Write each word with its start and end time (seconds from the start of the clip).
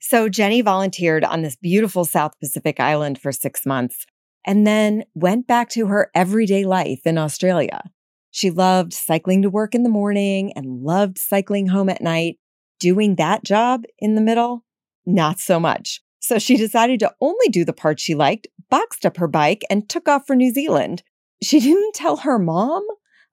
So 0.00 0.30
Jenny 0.30 0.62
volunteered 0.62 1.24
on 1.24 1.42
this 1.42 1.56
beautiful 1.56 2.06
South 2.06 2.32
Pacific 2.40 2.80
island 2.80 3.20
for 3.20 3.32
six 3.32 3.66
months 3.66 4.06
and 4.46 4.66
then 4.66 5.04
went 5.14 5.46
back 5.46 5.68
to 5.70 5.86
her 5.86 6.10
everyday 6.14 6.64
life 6.64 7.02
in 7.04 7.18
Australia. 7.18 7.82
She 8.30 8.50
loved 8.50 8.94
cycling 8.94 9.42
to 9.42 9.50
work 9.50 9.74
in 9.74 9.82
the 9.82 9.90
morning 9.90 10.52
and 10.54 10.82
loved 10.82 11.18
cycling 11.18 11.66
home 11.66 11.90
at 11.90 12.00
night. 12.00 12.38
Doing 12.78 13.16
that 13.16 13.44
job 13.44 13.84
in 13.98 14.14
the 14.14 14.22
middle, 14.22 14.64
not 15.04 15.38
so 15.38 15.60
much. 15.60 16.00
So 16.18 16.38
she 16.38 16.56
decided 16.56 16.98
to 17.00 17.12
only 17.20 17.48
do 17.48 17.64
the 17.64 17.74
part 17.74 18.00
she 18.00 18.14
liked, 18.14 18.46
boxed 18.70 19.04
up 19.04 19.18
her 19.18 19.28
bike, 19.28 19.62
and 19.68 19.86
took 19.86 20.08
off 20.08 20.26
for 20.26 20.34
New 20.34 20.50
Zealand. 20.50 21.02
She 21.42 21.60
didn't 21.60 21.94
tell 21.94 22.18
her 22.18 22.38
mom 22.38 22.82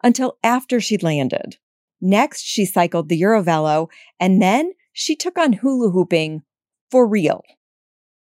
until 0.04 0.38
after 0.44 0.82
she'd 0.82 1.04
landed. 1.04 1.58
Next, 2.02 2.42
she 2.42 2.66
cycled 2.66 3.08
the 3.08 3.22
EuroVelo, 3.22 3.88
and 4.20 4.42
then 4.42 4.74
she 4.92 5.16
took 5.16 5.38
on 5.38 5.54
hula 5.54 5.92
hooping 5.92 6.44
for 6.92 7.08
real. 7.08 7.44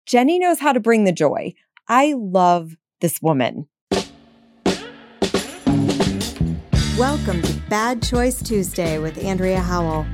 Jenny 0.06 0.38
knows 0.38 0.60
how 0.60 0.72
to 0.72 0.80
bring 0.80 1.04
the 1.04 1.12
joy. 1.12 1.54
I 1.88 2.14
love 2.16 2.76
this 3.00 3.20
woman. 3.20 3.68
Welcome 6.98 7.42
to 7.42 7.62
Bad 7.68 8.02
Choice 8.02 8.42
Tuesday 8.42 8.98
with 8.98 9.22
Andrea 9.22 9.60
Howell. 9.60 10.06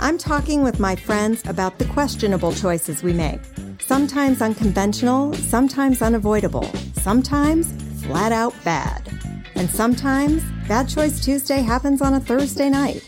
I'm 0.00 0.18
talking 0.18 0.62
with 0.62 0.78
my 0.78 0.94
friends 0.94 1.42
about 1.48 1.80
the 1.80 1.84
questionable 1.86 2.52
choices 2.52 3.02
we 3.02 3.12
make. 3.12 3.40
Sometimes 3.80 4.40
unconventional, 4.40 5.34
sometimes 5.34 6.00
unavoidable, 6.02 6.70
sometimes 6.92 7.72
flat 8.04 8.30
out 8.30 8.54
bad. 8.64 9.08
And 9.56 9.68
sometimes 9.68 10.44
Bad 10.68 10.88
Choice 10.88 11.24
Tuesday 11.24 11.62
happens 11.62 12.00
on 12.00 12.14
a 12.14 12.20
Thursday 12.20 12.70
night. 12.70 13.04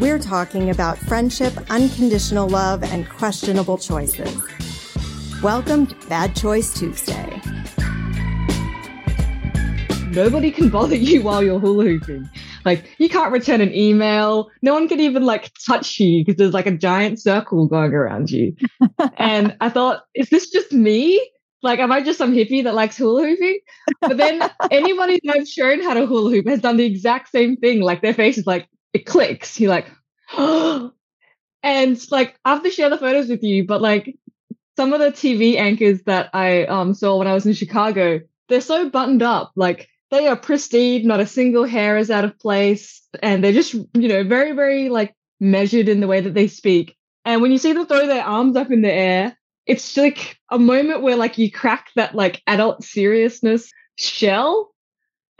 We're 0.00 0.18
talking 0.18 0.70
about 0.70 0.96
friendship, 0.96 1.52
unconditional 1.68 2.48
love, 2.48 2.82
and 2.82 3.06
questionable 3.06 3.76
choices. 3.76 4.42
Welcome 5.42 5.88
to 5.88 5.94
Bad 6.08 6.34
Choice 6.34 6.72
Tuesday. 6.72 7.38
Nobody 10.06 10.52
can 10.52 10.70
bother 10.70 10.96
you 10.96 11.20
while 11.20 11.44
you're 11.44 11.58
hula 11.58 11.84
hooping. 11.84 12.30
Like 12.64 12.84
you 12.96 13.10
can't 13.10 13.30
return 13.30 13.60
an 13.60 13.74
email. 13.74 14.50
No 14.62 14.72
one 14.72 14.88
can 14.88 15.00
even 15.00 15.26
like 15.26 15.52
touch 15.66 16.00
you 16.00 16.24
because 16.24 16.38
there's 16.38 16.54
like 16.54 16.66
a 16.66 16.76
giant 16.76 17.20
circle 17.20 17.66
going 17.66 17.92
around 17.92 18.30
you. 18.30 18.56
and 19.18 19.54
I 19.60 19.68
thought, 19.68 20.04
is 20.14 20.30
this 20.30 20.48
just 20.48 20.72
me? 20.72 21.20
Like, 21.62 21.78
am 21.78 21.92
I 21.92 22.00
just 22.00 22.16
some 22.16 22.32
hippie 22.32 22.64
that 22.64 22.74
likes 22.74 22.96
hula 22.96 23.22
hooping? 23.26 23.58
But 24.00 24.16
then 24.16 24.50
anybody 24.70 25.20
that 25.24 25.36
I've 25.36 25.48
shown 25.48 25.82
how 25.82 25.92
to 25.92 26.06
hula 26.06 26.30
hoop 26.30 26.48
has 26.48 26.60
done 26.60 26.78
the 26.78 26.86
exact 26.86 27.28
same 27.28 27.56
thing. 27.56 27.82
Like 27.82 28.00
their 28.00 28.14
face 28.14 28.38
is 28.38 28.46
like, 28.46 28.66
it 28.92 29.06
clicks. 29.06 29.60
You're 29.60 29.70
like. 29.70 29.86
And 31.62 32.00
like, 32.10 32.38
I 32.44 32.54
have 32.54 32.62
to 32.62 32.70
share 32.70 32.88
the 32.88 32.96
photos 32.96 33.28
with 33.28 33.42
you, 33.42 33.66
but 33.66 33.82
like 33.82 34.16
some 34.76 34.92
of 34.92 35.00
the 35.00 35.12
TV 35.12 35.56
anchors 35.56 36.02
that 36.04 36.30
I 36.32 36.64
um, 36.64 36.94
saw 36.94 37.18
when 37.18 37.26
I 37.26 37.34
was 37.34 37.46
in 37.46 37.52
Chicago, 37.52 38.20
they're 38.48 38.62
so 38.62 38.88
buttoned 38.88 39.22
up. 39.22 39.52
Like 39.56 39.88
they 40.10 40.26
are 40.26 40.36
pristine, 40.36 41.06
not 41.06 41.20
a 41.20 41.26
single 41.26 41.64
hair 41.64 41.98
is 41.98 42.10
out 42.10 42.24
of 42.24 42.38
place. 42.38 43.02
And 43.22 43.44
they're 43.44 43.52
just, 43.52 43.74
you 43.74 44.08
know, 44.08 44.24
very, 44.24 44.52
very 44.52 44.88
like 44.88 45.14
measured 45.38 45.88
in 45.88 46.00
the 46.00 46.06
way 46.06 46.20
that 46.20 46.34
they 46.34 46.48
speak. 46.48 46.96
And 47.24 47.42
when 47.42 47.52
you 47.52 47.58
see 47.58 47.72
them 47.72 47.86
throw 47.86 48.06
their 48.06 48.24
arms 48.24 48.56
up 48.56 48.70
in 48.70 48.82
the 48.82 48.92
air, 48.92 49.36
it's 49.66 49.96
like 49.96 50.38
a 50.50 50.58
moment 50.58 51.02
where 51.02 51.16
like 51.16 51.36
you 51.38 51.50
crack 51.50 51.88
that 51.96 52.14
like 52.14 52.42
adult 52.46 52.82
seriousness 52.82 53.70
shell. 53.96 54.72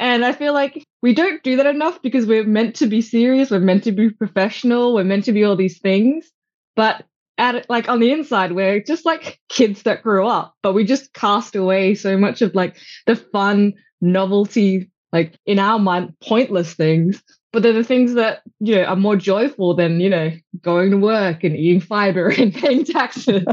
And 0.01 0.25
I 0.25 0.33
feel 0.33 0.55
like 0.55 0.83
we 1.03 1.13
don't 1.13 1.43
do 1.43 1.57
that 1.57 1.67
enough 1.67 2.01
because 2.01 2.25
we're 2.25 2.45
meant 2.45 2.77
to 2.77 2.87
be 2.87 3.03
serious, 3.03 3.51
we're 3.51 3.61
meant 3.61 3.85
to 3.85 3.93
be 3.93 4.09
professional, 4.09 4.95
we're 4.95 5.05
meant 5.05 5.27
to 5.27 5.33
be 5.33 5.45
all 5.45 5.57
these 5.57 5.79
things. 5.79 6.27
But 6.75 7.05
at 7.37 7.69
like 7.69 7.91
on 7.91 8.01
the 8.01 8.11
inside, 8.11 8.53
we're 8.53 8.81
just 8.83 9.05
like 9.05 9.39
kids 9.51 9.83
that 9.83 10.03
grew 10.03 10.27
up, 10.27 10.55
but 10.63 10.73
we 10.73 10.85
just 10.85 11.13
cast 11.13 11.55
away 11.55 11.95
so 11.95 12.17
much 12.17 12.41
of 12.41 12.55
like 12.55 12.79
the 13.07 13.15
fun, 13.15 13.75
novelty, 14.01 14.91
like 15.13 15.39
in 15.45 15.59
our 15.59 15.79
mind, 15.79 16.15
pointless 16.23 16.73
things. 16.73 17.23
But 17.53 17.63
they're 17.63 17.75
the 17.75 17.85
things 17.85 18.15
that, 18.15 18.41
you 18.61 18.77
know, 18.77 18.85
are 18.85 18.97
more 18.97 19.17
joyful 19.17 19.75
than, 19.75 20.01
you 20.01 20.09
know, 20.09 20.31
going 20.63 20.93
to 20.93 20.97
work 20.97 21.45
and 21.45 21.55
eating 21.55 21.81
fiber 21.81 22.29
and 22.39 22.55
paying 22.55 22.85
taxes. 22.85 23.45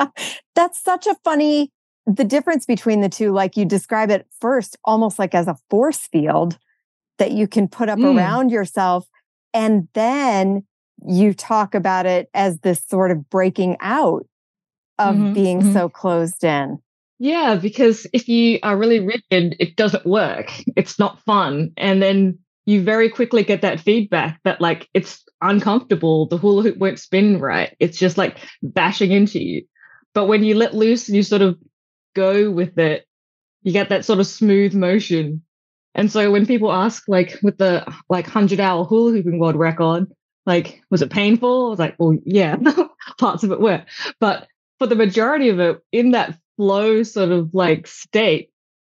That's 0.54 0.82
such 0.82 1.06
a 1.06 1.16
funny 1.24 1.70
the 2.06 2.24
difference 2.24 2.66
between 2.66 3.00
the 3.00 3.08
two, 3.08 3.32
like 3.32 3.56
you 3.56 3.64
describe 3.64 4.10
it 4.10 4.26
first, 4.40 4.76
almost 4.84 5.18
like 5.18 5.34
as 5.34 5.48
a 5.48 5.56
force 5.68 6.06
field 6.06 6.58
that 7.18 7.32
you 7.32 7.48
can 7.48 7.68
put 7.68 7.88
up 7.88 7.98
mm. 7.98 8.16
around 8.16 8.50
yourself. 8.50 9.08
And 9.52 9.88
then 9.94 10.64
you 11.06 11.34
talk 11.34 11.74
about 11.74 12.06
it 12.06 12.28
as 12.32 12.60
this 12.60 12.84
sort 12.86 13.10
of 13.10 13.28
breaking 13.28 13.76
out 13.80 14.26
of 14.98 15.14
mm-hmm, 15.14 15.32
being 15.32 15.60
mm-hmm. 15.60 15.72
so 15.72 15.88
closed 15.88 16.44
in. 16.44 16.78
Yeah, 17.18 17.56
because 17.56 18.06
if 18.12 18.28
you 18.28 18.58
are 18.62 18.76
really 18.76 19.00
rigid, 19.00 19.56
it 19.58 19.76
doesn't 19.76 20.06
work. 20.06 20.52
It's 20.76 20.98
not 20.98 21.20
fun. 21.22 21.72
And 21.76 22.02
then 22.02 22.38
you 22.66 22.82
very 22.82 23.08
quickly 23.08 23.42
get 23.42 23.62
that 23.62 23.80
feedback 23.80 24.40
that 24.44 24.60
like 24.60 24.88
it's 24.92 25.24
uncomfortable. 25.40 26.26
The 26.28 26.36
hula 26.36 26.62
hoop 26.62 26.76
won't 26.78 26.98
spin 26.98 27.40
right. 27.40 27.74
It's 27.80 27.98
just 27.98 28.18
like 28.18 28.38
bashing 28.62 29.12
into 29.12 29.42
you. 29.42 29.64
But 30.14 30.26
when 30.26 30.44
you 30.44 30.54
let 30.54 30.74
loose 30.74 31.08
and 31.08 31.16
you 31.16 31.22
sort 31.22 31.42
of 31.42 31.56
go 32.16 32.50
with 32.50 32.78
it, 32.78 33.06
you 33.62 33.72
get 33.72 33.90
that 33.90 34.04
sort 34.04 34.18
of 34.18 34.26
smooth 34.26 34.74
motion. 34.74 35.42
And 35.94 36.10
so 36.10 36.30
when 36.32 36.46
people 36.46 36.72
ask, 36.72 37.04
like 37.06 37.38
with 37.42 37.58
the 37.58 37.86
like 38.08 38.26
hundred 38.26 38.58
hour 38.58 38.84
hula 38.84 39.12
hooping 39.12 39.38
world 39.38 39.56
record, 39.56 40.10
like 40.46 40.82
was 40.90 41.02
it 41.02 41.10
painful? 41.10 41.66
I 41.66 41.70
was 41.70 41.78
like, 41.78 41.94
well, 41.98 42.16
yeah, 42.24 42.56
parts 43.18 43.44
of 43.44 43.52
it 43.52 43.60
were, 43.60 43.84
but 44.18 44.48
for 44.78 44.86
the 44.86 44.94
majority 44.94 45.48
of 45.48 45.60
it, 45.60 45.80
in 45.92 46.10
that 46.12 46.38
flow 46.56 47.02
sort 47.02 47.30
of 47.30 47.54
like 47.54 47.86
state, 47.86 48.50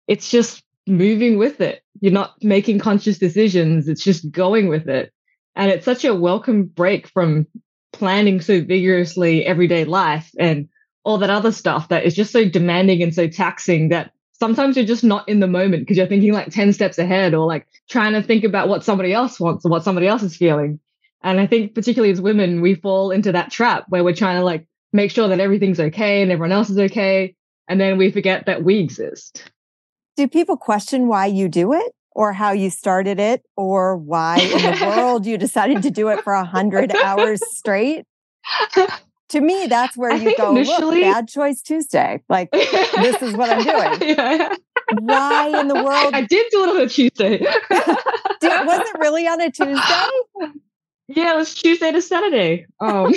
it's 0.07 0.29
just 0.29 0.63
moving 0.85 1.37
with 1.37 1.61
it. 1.61 1.81
You're 2.01 2.11
not 2.11 2.35
making 2.43 2.79
conscious 2.79 3.17
decisions, 3.17 3.87
it's 3.87 4.03
just 4.03 4.29
going 4.31 4.67
with 4.67 4.87
it. 4.89 5.11
And 5.55 5.71
it's 5.71 5.85
such 5.85 6.03
a 6.03 6.15
welcome 6.15 6.63
break 6.63 7.07
from 7.07 7.47
planning 7.91 8.41
so 8.41 8.61
vigorously 8.61 9.45
everyday 9.45 9.85
life 9.85 10.31
and 10.39 10.67
all 11.03 11.17
that 11.17 11.29
other 11.29 11.51
stuff 11.51 11.89
that 11.89 12.05
is 12.05 12.15
just 12.15 12.31
so 12.31 12.47
demanding 12.47 13.01
and 13.03 13.13
so 13.13 13.27
taxing 13.27 13.89
that 13.89 14.11
sometimes 14.33 14.75
you're 14.75 14.85
just 14.85 15.03
not 15.03 15.27
in 15.27 15.39
the 15.39 15.47
moment 15.47 15.83
because 15.83 15.97
you're 15.97 16.07
thinking 16.07 16.33
like 16.33 16.49
10 16.49 16.73
steps 16.73 16.97
ahead 16.97 17.33
or 17.33 17.45
like 17.45 17.67
trying 17.89 18.13
to 18.13 18.21
think 18.21 18.43
about 18.43 18.67
what 18.67 18.83
somebody 18.83 19.13
else 19.13 19.39
wants 19.39 19.65
or 19.65 19.69
what 19.69 19.83
somebody 19.83 20.07
else 20.07 20.23
is 20.23 20.35
feeling. 20.35 20.79
And 21.21 21.39
I 21.39 21.47
think 21.47 21.73
particularly 21.73 22.11
as 22.11 22.21
women, 22.21 22.61
we 22.61 22.75
fall 22.75 23.11
into 23.11 23.31
that 23.31 23.51
trap 23.51 23.85
where 23.89 24.03
we're 24.03 24.15
trying 24.15 24.37
to 24.37 24.43
like 24.43 24.67
make 24.91 25.11
sure 25.11 25.27
that 25.27 25.39
everything's 25.39 25.79
okay 25.79 26.21
and 26.21 26.31
everyone 26.31 26.51
else 26.51 26.69
is 26.69 26.77
okay. 26.77 27.35
And 27.67 27.79
then 27.79 27.97
we 27.97 28.11
forget 28.11 28.45
that 28.45 28.63
we 28.63 28.79
exist. 28.79 29.49
Do 30.17 30.27
people 30.27 30.57
question 30.57 31.07
why 31.07 31.27
you 31.27 31.47
do 31.47 31.73
it 31.73 31.91
or 32.11 32.33
how 32.33 32.51
you 32.51 32.69
started 32.69 33.19
it 33.19 33.43
or 33.55 33.97
why 33.97 34.39
in 34.39 34.79
the 34.79 34.85
world 34.97 35.25
you 35.25 35.37
decided 35.37 35.83
to 35.83 35.91
do 35.91 36.09
it 36.09 36.23
for 36.23 36.33
a 36.33 36.43
hundred 36.43 36.93
hours 36.95 37.41
straight? 37.55 38.05
To 39.33 39.41
me, 39.41 39.65
that's 39.65 39.97
where 39.97 40.15
you 40.15 40.37
go, 40.37 40.51
initially... 40.51 41.05
look, 41.05 41.15
bad 41.15 41.27
choice 41.27 41.63
Tuesday. 41.63 42.21
Like, 42.29 42.51
this 42.51 43.19
is 43.19 43.33
what 43.33 43.49
I'm 43.49 43.63
doing. 43.63 44.15
yeah. 44.15 44.53
Why 44.99 45.59
in 45.59 45.69
the 45.69 45.83
world? 45.83 46.13
I 46.13 46.21
did 46.21 46.45
do 46.51 46.63
it 46.63 46.69
on 46.69 46.81
a 46.81 46.87
Tuesday. 46.87 47.39
was 47.71 47.89
it 48.41 48.99
really 48.99 49.25
on 49.25 49.41
a 49.41 49.49
Tuesday? 49.49 50.53
Yeah, 51.07 51.33
it 51.33 51.37
was 51.37 51.55
Tuesday 51.55 51.91
to 51.91 51.99
Saturday. 51.99 52.67
Um, 52.79 53.11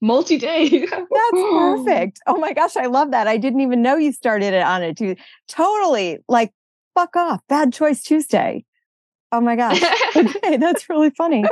multi 0.00 0.38
day. 0.38 0.68
That's 0.68 1.32
perfect. 1.32 2.20
Oh 2.28 2.36
my 2.38 2.52
gosh, 2.52 2.76
I 2.76 2.86
love 2.86 3.10
that. 3.10 3.26
I 3.26 3.38
didn't 3.38 3.62
even 3.62 3.82
know 3.82 3.96
you 3.96 4.12
started 4.12 4.54
it 4.54 4.62
on 4.62 4.84
a 4.84 4.94
Tuesday. 4.94 5.20
Totally 5.48 6.18
like, 6.28 6.52
fuck 6.94 7.16
off. 7.16 7.40
Bad 7.48 7.72
choice 7.72 8.04
Tuesday. 8.04 8.64
Oh 9.32 9.40
my 9.40 9.56
gosh. 9.56 9.82
Okay, 10.14 10.58
that's 10.58 10.88
really 10.88 11.10
funny. 11.10 11.42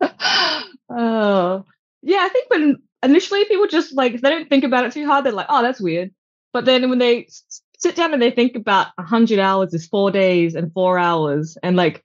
Oh, 0.00 1.64
yeah. 2.02 2.18
I 2.20 2.28
think 2.28 2.50
when 2.50 2.76
initially 3.02 3.44
people 3.46 3.66
just 3.66 3.94
like, 3.94 4.20
they 4.20 4.30
don't 4.30 4.48
think 4.48 4.64
about 4.64 4.84
it 4.84 4.92
too 4.92 5.06
hard, 5.06 5.24
they're 5.24 5.32
like, 5.32 5.46
oh, 5.48 5.62
that's 5.62 5.80
weird. 5.80 6.12
But 6.52 6.64
then 6.64 6.88
when 6.90 6.98
they 6.98 7.28
sit 7.80 7.96
down 7.96 8.12
and 8.12 8.20
they 8.22 8.30
think 8.30 8.56
about 8.56 8.88
100 8.96 9.38
hours 9.38 9.72
is 9.74 9.86
four 9.86 10.10
days 10.10 10.54
and 10.54 10.72
four 10.72 10.98
hours 10.98 11.56
and 11.62 11.76
like 11.76 12.04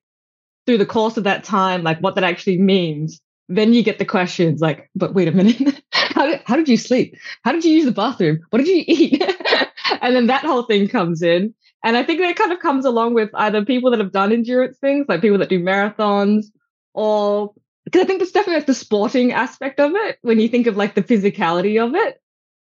through 0.66 0.78
the 0.78 0.86
course 0.86 1.18
of 1.18 1.25
that 1.25 1.44
time 1.44 1.84
like 1.84 2.00
what 2.00 2.16
that 2.16 2.24
actually 2.24 2.58
means 2.58 3.22
then 3.50 3.74
you 3.74 3.84
get 3.84 4.00
the 4.00 4.06
questions 4.06 4.62
like 4.62 4.90
but 4.96 5.14
wait 5.14 5.28
a 5.28 5.31
minute 5.31 5.84
how, 5.92 6.25
did, 6.25 6.42
how 6.46 6.56
did 6.56 6.69
you 6.69 6.78
sleep 6.78 7.16
how 7.44 7.52
did 7.52 7.64
you 7.64 7.72
use 7.72 7.86
the 7.86 7.92
bathroom 7.92 8.40
what 8.50 8.60
did 8.60 8.68
you 8.68 8.84
eat 8.88 9.22
and 10.02 10.16
then 10.16 10.28
that 10.28 10.46
whole 10.46 10.64
thing 10.64 10.88
comes 10.88 11.22
in 11.22 11.54
and 11.84 11.98
i 11.98 12.04
think 12.04 12.19
that 12.19 12.36
kind 12.36 12.54
of 12.54 12.60
comes 12.60 12.86
along 12.86 13.14
with 13.14 13.30
either 13.36 13.64
people 13.66 13.92
that 13.92 14.00
have 14.00 14.12
done 14.12 14.31
endurance 14.31 14.78
things 14.80 15.06
like 15.10 15.22
people 15.22 15.38
that 15.38 15.50
do 15.50 15.60
marathons 15.60 16.46
or 16.94 17.54
because 17.95 18.03
i 18.03 18.07
think 18.07 18.21
it's 18.21 18.31
definitely 18.31 18.59
like 18.59 18.68
the 18.68 18.74
sporting 18.74 19.31
aspect 19.31 19.80
of 19.80 19.94
it 19.95 20.18
when 20.21 20.39
you 20.39 20.47
think 20.47 20.68
of 20.68 20.75
like 20.75 20.95
the 20.95 21.03
physicality 21.03 21.83
of 21.83 21.95
it 21.95 22.21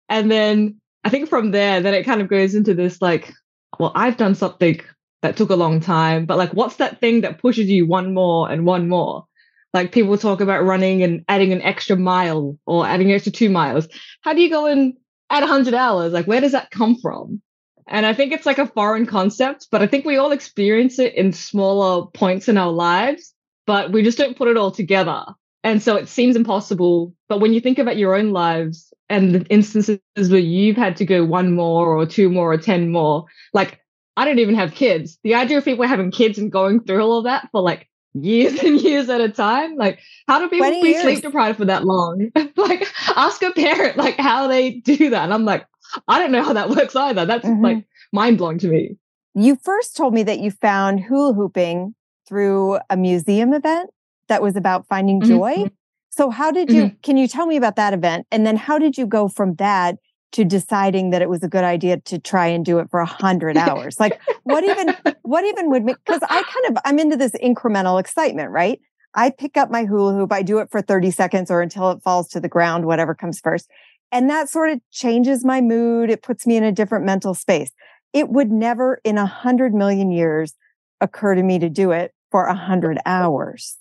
and 0.09 0.31
then 0.31 0.79
I 1.03 1.09
think 1.09 1.29
from 1.29 1.51
there, 1.51 1.79
then 1.81 1.93
it 1.93 2.03
kind 2.03 2.21
of 2.21 2.27
goes 2.27 2.53
into 2.53 2.73
this 2.73 3.01
like, 3.01 3.33
well, 3.79 3.93
I've 3.95 4.17
done 4.17 4.35
something 4.35 4.81
that 5.21 5.37
took 5.37 5.49
a 5.49 5.55
long 5.55 5.79
time, 5.79 6.25
but 6.25 6.37
like, 6.37 6.53
what's 6.53 6.75
that 6.77 6.99
thing 6.99 7.21
that 7.21 7.39
pushes 7.39 7.69
you 7.69 7.87
one 7.87 8.13
more 8.13 8.51
and 8.51 8.65
one 8.65 8.89
more? 8.89 9.25
Like 9.73 9.93
people 9.93 10.17
talk 10.17 10.41
about 10.41 10.65
running 10.65 11.03
and 11.03 11.23
adding 11.27 11.53
an 11.53 11.61
extra 11.61 11.95
mile 11.95 12.57
or 12.65 12.85
adding 12.85 13.09
an 13.09 13.15
extra 13.15 13.31
two 13.31 13.49
miles. 13.49 13.87
How 14.21 14.33
do 14.33 14.41
you 14.41 14.49
go 14.49 14.65
and 14.65 14.95
add 15.29 15.41
100 15.41 15.73
hours? 15.73 16.13
Like, 16.13 16.25
where 16.25 16.41
does 16.41 16.53
that 16.53 16.71
come 16.71 16.97
from? 17.01 17.41
And 17.87 18.05
I 18.05 18.13
think 18.13 18.33
it's 18.33 18.45
like 18.45 18.57
a 18.57 18.67
foreign 18.67 19.05
concept, 19.05 19.67
but 19.71 19.81
I 19.81 19.87
think 19.87 20.03
we 20.03 20.17
all 20.17 20.31
experience 20.31 20.99
it 20.99 21.15
in 21.15 21.31
smaller 21.31 22.07
points 22.07 22.49
in 22.49 22.57
our 22.57 22.71
lives, 22.71 23.33
but 23.67 23.91
we 23.91 24.01
just 24.01 24.17
don't 24.17 24.37
put 24.37 24.47
it 24.47 24.57
all 24.57 24.71
together. 24.71 25.23
And 25.63 25.83
so 25.83 25.95
it 25.95 26.07
seems 26.07 26.35
impossible. 26.35 27.13
But 27.27 27.41
when 27.41 27.53
you 27.53 27.59
think 27.59 27.77
about 27.77 27.97
your 27.97 28.15
own 28.15 28.31
lives 28.31 28.91
and 29.09 29.35
the 29.35 29.45
instances 29.47 29.99
where 30.15 30.39
you've 30.39 30.77
had 30.77 30.95
to 30.95 31.05
go 31.05 31.25
one 31.25 31.53
more 31.53 31.95
or 31.95 32.05
two 32.05 32.29
more 32.29 32.51
or 32.51 32.57
10 32.57 32.89
more, 32.89 33.25
like 33.53 33.79
I 34.15 34.25
don't 34.25 34.39
even 34.39 34.55
have 34.55 34.73
kids. 34.73 35.19
The 35.23 35.35
idea 35.35 35.57
of 35.57 35.65
people 35.65 35.85
having 35.85 36.09
kids 36.09 36.39
and 36.39 36.51
going 36.51 36.79
through 36.79 37.03
all 37.03 37.19
of 37.19 37.25
that 37.25 37.49
for 37.51 37.61
like 37.61 37.87
years 38.13 38.57
and 38.63 38.79
years 38.81 39.09
at 39.09 39.19
a 39.19 39.29
time, 39.29 39.75
like 39.75 39.99
how 40.27 40.39
do 40.39 40.47
people 40.47 40.69
be 40.81 40.89
years. 40.89 41.01
sleep 41.01 41.21
deprived 41.21 41.57
for 41.57 41.65
that 41.65 41.83
long? 41.83 42.31
like 42.55 42.87
ask 43.15 43.43
a 43.43 43.51
parent 43.51 43.97
like 43.97 44.15
how 44.15 44.47
they 44.47 44.71
do 44.71 45.09
that. 45.09 45.23
And 45.25 45.33
I'm 45.33 45.45
like, 45.45 45.67
I 46.07 46.19
don't 46.19 46.31
know 46.31 46.43
how 46.43 46.53
that 46.53 46.69
works 46.75 46.95
either. 46.95 47.25
That's 47.25 47.45
mm-hmm. 47.45 47.63
like 47.63 47.85
mind 48.13 48.37
blowing 48.37 48.59
to 48.59 48.69
me. 48.69 48.95
You 49.35 49.57
first 49.61 49.97
told 49.97 50.13
me 50.13 50.23
that 50.23 50.39
you 50.39 50.49
found 50.49 51.01
hula 51.01 51.33
hooping 51.33 51.93
through 52.27 52.79
a 52.89 52.97
museum 52.97 53.53
event 53.53 53.89
that 54.27 54.41
was 54.41 54.55
about 54.55 54.87
finding 54.87 55.21
joy. 55.21 55.55
Mm-hmm. 55.55 55.67
So 56.09 56.29
how 56.29 56.51
did 56.51 56.71
you 56.71 56.85
mm-hmm. 56.85 56.95
can 57.03 57.17
you 57.17 57.27
tell 57.27 57.45
me 57.45 57.57
about 57.57 57.75
that 57.75 57.93
event 57.93 58.25
and 58.31 58.45
then 58.45 58.55
how 58.55 58.77
did 58.77 58.97
you 58.97 59.05
go 59.05 59.27
from 59.27 59.55
that 59.55 59.97
to 60.33 60.43
deciding 60.43 61.11
that 61.11 61.21
it 61.21 61.29
was 61.29 61.43
a 61.43 61.47
good 61.47 61.63
idea 61.63 61.99
to 62.01 62.19
try 62.19 62.47
and 62.47 62.65
do 62.65 62.79
it 62.79 62.89
for 62.89 62.99
a 62.99 63.05
hundred 63.05 63.55
hours? 63.55 63.99
like 63.99 64.19
what 64.43 64.63
even 64.63 64.95
what 65.21 65.45
even 65.45 65.69
would 65.69 65.83
make 65.83 65.97
because 66.05 66.21
I 66.23 66.41
kind 66.41 66.75
of 66.75 66.81
I'm 66.85 66.99
into 66.99 67.17
this 67.17 67.33
incremental 67.33 67.99
excitement, 67.99 68.49
right? 68.51 68.79
I 69.13 69.31
pick 69.31 69.57
up 69.57 69.71
my 69.71 69.85
hula 69.85 70.13
hoop, 70.13 70.31
I 70.31 70.41
do 70.43 70.59
it 70.59 70.69
for 70.71 70.81
30 70.81 71.11
seconds 71.11 71.49
or 71.49 71.61
until 71.61 71.91
it 71.91 72.03
falls 72.03 72.27
to 72.29 72.39
the 72.39 72.49
ground, 72.49 72.85
whatever 72.85 73.15
comes 73.15 73.39
first. 73.39 73.69
And 74.11 74.29
that 74.29 74.49
sort 74.49 74.71
of 74.71 74.79
changes 74.91 75.43
my 75.43 75.59
mood. 75.59 76.09
It 76.09 76.21
puts 76.21 76.47
me 76.47 76.55
in 76.55 76.63
a 76.63 76.71
different 76.71 77.05
mental 77.05 77.33
space. 77.33 77.71
It 78.13 78.29
would 78.29 78.51
never 78.51 79.01
in 79.03 79.17
a 79.17 79.25
hundred 79.25 79.73
million 79.73 80.11
years 80.11 80.53
occur 81.01 81.35
to 81.35 81.43
me 81.43 81.59
to 81.59 81.69
do 81.69 81.91
it 81.91 82.11
for 82.31 82.45
a 82.45 82.55
hundred 82.55 82.99
hours, 83.05 83.77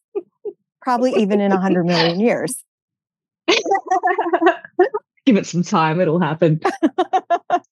probably 0.83 1.13
even 1.17 1.41
in 1.41 1.53
a 1.53 1.61
hundred 1.61 1.85
million 1.85 2.21
years. 2.21 2.63
Give 5.27 5.37
it 5.37 5.47
some 5.47 5.63
time, 5.63 6.01
it'll 6.01 6.21
happen. 6.21 6.61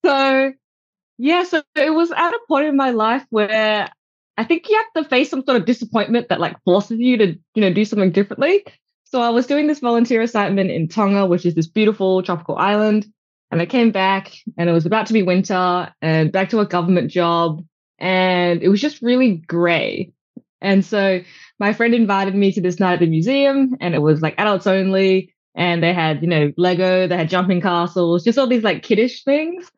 so, 0.04 0.52
yeah, 1.18 1.44
so 1.44 1.62
it 1.76 1.90
was 1.90 2.10
at 2.10 2.30
a 2.30 2.40
point 2.48 2.66
in 2.66 2.76
my 2.76 2.90
life 2.90 3.24
where 3.30 3.88
I 4.36 4.44
think 4.44 4.68
you 4.68 4.76
have 4.76 5.04
to 5.04 5.08
face 5.08 5.30
some 5.30 5.44
sort 5.44 5.58
of 5.58 5.66
disappointment 5.66 6.28
that 6.28 6.40
like 6.40 6.56
forces 6.64 6.98
you 6.98 7.16
to, 7.18 7.38
you 7.54 7.60
know, 7.62 7.72
do 7.72 7.84
something 7.84 8.10
differently. 8.10 8.64
So 9.04 9.20
I 9.20 9.30
was 9.30 9.46
doing 9.46 9.68
this 9.68 9.78
volunteer 9.78 10.22
assignment 10.22 10.70
in 10.70 10.88
Tonga, 10.88 11.26
which 11.26 11.46
is 11.46 11.54
this 11.54 11.68
beautiful 11.68 12.22
tropical 12.22 12.56
island. 12.56 13.06
And 13.52 13.62
I 13.62 13.66
came 13.66 13.92
back 13.92 14.32
and 14.58 14.68
it 14.68 14.72
was 14.72 14.86
about 14.86 15.06
to 15.06 15.12
be 15.12 15.22
winter 15.22 15.92
and 16.02 16.32
back 16.32 16.48
to 16.50 16.58
a 16.58 16.66
government 16.66 17.12
job. 17.12 17.64
And 17.98 18.60
it 18.60 18.68
was 18.68 18.80
just 18.80 19.02
really 19.02 19.36
gray. 19.36 20.12
And 20.60 20.84
so 20.84 21.20
my 21.58 21.72
friend 21.72 21.94
invited 21.94 22.34
me 22.34 22.52
to 22.52 22.60
this 22.60 22.80
night 22.80 22.94
at 22.94 23.00
the 23.00 23.06
museum 23.06 23.76
and 23.80 23.94
it 23.94 24.00
was 24.00 24.22
like 24.22 24.34
adults 24.38 24.66
only. 24.66 25.34
And 25.54 25.82
they 25.82 25.92
had, 25.92 26.22
you 26.22 26.28
know, 26.28 26.52
Lego, 26.56 27.06
they 27.06 27.16
had 27.16 27.28
jumping 27.28 27.60
castles, 27.60 28.24
just 28.24 28.38
all 28.38 28.46
these 28.46 28.64
like 28.64 28.82
kiddish 28.82 29.22
things. 29.22 29.70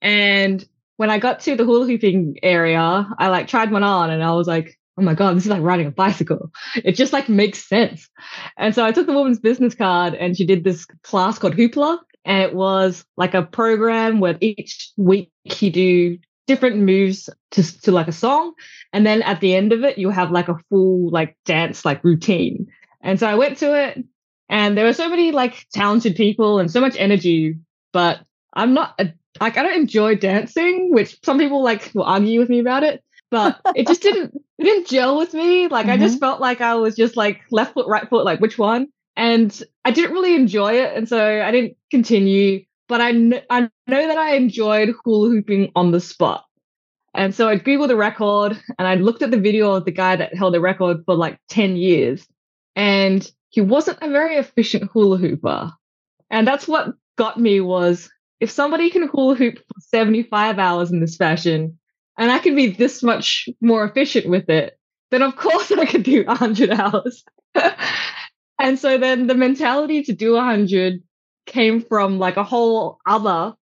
And 0.00 0.64
when 0.96 1.10
I 1.10 1.18
got 1.18 1.40
to 1.40 1.54
the 1.54 1.64
hula 1.64 1.86
hooping 1.86 2.38
area, 2.42 3.08
I 3.18 3.28
like 3.28 3.46
tried 3.46 3.70
one 3.70 3.84
on 3.84 4.10
and 4.10 4.22
I 4.22 4.32
was 4.32 4.46
like, 4.46 4.78
oh 4.98 5.02
my 5.02 5.14
God, 5.14 5.36
this 5.36 5.44
is 5.44 5.50
like 5.50 5.62
riding 5.62 5.86
a 5.86 5.92
bicycle. 5.92 6.50
It 6.76 6.92
just 6.92 7.12
like 7.12 7.28
makes 7.28 7.68
sense. 7.68 8.08
And 8.56 8.74
so 8.74 8.84
I 8.84 8.92
took 8.92 9.06
the 9.06 9.12
woman's 9.12 9.38
business 9.38 9.74
card 9.74 10.14
and 10.14 10.36
she 10.36 10.44
did 10.44 10.64
this 10.64 10.86
class 11.02 11.38
called 11.38 11.54
Hoopla. 11.54 11.98
And 12.24 12.42
it 12.42 12.54
was 12.54 13.04
like 13.16 13.34
a 13.34 13.42
program 13.42 14.20
where 14.20 14.36
each 14.40 14.92
week 14.96 15.30
you 15.60 15.70
do 15.70 16.18
different 16.48 16.78
moves 16.78 17.30
to, 17.52 17.80
to 17.82 17.92
like 17.92 18.08
a 18.08 18.12
song. 18.12 18.54
And 18.92 19.06
then 19.06 19.22
at 19.22 19.40
the 19.40 19.54
end 19.54 19.72
of 19.72 19.84
it, 19.84 19.98
you'll 19.98 20.10
have 20.10 20.32
like 20.32 20.48
a 20.48 20.58
full 20.68 21.10
like 21.10 21.36
dance 21.44 21.84
like 21.84 22.02
routine. 22.02 22.66
And 23.00 23.20
so 23.20 23.28
I 23.28 23.36
went 23.36 23.58
to 23.58 23.80
it 23.80 24.04
and 24.48 24.76
there 24.76 24.86
were 24.86 24.92
so 24.92 25.08
many 25.08 25.30
like 25.30 25.66
talented 25.72 26.16
people 26.16 26.58
and 26.58 26.70
so 26.70 26.80
much 26.80 26.96
energy, 26.98 27.56
but 27.92 28.20
I'm 28.54 28.74
not 28.74 28.94
a, 28.98 29.12
like 29.40 29.56
I 29.56 29.62
don't 29.62 29.80
enjoy 29.80 30.16
dancing, 30.16 30.92
which 30.92 31.18
some 31.22 31.38
people 31.38 31.62
like 31.62 31.92
will 31.94 32.02
argue 32.02 32.40
with 32.40 32.48
me 32.48 32.58
about 32.58 32.82
it 32.82 33.04
but 33.30 33.60
it 33.74 33.86
just 33.86 34.02
didn't 34.02 34.34
it 34.58 34.64
didn't 34.64 34.88
gel 34.88 35.16
with 35.16 35.34
me. 35.34 35.68
Like 35.68 35.86
mm-hmm. 35.86 35.92
I 35.92 35.96
just 35.98 36.16
mm-hmm. 36.16 36.20
felt 36.20 36.40
like 36.40 36.60
I 36.60 36.74
was 36.74 36.96
just 36.96 37.16
like 37.16 37.42
left 37.50 37.74
foot, 37.74 37.86
right 37.86 38.08
foot, 38.08 38.24
like 38.24 38.40
which 38.40 38.58
one? 38.58 38.88
And 39.16 39.62
I 39.84 39.90
didn't 39.90 40.12
really 40.12 40.34
enjoy 40.34 40.74
it, 40.74 40.96
and 40.96 41.08
so 41.08 41.42
I 41.42 41.50
didn't 41.50 41.76
continue. 41.90 42.64
But 42.88 43.00
I 43.00 43.12
kn- 43.12 43.42
I 43.50 43.60
know 43.60 44.08
that 44.08 44.18
I 44.18 44.34
enjoyed 44.36 44.94
hula 45.04 45.28
hooping 45.28 45.72
on 45.76 45.92
the 45.92 46.00
spot. 46.00 46.44
And 47.14 47.34
so 47.34 47.48
I 47.48 47.56
googled 47.56 47.88
the 47.88 47.96
record 47.96 48.60
and 48.78 48.86
I 48.88 48.94
looked 48.94 49.22
at 49.22 49.30
the 49.30 49.40
video 49.40 49.72
of 49.72 49.84
the 49.84 49.90
guy 49.90 50.16
that 50.16 50.34
held 50.34 50.54
the 50.54 50.60
record 50.60 50.98
for 51.04 51.14
like 51.14 51.38
10 51.48 51.76
years. 51.76 52.26
And 52.76 53.30
he 53.50 53.60
wasn't 53.60 53.98
a 54.02 54.08
very 54.08 54.36
efficient 54.36 54.90
hula 54.92 55.18
hooper. 55.18 55.72
And 56.30 56.46
that's 56.46 56.68
what 56.68 56.94
got 57.16 57.38
me 57.38 57.60
was 57.60 58.10
if 58.40 58.50
somebody 58.50 58.90
can 58.90 59.08
hula 59.08 59.34
hoop 59.34 59.58
for 59.58 59.80
75 59.80 60.58
hours 60.58 60.90
in 60.90 61.00
this 61.00 61.16
fashion, 61.16 61.78
and 62.16 62.30
I 62.30 62.38
can 62.38 62.54
be 62.54 62.68
this 62.68 63.02
much 63.02 63.48
more 63.60 63.84
efficient 63.84 64.28
with 64.28 64.48
it, 64.48 64.78
then 65.10 65.22
of 65.22 65.36
course 65.44 65.72
I 65.72 65.86
could 65.86 66.02
do 66.02 66.24
100 66.24 66.70
hours. 66.70 67.24
and 68.58 68.78
so 68.78 68.98
then 68.98 69.26
the 69.26 69.34
mentality 69.34 70.02
to 70.04 70.12
do 70.12 70.34
100 70.34 71.02
came 71.48 71.80
from 71.82 72.18
like 72.18 72.36
a 72.36 72.44
whole 72.44 72.98
other 73.06 73.54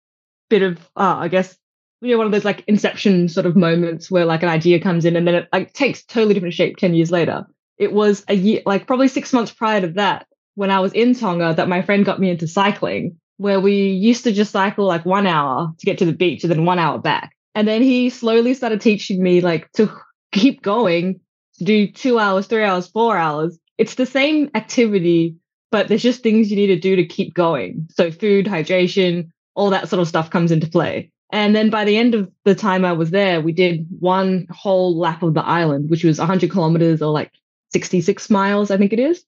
bit 0.50 0.62
of, 0.62 0.78
uh, 0.96 1.16
I 1.18 1.28
guess, 1.28 1.56
you 2.00 2.10
know, 2.10 2.18
one 2.18 2.26
of 2.26 2.32
those 2.32 2.44
like 2.44 2.64
inception 2.66 3.28
sort 3.28 3.46
of 3.46 3.56
moments 3.56 4.10
where 4.10 4.24
like 4.24 4.42
an 4.42 4.48
idea 4.48 4.80
comes 4.80 5.04
in 5.04 5.16
and 5.16 5.26
then 5.26 5.34
it 5.34 5.48
like 5.52 5.72
takes 5.72 6.04
totally 6.04 6.34
different 6.34 6.54
shape 6.54 6.76
10 6.76 6.94
years 6.94 7.10
later. 7.10 7.46
It 7.78 7.92
was 7.92 8.24
a 8.28 8.34
year, 8.34 8.62
like 8.66 8.86
probably 8.86 9.08
six 9.08 9.32
months 9.32 9.52
prior 9.52 9.80
to 9.80 9.88
that, 9.88 10.26
when 10.54 10.70
I 10.70 10.80
was 10.80 10.92
in 10.92 11.14
Tonga, 11.14 11.54
that 11.54 11.68
my 11.68 11.82
friend 11.82 12.04
got 12.04 12.20
me 12.20 12.30
into 12.30 12.46
cycling, 12.46 13.16
where 13.38 13.60
we 13.60 13.88
used 13.88 14.24
to 14.24 14.32
just 14.32 14.52
cycle 14.52 14.86
like 14.86 15.04
one 15.04 15.26
hour 15.26 15.72
to 15.78 15.86
get 15.86 15.98
to 15.98 16.04
the 16.04 16.12
beach 16.12 16.44
and 16.44 16.50
then 16.50 16.64
one 16.64 16.78
hour 16.78 16.98
back. 16.98 17.32
And 17.54 17.66
then 17.66 17.82
he 17.82 18.10
slowly 18.10 18.54
started 18.54 18.80
teaching 18.80 19.22
me 19.22 19.40
like 19.40 19.70
to 19.72 19.90
keep 20.32 20.62
going, 20.62 21.20
to 21.58 21.64
do 21.64 21.90
two 21.90 22.18
hours, 22.18 22.46
three 22.46 22.64
hours, 22.64 22.88
four 22.88 23.16
hours. 23.16 23.58
It's 23.78 23.94
the 23.94 24.06
same 24.06 24.50
activity, 24.54 25.36
but 25.74 25.88
there's 25.88 26.04
just 26.04 26.22
things 26.22 26.52
you 26.52 26.56
need 26.56 26.68
to 26.68 26.78
do 26.78 26.94
to 26.94 27.04
keep 27.04 27.34
going. 27.34 27.88
So 27.90 28.12
food, 28.12 28.46
hydration, 28.46 29.30
all 29.56 29.70
that 29.70 29.88
sort 29.88 30.00
of 30.00 30.06
stuff 30.06 30.30
comes 30.30 30.52
into 30.52 30.68
play. 30.68 31.10
And 31.32 31.52
then 31.52 31.68
by 31.68 31.84
the 31.84 31.96
end 31.96 32.14
of 32.14 32.30
the 32.44 32.54
time 32.54 32.84
I 32.84 32.92
was 32.92 33.10
there, 33.10 33.40
we 33.40 33.50
did 33.50 33.84
one 33.98 34.46
whole 34.50 34.96
lap 34.96 35.24
of 35.24 35.34
the 35.34 35.44
island, 35.44 35.90
which 35.90 36.04
was 36.04 36.20
100 36.20 36.48
kilometers 36.52 37.02
or 37.02 37.10
like 37.10 37.32
66 37.72 38.30
miles, 38.30 38.70
I 38.70 38.76
think 38.76 38.92
it 38.92 39.00
is. 39.00 39.24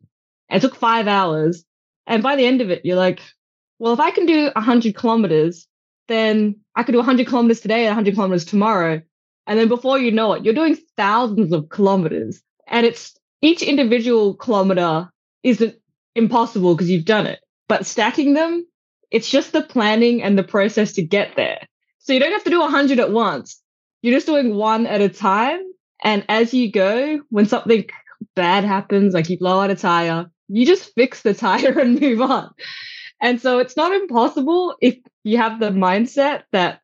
It 0.48 0.60
took 0.60 0.76
five 0.76 1.08
hours. 1.08 1.64
And 2.06 2.22
by 2.22 2.36
the 2.36 2.46
end 2.46 2.60
of 2.60 2.70
it, 2.70 2.84
you're 2.84 2.94
like, 2.94 3.18
well, 3.80 3.92
if 3.92 3.98
I 3.98 4.12
can 4.12 4.26
do 4.26 4.52
100 4.54 4.94
kilometers 4.94 5.66
then 6.06 6.60
I 6.76 6.84
could 6.84 6.92
do 6.92 6.98
100 6.98 7.26
kilometers 7.26 7.58
today 7.58 7.80
and 7.86 7.96
100 7.96 8.14
kilometers 8.14 8.44
tomorrow. 8.44 9.02
And 9.48 9.58
then 9.58 9.66
before 9.66 9.98
you 9.98 10.12
know 10.12 10.34
it, 10.34 10.44
you're 10.44 10.54
doing 10.54 10.78
thousands 10.96 11.52
of 11.52 11.70
kilometers. 11.70 12.40
And 12.68 12.86
it's 12.86 13.18
each 13.42 13.62
individual 13.62 14.34
kilometer 14.34 15.10
isn't 15.42 15.74
impossible 16.16 16.74
because 16.74 16.90
you've 16.90 17.04
done 17.04 17.26
it. 17.26 17.40
But 17.68 17.86
stacking 17.86 18.34
them, 18.34 18.66
it's 19.10 19.30
just 19.30 19.52
the 19.52 19.62
planning 19.62 20.22
and 20.22 20.38
the 20.38 20.42
process 20.42 20.92
to 20.94 21.02
get 21.02 21.36
there. 21.36 21.60
So 21.98 22.12
you 22.12 22.20
don't 22.20 22.32
have 22.32 22.44
to 22.44 22.50
do 22.50 22.60
100 22.60 22.98
at 22.98 23.12
once. 23.12 23.60
You're 24.02 24.14
just 24.14 24.26
doing 24.26 24.54
one 24.54 24.86
at 24.86 25.00
a 25.00 25.08
time. 25.08 25.60
And 26.02 26.24
as 26.28 26.52
you 26.54 26.70
go, 26.70 27.20
when 27.30 27.46
something 27.46 27.86
bad 28.34 28.64
happens, 28.64 29.14
like 29.14 29.28
you 29.28 29.38
blow 29.38 29.60
out 29.60 29.70
a 29.70 29.76
tire, 29.76 30.30
you 30.48 30.66
just 30.66 30.94
fix 30.94 31.22
the 31.22 31.34
tire 31.34 31.78
and 31.80 32.00
move 32.00 32.20
on. 32.20 32.50
And 33.20 33.40
so 33.40 33.58
it's 33.58 33.76
not 33.76 33.92
impossible 33.92 34.76
if 34.80 34.98
you 35.24 35.38
have 35.38 35.58
the 35.58 35.70
mindset 35.70 36.42
that 36.52 36.80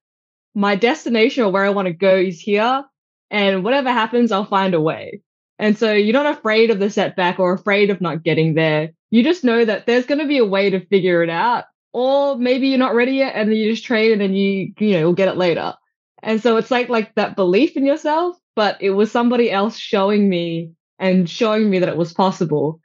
my 0.55 0.77
destination 0.77 1.45
or 1.45 1.53
where 1.53 1.65
I 1.65 1.71
want 1.71 1.87
to 1.87 1.93
go 1.93 2.17
is 2.17 2.41
here. 2.41 2.85
And 3.31 3.65
whatever 3.65 3.91
happens, 3.91 4.33
I'll 4.33 4.45
find 4.45 4.75
a 4.75 4.81
way. 4.81 5.23
And 5.59 5.79
so 5.79 5.93
you're 5.93 6.12
not 6.12 6.39
afraid 6.39 6.71
of 6.71 6.79
the 6.79 6.91
setback 6.91 7.39
or 7.39 7.53
afraid 7.55 7.91
of 7.91 8.01
not 8.01 8.25
getting 8.25 8.55
there. 8.55 8.91
You 9.12 9.23
just 9.23 9.45
know 9.45 9.62
that 9.62 9.85
there's 9.85 10.07
going 10.07 10.21
to 10.21 10.26
be 10.26 10.38
a 10.38 10.45
way 10.45 10.71
to 10.71 10.85
figure 10.87 11.23
it 11.23 11.28
out. 11.28 11.64
Or 11.92 12.38
maybe 12.38 12.69
you're 12.69 12.78
not 12.78 12.95
ready 12.95 13.12
yet 13.12 13.35
and 13.37 13.50
then 13.50 13.59
you 13.59 13.71
just 13.71 13.85
train 13.85 14.12
and 14.12 14.21
then 14.23 14.33
you, 14.33 14.73
you 14.78 14.92
know, 14.92 15.00
you'll 15.00 15.12
get 15.12 15.28
it 15.28 15.37
later. 15.37 15.75
And 16.23 16.42
so 16.42 16.57
it's 16.57 16.71
like, 16.71 16.88
like 16.88 17.14
that 17.16 17.37
belief 17.37 17.76
in 17.76 17.85
yourself, 17.85 18.38
but 18.57 18.78
it 18.81 18.90
was 18.90 19.12
somebody 19.12 19.50
else 19.50 19.76
showing 19.76 20.31
me 20.31 20.73
and 20.99 21.28
showing 21.28 21.69
me 21.69 21.81
that 21.81 21.90
it 21.90 21.99
was 21.99 22.14
possible. 22.14 22.81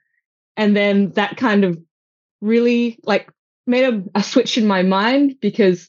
And 0.58 0.76
then 0.76 1.12
that 1.12 1.38
kind 1.38 1.64
of 1.64 1.80
really 2.42 3.00
like 3.04 3.32
made 3.66 3.86
a, 3.86 4.04
a 4.14 4.22
switch 4.22 4.58
in 4.58 4.68
my 4.68 4.82
mind 4.84 5.36
because 5.40 5.88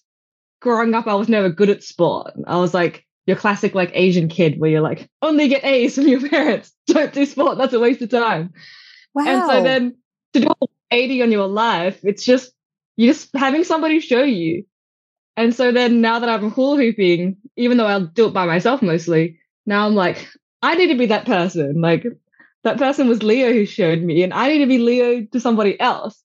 growing 0.61 0.95
up, 0.95 1.09
I 1.09 1.14
was 1.14 1.28
never 1.28 1.49
good 1.49 1.71
at 1.71 1.83
sport. 1.83 2.35
I 2.47 2.59
was 2.59 2.73
like 2.73 3.04
your 3.26 3.37
classic 3.37 3.75
like 3.75 3.90
Asian 3.92 4.28
kid 4.28 4.61
where 4.61 4.71
you're 4.71 4.83
like, 4.83 5.11
only 5.21 5.49
get 5.49 5.64
A's 5.64 5.97
from 5.97 6.07
your 6.07 6.28
parents. 6.28 6.73
Don't 6.87 7.12
do 7.12 7.26
sport. 7.26 7.59
That's 7.59 7.73
a 7.73 7.80
waste 7.80 8.02
of 8.02 8.11
time. 8.11 8.52
Wow. 9.14 9.25
And 9.26 9.47
so 9.50 9.62
then 9.64 9.97
to 10.35 10.41
do 10.41 10.49
80 10.91 11.23
on 11.23 11.33
your 11.33 11.47
life, 11.47 12.01
it's 12.03 12.25
just 12.25 12.53
you 12.97 13.07
just 13.07 13.31
having 13.35 13.65
somebody 13.65 14.01
show 14.01 14.23
you. 14.23 14.65
And 15.37 15.55
so 15.55 15.71
then 15.71 16.01
now 16.01 16.19
that 16.19 16.29
I'm 16.29 16.51
hula 16.51 16.79
hooping, 16.79 17.37
even 17.57 17.77
though 17.77 17.87
I'll 17.87 18.07
do 18.07 18.27
it 18.27 18.35
by 18.35 18.45
myself 18.45 18.83
mostly, 18.83 19.39
now 19.67 19.87
I'm 19.87 19.95
like, 19.95 20.29
I 20.63 20.75
need 20.75 20.89
to 20.89 20.99
be 20.99 21.07
that 21.07 21.27
person. 21.27 21.81
Like 21.81 22.05
that 22.65 22.79
person 22.79 23.09
was 23.09 23.23
Leo 23.23 23.53
who 23.53 23.65
showed 23.65 24.03
me, 24.03 24.25
and 24.25 24.35
I 24.35 24.49
need 24.49 24.59
to 24.59 24.67
be 24.67 24.79
Leo 24.79 25.25
to 25.33 25.41
somebody 25.41 25.79
else, 25.81 26.21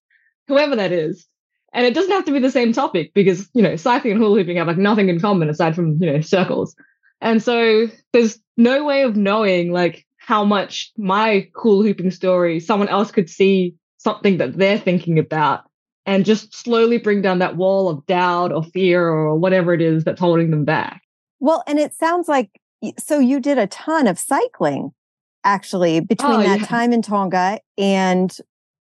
whoever 0.48 0.76
that 0.76 0.92
is. 0.92 1.28
And 1.74 1.86
it 1.86 1.94
doesn't 1.94 2.12
have 2.12 2.26
to 2.26 2.32
be 2.32 2.40
the 2.40 2.52
same 2.52 2.74
topic 2.74 3.14
because, 3.14 3.50
you 3.54 3.62
know, 3.62 3.76
cycling 3.76 4.14
and 4.14 4.22
hula 4.22 4.40
hooping 4.40 4.58
have 4.58 4.68
like 4.68 4.78
nothing 4.78 5.10
in 5.10 5.20
common 5.20 5.50
aside 5.50 5.76
from, 5.76 5.98
you 6.00 6.12
know, 6.12 6.22
circles. 6.22 6.76
And 7.22 7.42
so 7.42 7.88
there's 8.12 8.40
no 8.58 8.84
way 8.84 9.04
of 9.04 9.16
knowing 9.16 9.72
like 9.72 10.06
how 10.18 10.44
much 10.44 10.92
my 10.98 11.50
hula 11.56 11.84
hooping 11.84 12.12
story 12.12 12.60
someone 12.60 12.90
else 12.90 13.12
could 13.12 13.30
see 13.30 13.76
something 14.04 14.38
that 14.38 14.58
they're 14.58 14.78
thinking 14.80 15.18
about 15.20 15.62
and 16.06 16.26
just 16.26 16.54
slowly 16.56 16.98
bring 16.98 17.22
down 17.22 17.40
that 17.40 17.56
wall 17.56 17.88
of 17.90 18.06
doubt 18.06 18.52
or 18.52 18.64
fear 18.64 19.08
or 19.08 19.36
whatever 19.38 19.74
it 19.74 19.82
is 19.82 20.04
that's 20.04 20.20
holding 20.20 20.52
them 20.52 20.66
back. 20.66 21.02
Well, 21.40 21.64
and 21.68 21.80
it 21.80 21.94
sounds 21.94 22.28
like 22.28 22.50
so 23.00 23.18
you 23.20 23.40
did 23.40 23.58
a 23.58 23.68
ton 23.68 24.08
of 24.08 24.20
cycling 24.20 24.92
actually 25.46 26.02
between 26.02 26.32
Oh, 26.34 26.44
that 26.44 26.60
yeah. 26.62 26.66
time 26.66 26.92
in 26.92 27.02
Tonga 27.02 27.60
and 27.78 28.36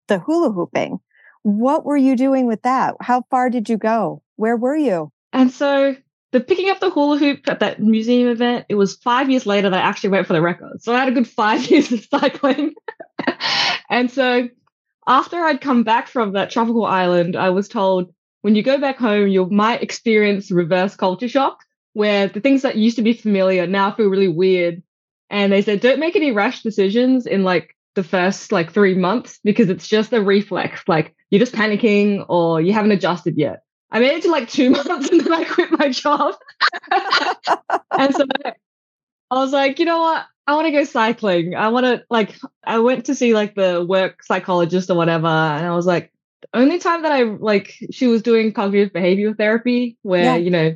the 0.08 0.18
hula 0.20 0.52
hooping. 0.52 1.00
What 1.44 1.86
were 1.86 1.98
you 1.98 2.16
doing 2.16 2.48
with 2.48 2.62
that? 2.64 2.96
How 3.02 3.24
far 3.32 3.50
did 3.50 3.70
you 3.70 3.78
go? 3.78 4.22
Where 4.38 4.58
were 4.58 4.76
you? 4.76 5.12
And 5.34 5.52
so 5.52 5.96
the 6.32 6.40
picking 6.40 6.70
up 6.70 6.80
the 6.80 6.90
hula 6.90 7.18
hoop 7.18 7.48
at 7.48 7.60
that 7.60 7.80
museum 7.80 8.28
event, 8.30 8.66
it 8.70 8.76
was 8.76 8.96
five 8.96 9.30
years 9.30 9.46
later 9.46 9.70
that 9.70 9.80
I 9.84 9.88
actually 9.88 10.10
went 10.12 10.28
for 10.28 10.34
the 10.34 10.42
record. 10.42 10.82
So 10.82 10.94
I 10.96 11.00
had 11.00 11.08
a 11.10 11.12
good 11.12 11.28
five 11.28 11.66
years 11.70 11.92
of 11.92 12.04
cycling. 12.06 12.74
and 13.90 14.10
so 14.10 14.50
after 15.12 15.36
I'd 15.44 15.60
come 15.60 15.84
back 15.84 16.08
from 16.08 16.32
that 16.32 16.52
tropical 16.52 16.86
island, 16.86 17.36
I 17.36 17.50
was 17.50 17.68
told 17.68 18.14
when 18.44 18.56
you 18.56 18.64
go 18.64 18.80
back 18.80 18.98
home, 18.98 19.28
you 19.28 19.46
might 19.50 19.84
experience 19.84 20.50
reverse 20.50 20.96
culture 20.96 21.28
shock, 21.28 21.60
where 21.92 22.30
the 22.30 22.40
things 22.40 22.62
that 22.62 22.78
used 22.78 22.96
to 22.96 23.02
be 23.02 23.12
familiar 23.12 23.68
now 23.68 23.92
feel 23.92 24.08
really 24.08 24.30
weird. 24.30 24.82
And 25.30 25.52
they 25.52 25.64
said, 25.64 25.82
don't 25.82 26.00
make 26.00 26.16
any 26.16 26.32
rash 26.32 26.64
decisions 26.64 27.26
in 27.26 27.44
like 27.44 27.76
the 27.96 28.04
first 28.04 28.54
like 28.54 28.72
three 28.72 28.96
months 28.96 29.38
because 29.44 29.70
it's 29.70 29.86
just 29.86 30.14
a 30.14 30.22
reflex. 30.22 30.82
Like 30.88 31.14
you're 31.30 31.40
just 31.40 31.54
panicking 31.54 32.26
or 32.30 32.62
you 32.62 32.72
haven't 32.72 32.92
adjusted 32.92 33.38
yet. 33.38 33.64
I 33.92 34.00
made 34.00 34.14
it 34.14 34.24
to 34.24 34.32
like 34.32 34.48
two 34.48 34.70
months 34.70 35.10
and 35.10 35.20
then 35.20 35.34
I 35.34 35.44
quit 35.44 35.78
my 35.78 35.90
job. 35.90 36.36
and 37.92 38.16
so 38.16 38.26
I 39.32 39.36
was 39.36 39.52
like, 39.54 39.80
you 39.80 39.86
know 39.86 40.00
what? 40.00 40.26
I 40.46 40.56
want 40.56 40.68
to 40.68 40.72
go 40.72 40.84
cycling. 40.84 41.56
I 41.56 41.70
want 41.70 41.86
to 41.86 42.04
like 42.10 42.36
I 42.64 42.80
went 42.80 43.06
to 43.06 43.16
see 43.16 43.34
like 43.34 43.56
the 43.56 43.86
work 43.88 44.24
psychologist 44.24 44.90
or 44.90 44.96
whatever, 44.98 45.28
and 45.28 45.66
I 45.66 45.74
was 45.76 45.86
like, 45.86 46.12
the 46.42 46.60
only 46.60 46.80
time 46.80 47.04
that 47.04 47.12
I 47.12 47.24
like 47.24 47.74
she 47.92 48.08
was 48.08 48.22
doing 48.22 48.52
cognitive 48.52 48.92
behavioral 48.94 49.38
therapy 49.38 49.98
where, 50.02 50.24
Yeah. 50.24 50.36
you 50.36 50.50
know, 50.50 50.76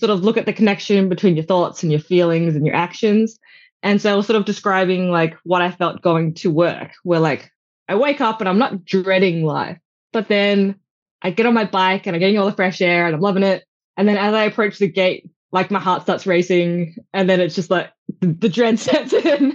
sort 0.00 0.10
of 0.10 0.24
look 0.24 0.36
at 0.36 0.46
the 0.46 0.52
connection 0.52 1.08
between 1.08 1.36
your 1.36 1.44
thoughts 1.44 1.82
and 1.82 1.92
your 1.92 2.00
feelings 2.00 2.56
and 2.56 2.66
your 2.66 2.74
actions. 2.74 3.38
And 3.82 4.00
so 4.00 4.12
I 4.12 4.16
was 4.16 4.26
sort 4.26 4.38
of 4.38 4.44
describing 4.46 5.10
like 5.10 5.36
what 5.44 5.62
I 5.62 5.70
felt 5.70 6.02
going 6.02 6.34
to 6.34 6.50
work, 6.50 6.92
where 7.04 7.20
like 7.20 7.52
I 7.88 7.94
wake 7.94 8.20
up 8.20 8.40
and 8.40 8.48
I'm 8.48 8.58
not 8.58 8.84
dreading 8.84 9.44
life, 9.44 9.78
but 10.12 10.28
then 10.28 10.76
I 11.20 11.30
get 11.30 11.46
on 11.46 11.54
my 11.54 11.64
bike 11.66 12.06
and 12.06 12.16
I'm 12.16 12.20
getting 12.20 12.38
all 12.38 12.46
the 12.46 12.56
fresh 12.56 12.80
air 12.80 13.06
and 13.06 13.14
I'm 13.14 13.20
loving 13.20 13.42
it. 13.44 13.64
And 13.96 14.08
then 14.08 14.16
as 14.16 14.34
I 14.34 14.44
approach 14.44 14.78
the 14.78 14.88
gate, 14.88 15.30
like 15.52 15.70
my 15.70 15.78
heart 15.78 16.02
starts 16.02 16.26
racing, 16.26 16.96
and 17.12 17.28
then 17.28 17.40
it's 17.40 17.54
just 17.54 17.70
like 17.70 17.90
the, 18.20 18.28
the 18.28 18.48
dread 18.48 18.78
sets 18.80 19.12
in. 19.12 19.54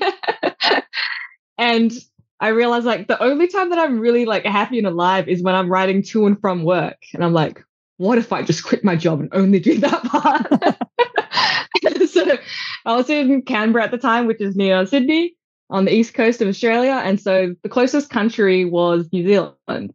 and 1.58 1.92
I 2.40 2.50
realize 2.50 2.86
like 2.86 3.08
the 3.08 3.22
only 3.22 3.48
time 3.48 3.72
that 3.72 3.80
I'm 3.80 4.00
really 4.00 4.26
like 4.26 4.46
happy 4.46 4.78
and 4.78 4.88
alive 4.88 5.28
is 5.28 5.42
when 5.42 5.56
I'm 5.56 5.70
riding 5.70 6.04
to 6.04 6.28
and 6.28 6.40
from 6.40 6.64
work. 6.64 6.98
And 7.14 7.24
I'm 7.24 7.34
like, 7.34 7.64
what 7.98 8.20
if 8.20 8.32
I 8.32 8.44
just 8.44 8.64
quit 8.64 8.84
my 8.84 8.96
job 8.96 9.20
and 9.20 9.30
only 9.32 9.60
do 9.60 9.80
that 9.80 10.04
part? 10.04 10.48
so 12.10 12.38
I 12.86 12.96
was 12.96 13.10
in 13.10 13.42
Canberra 13.42 13.86
at 13.86 13.92
the 13.92 13.98
time, 13.98 14.28
which 14.28 14.40
is 14.40 14.56
near 14.56 14.86
Sydney 14.86 15.36
on 15.70 15.86
the 15.86 15.94
east 15.94 16.14
coast 16.14 16.42
of 16.42 16.48
Australia. 16.48 17.02
And 17.04 17.20
so 17.20 17.56
the 17.64 17.70
closest 17.70 18.10
country 18.10 18.66
was 18.66 19.10
New 19.12 19.28
Zealand. 19.28 19.94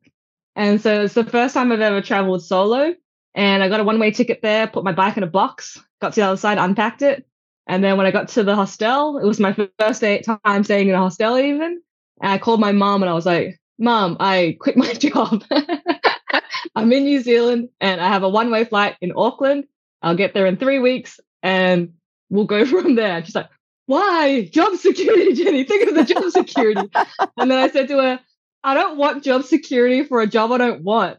And 0.57 0.81
so 0.81 1.03
it's 1.03 1.15
the 1.15 1.25
first 1.25 1.55
time 1.55 1.73
I've 1.73 1.81
ever 1.81 2.03
traveled 2.03 2.45
solo. 2.45 2.95
And 3.35 3.63
I 3.63 3.69
got 3.69 3.81
a 3.81 3.85
one 3.85 3.99
way 3.99 4.11
ticket 4.11 4.43
there, 4.43 4.67
put 4.67 4.85
my 4.85 4.93
bike 4.93 5.17
in 5.17 5.23
a 5.23 5.29
box, 5.29 5.81
got 6.03 6.13
to 6.13 6.21
the 6.21 6.27
other 6.27 6.37
side, 6.37 6.59
unpacked 6.59 7.01
it. 7.01 7.27
And 7.67 7.83
then 7.83 7.97
when 7.97 8.07
I 8.07 8.11
got 8.11 8.29
to 8.31 8.43
the 8.43 8.55
hostel, 8.55 9.19
it 9.19 9.25
was 9.25 9.41
my 9.41 9.57
first 9.79 10.01
day, 10.01 10.21
time 10.21 10.65
staying 10.65 10.89
in 10.89 10.95
a 10.95 10.99
hostel 10.99 11.39
even. 11.39 11.81
And 12.21 12.33
I 12.33 12.39
called 12.39 12.61
my 12.61 12.73
mom 12.73 13.03
and 13.03 13.09
I 13.09 13.15
was 13.15 13.25
like, 13.25 13.59
Mom, 13.79 14.17
I 14.21 14.57
quit 14.61 14.77
my 14.77 14.93
job. 14.93 15.45
I'm 16.75 16.93
in 16.93 17.05
New 17.05 17.21
Zealand 17.21 17.71
and 17.81 18.01
I 18.01 18.09
have 18.09 18.23
a 18.23 18.29
one 18.29 18.51
way 18.51 18.65
flight 18.65 18.97
in 19.01 19.13
Auckland. 19.17 19.65
I'll 20.03 20.17
get 20.17 20.35
there 20.35 20.47
in 20.47 20.57
three 20.57 20.81
weeks 20.81 21.21
and 21.43 21.95
we'll 22.29 22.45
go 22.45 22.67
from 22.67 22.97
there. 22.97 23.25
She's 23.25 23.35
like, 23.35 23.49
Why? 23.87 24.45
Job 24.53 24.77
security, 24.77 25.33
Jenny. 25.33 25.65
Think 25.65 25.89
of 25.89 25.95
the 25.95 26.05
job 26.05 26.31
security. 26.31 26.91
and 27.37 27.51
then 27.51 27.59
I 27.59 27.71
said 27.71 27.89
to 27.89 27.99
her, 27.99 28.21
I 28.65 28.75
don't 28.75 28.99
want 28.99 29.25
job 29.25 29.45
security 29.45 30.05
for 30.05 30.21
a 30.21 30.27
job 30.27 30.53
I 30.53 30.59
don't 30.59 30.83
want. 30.83 31.19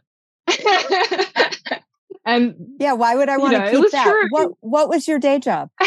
And 2.24 2.54
Yeah, 2.78 2.92
why 2.94 3.14
would 3.14 3.28
I 3.28 3.36
want 3.36 3.52
to 3.52 3.58
know, 3.60 3.70
keep 3.70 3.80
was 3.80 3.92
that? 3.92 4.04
true. 4.04 4.28
What 4.30 4.52
what 4.60 4.88
was 4.88 5.06
your 5.06 5.18
day 5.18 5.38
job? 5.38 5.70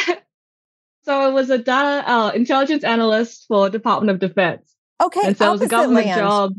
so 1.04 1.20
I 1.20 1.28
was 1.28 1.50
a 1.50 1.58
data 1.58 2.10
uh, 2.10 2.32
intelligence 2.34 2.84
analyst 2.84 3.46
for 3.48 3.70
Department 3.70 4.12
of 4.12 4.20
Defense. 4.20 4.74
Okay, 5.02 5.22
and 5.26 5.38
so 5.38 5.50
it 5.50 5.52
was 5.52 5.62
a 5.62 5.68
government 5.68 6.08
land. 6.08 6.20
job. 6.20 6.54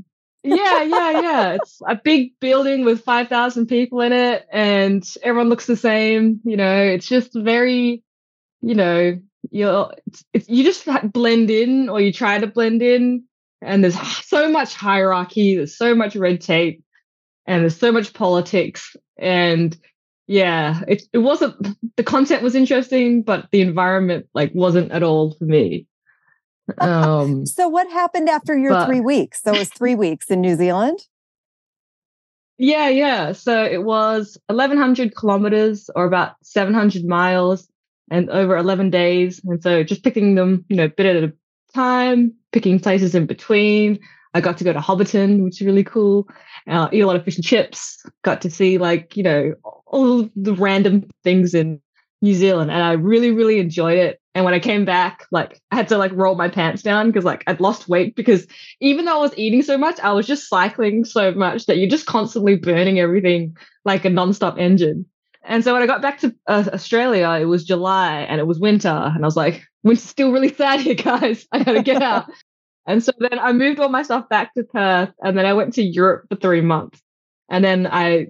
Yeah, 0.45 0.83
yeah, 0.83 1.21
yeah. 1.21 1.49
It's 1.55 1.81
a 1.87 1.97
big 1.97 2.39
building 2.41 2.85
with 2.85 3.03
5,000 3.03 3.67
people 3.67 4.01
in 4.01 4.13
it, 4.13 4.47
and 4.53 5.05
everyone 5.23 5.49
looks 5.49 5.67
the 5.67 5.77
same. 5.77 6.41
You 6.45 6.57
know, 6.57 6.81
it's 6.81 7.09
just 7.09 7.35
very, 7.35 8.03
you 8.63 8.75
know, 8.75 9.21
you're, 9.51 9.93
it's, 10.07 10.25
it's, 10.33 10.49
you 10.49 10.65
just 10.65 10.87
blend 11.13 11.51
in 11.51 11.89
or 11.89 12.01
you 12.01 12.13
try 12.13 12.39
to 12.39 12.47
blend 12.47 12.83
in, 12.83 13.25
and 13.61 13.83
there's 13.83 13.99
so 14.25 14.49
much 14.49 14.75
hierarchy, 14.75 15.57
there's 15.57 15.77
so 15.77 15.95
much 15.95 16.15
red 16.15 16.41
tape, 16.41 16.83
and 17.47 17.63
there's 17.63 17.77
so 17.77 17.91
much 17.91 18.13
politics. 18.15 18.95
And 19.19 19.77
yeah, 20.27 20.83
it, 20.87 21.03
it 21.13 21.19
wasn't, 21.19 21.77
the 21.97 22.05
content 22.05 22.43
was 22.43 22.55
interesting, 22.55 23.23
but 23.23 23.49
the 23.51 23.61
environment 23.61 24.27
like 24.35 24.53
wasn't 24.55 24.93
at 24.93 25.03
all 25.03 25.35
for 25.35 25.45
me. 25.45 25.87
Um, 26.79 27.47
So 27.47 27.67
what 27.67 27.91
happened 27.91 28.29
after 28.29 28.55
your 28.57 28.73
But- 28.73 28.87
three 28.87 29.01
weeks? 29.01 29.43
So 29.43 29.55
it 29.55 29.59
was 29.59 29.71
three 29.71 29.95
weeks 29.95 30.31
in 30.31 30.43
New 30.43 30.55
Zealand. 30.55 30.99
Yeah, 32.59 32.89
yeah. 32.89 33.33
So 33.33 33.65
it 33.65 33.85
was 33.85 34.37
1,100 34.49 35.15
kilometers 35.15 35.89
or 35.95 36.05
about 36.05 36.33
700 36.43 37.05
miles 37.07 37.69
and 38.11 38.29
over 38.31 38.57
11 38.57 38.91
days. 38.91 39.41
And 39.45 39.63
so 39.63 39.83
just 39.83 40.03
picking 40.05 40.35
them, 40.35 40.65
you 40.69 40.77
know, 40.77 40.85
a 40.85 40.89
bit 40.89 41.07
at 41.07 41.25
a 41.25 41.33
time, 41.73 42.35
picking 42.53 42.81
places 42.81 43.15
in 43.15 43.27
between. 43.27 44.01
I 44.35 44.41
got 44.41 44.59
to 44.59 44.65
go 44.65 44.73
to 44.73 44.79
Hobbiton, 44.79 45.45
which 45.45 45.61
is 45.61 45.67
really 45.67 45.85
cool. 45.85 46.29
Uh, 46.67 46.89
eat 46.93 47.01
a 47.01 47.07
lot 47.07 47.17
of 47.17 47.25
fish 47.25 47.37
and 47.37 47.45
chips. 47.45 48.05
Got 48.23 48.43
to 48.43 48.51
see 48.51 48.79
like, 48.79 49.17
you 49.17 49.23
know, 49.23 49.55
all 49.87 50.29
the 50.37 50.55
random 50.55 51.09
things 51.25 51.55
in 51.55 51.81
New 52.21 52.35
Zealand. 52.35 52.71
And 52.71 52.83
I 52.83 52.93
really, 52.93 53.31
really 53.31 53.59
enjoyed 53.59 53.99
it. 53.99 54.21
And 54.35 54.45
when 54.45 54.55
I 54.55 54.61
came 54.61 54.85
back, 54.85 55.27
like 55.33 55.61
I 55.71 55.77
had 55.77 55.89
to 55.89 55.99
like 55.99 56.13
roll 56.13 56.35
my 56.35 56.49
pants 56.49 56.83
down 56.83 57.09
because 57.09 57.25
like 57.25 57.43
I'd 57.47 57.61
lost 57.61 57.89
weight 57.89 58.15
because 58.15 58.47
even 58.81 59.05
though 59.05 59.19
I 59.19 59.23
was 59.23 59.37
eating 59.37 59.63
so 59.63 59.77
much, 59.77 59.99
I 60.01 60.13
was 60.13 60.27
just 60.27 60.49
cycling 60.49 61.05
so 61.05 61.33
much 61.33 61.67
that 61.67 61.79
you're 61.79 61.89
just 61.89 62.07
constantly 62.07 62.57
burning 62.57 63.01
everything 63.01 63.57
like 63.85 64.05
a 64.05 64.09
nonstop 64.09 64.59
engine. 64.59 65.07
And 65.45 65.65
so 65.65 65.73
when 65.73 65.83
I 65.83 65.87
got 65.87 66.03
back 66.03 66.21
to 66.21 66.35
uh, 66.47 66.65
Australia, 66.73 67.31
it 67.41 67.47
was 67.47 67.65
July 67.65 68.21
and 68.21 68.41
it 68.41 68.47
was 68.47 68.61
winter. 68.61 68.89
And 68.89 69.25
I 69.25 69.27
was 69.27 69.37
like, 69.37 69.65
winter's 69.83 70.05
still 70.05 70.31
really 70.31 70.53
sad 70.55 70.81
here, 70.81 70.95
guys. 70.95 71.47
I 71.51 71.65
gotta 71.65 71.83
get 71.83 72.03
out. 72.03 72.27
and 72.89 73.05
so 73.05 73.13
then 73.19 73.39
I 73.39 73.53
moved 73.53 73.79
all 73.79 73.91
my 73.91 74.03
stuff 74.03 74.31
back 74.31 74.55
to 74.55 74.65
Perth 74.65 75.13
and 75.23 75.37
then 75.37 75.45
I 75.45 75.53
went 75.53 75.75
to 75.75 75.83
Europe 75.83 76.25
for 76.31 76.37
three 76.37 76.63
months. 76.63 77.03
And 77.51 77.63
then 77.63 77.87
I 77.87 78.29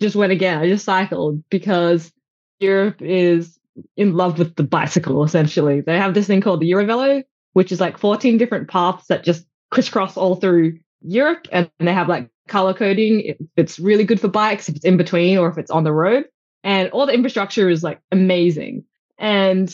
just 0.00 0.16
went 0.16 0.32
again. 0.32 0.58
I 0.58 0.66
just 0.66 0.86
cycled 0.86 1.44
because 1.50 2.10
Europe 2.58 3.02
is 3.02 3.58
in 3.98 4.14
love 4.14 4.38
with 4.38 4.56
the 4.56 4.62
bicycle, 4.62 5.22
essentially. 5.24 5.82
They 5.82 5.98
have 5.98 6.14
this 6.14 6.26
thing 6.26 6.40
called 6.40 6.60
the 6.60 6.70
EuroVelo, 6.70 7.22
which 7.52 7.70
is 7.70 7.80
like 7.80 7.98
14 7.98 8.38
different 8.38 8.68
paths 8.68 9.08
that 9.08 9.24
just 9.24 9.46
crisscross 9.70 10.16
all 10.16 10.36
through 10.36 10.78
Europe. 11.02 11.46
And 11.52 11.70
they 11.78 11.92
have 11.92 12.08
like 12.08 12.30
color 12.48 12.72
coding. 12.72 13.34
It's 13.56 13.78
really 13.78 14.04
good 14.04 14.20
for 14.20 14.28
bikes, 14.28 14.70
if 14.70 14.76
it's 14.76 14.86
in 14.86 14.96
between 14.96 15.36
or 15.36 15.50
if 15.50 15.58
it's 15.58 15.70
on 15.70 15.84
the 15.84 15.92
road. 15.92 16.24
And 16.64 16.88
all 16.92 17.04
the 17.04 17.12
infrastructure 17.12 17.68
is 17.68 17.82
like 17.82 18.00
amazing. 18.10 18.84
And 19.18 19.68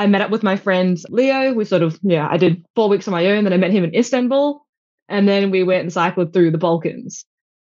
I 0.00 0.06
met 0.06 0.20
up 0.22 0.30
with 0.30 0.42
my 0.42 0.56
friend 0.56 0.98
Leo. 1.08 1.52
We 1.52 1.64
sort 1.64 1.82
of, 1.82 1.98
yeah, 2.02 2.26
I 2.30 2.36
did 2.36 2.64
four 2.74 2.88
weeks 2.88 3.06
on 3.06 3.12
my 3.12 3.26
own. 3.26 3.44
Then 3.44 3.52
I 3.52 3.58
met 3.58 3.70
him 3.70 3.84
in 3.84 3.94
Istanbul. 3.94 4.64
And 5.08 5.28
then 5.28 5.50
we 5.50 5.62
went 5.62 5.82
and 5.82 5.92
cycled 5.92 6.32
through 6.32 6.52
the 6.52 6.58
Balkans. 6.58 7.24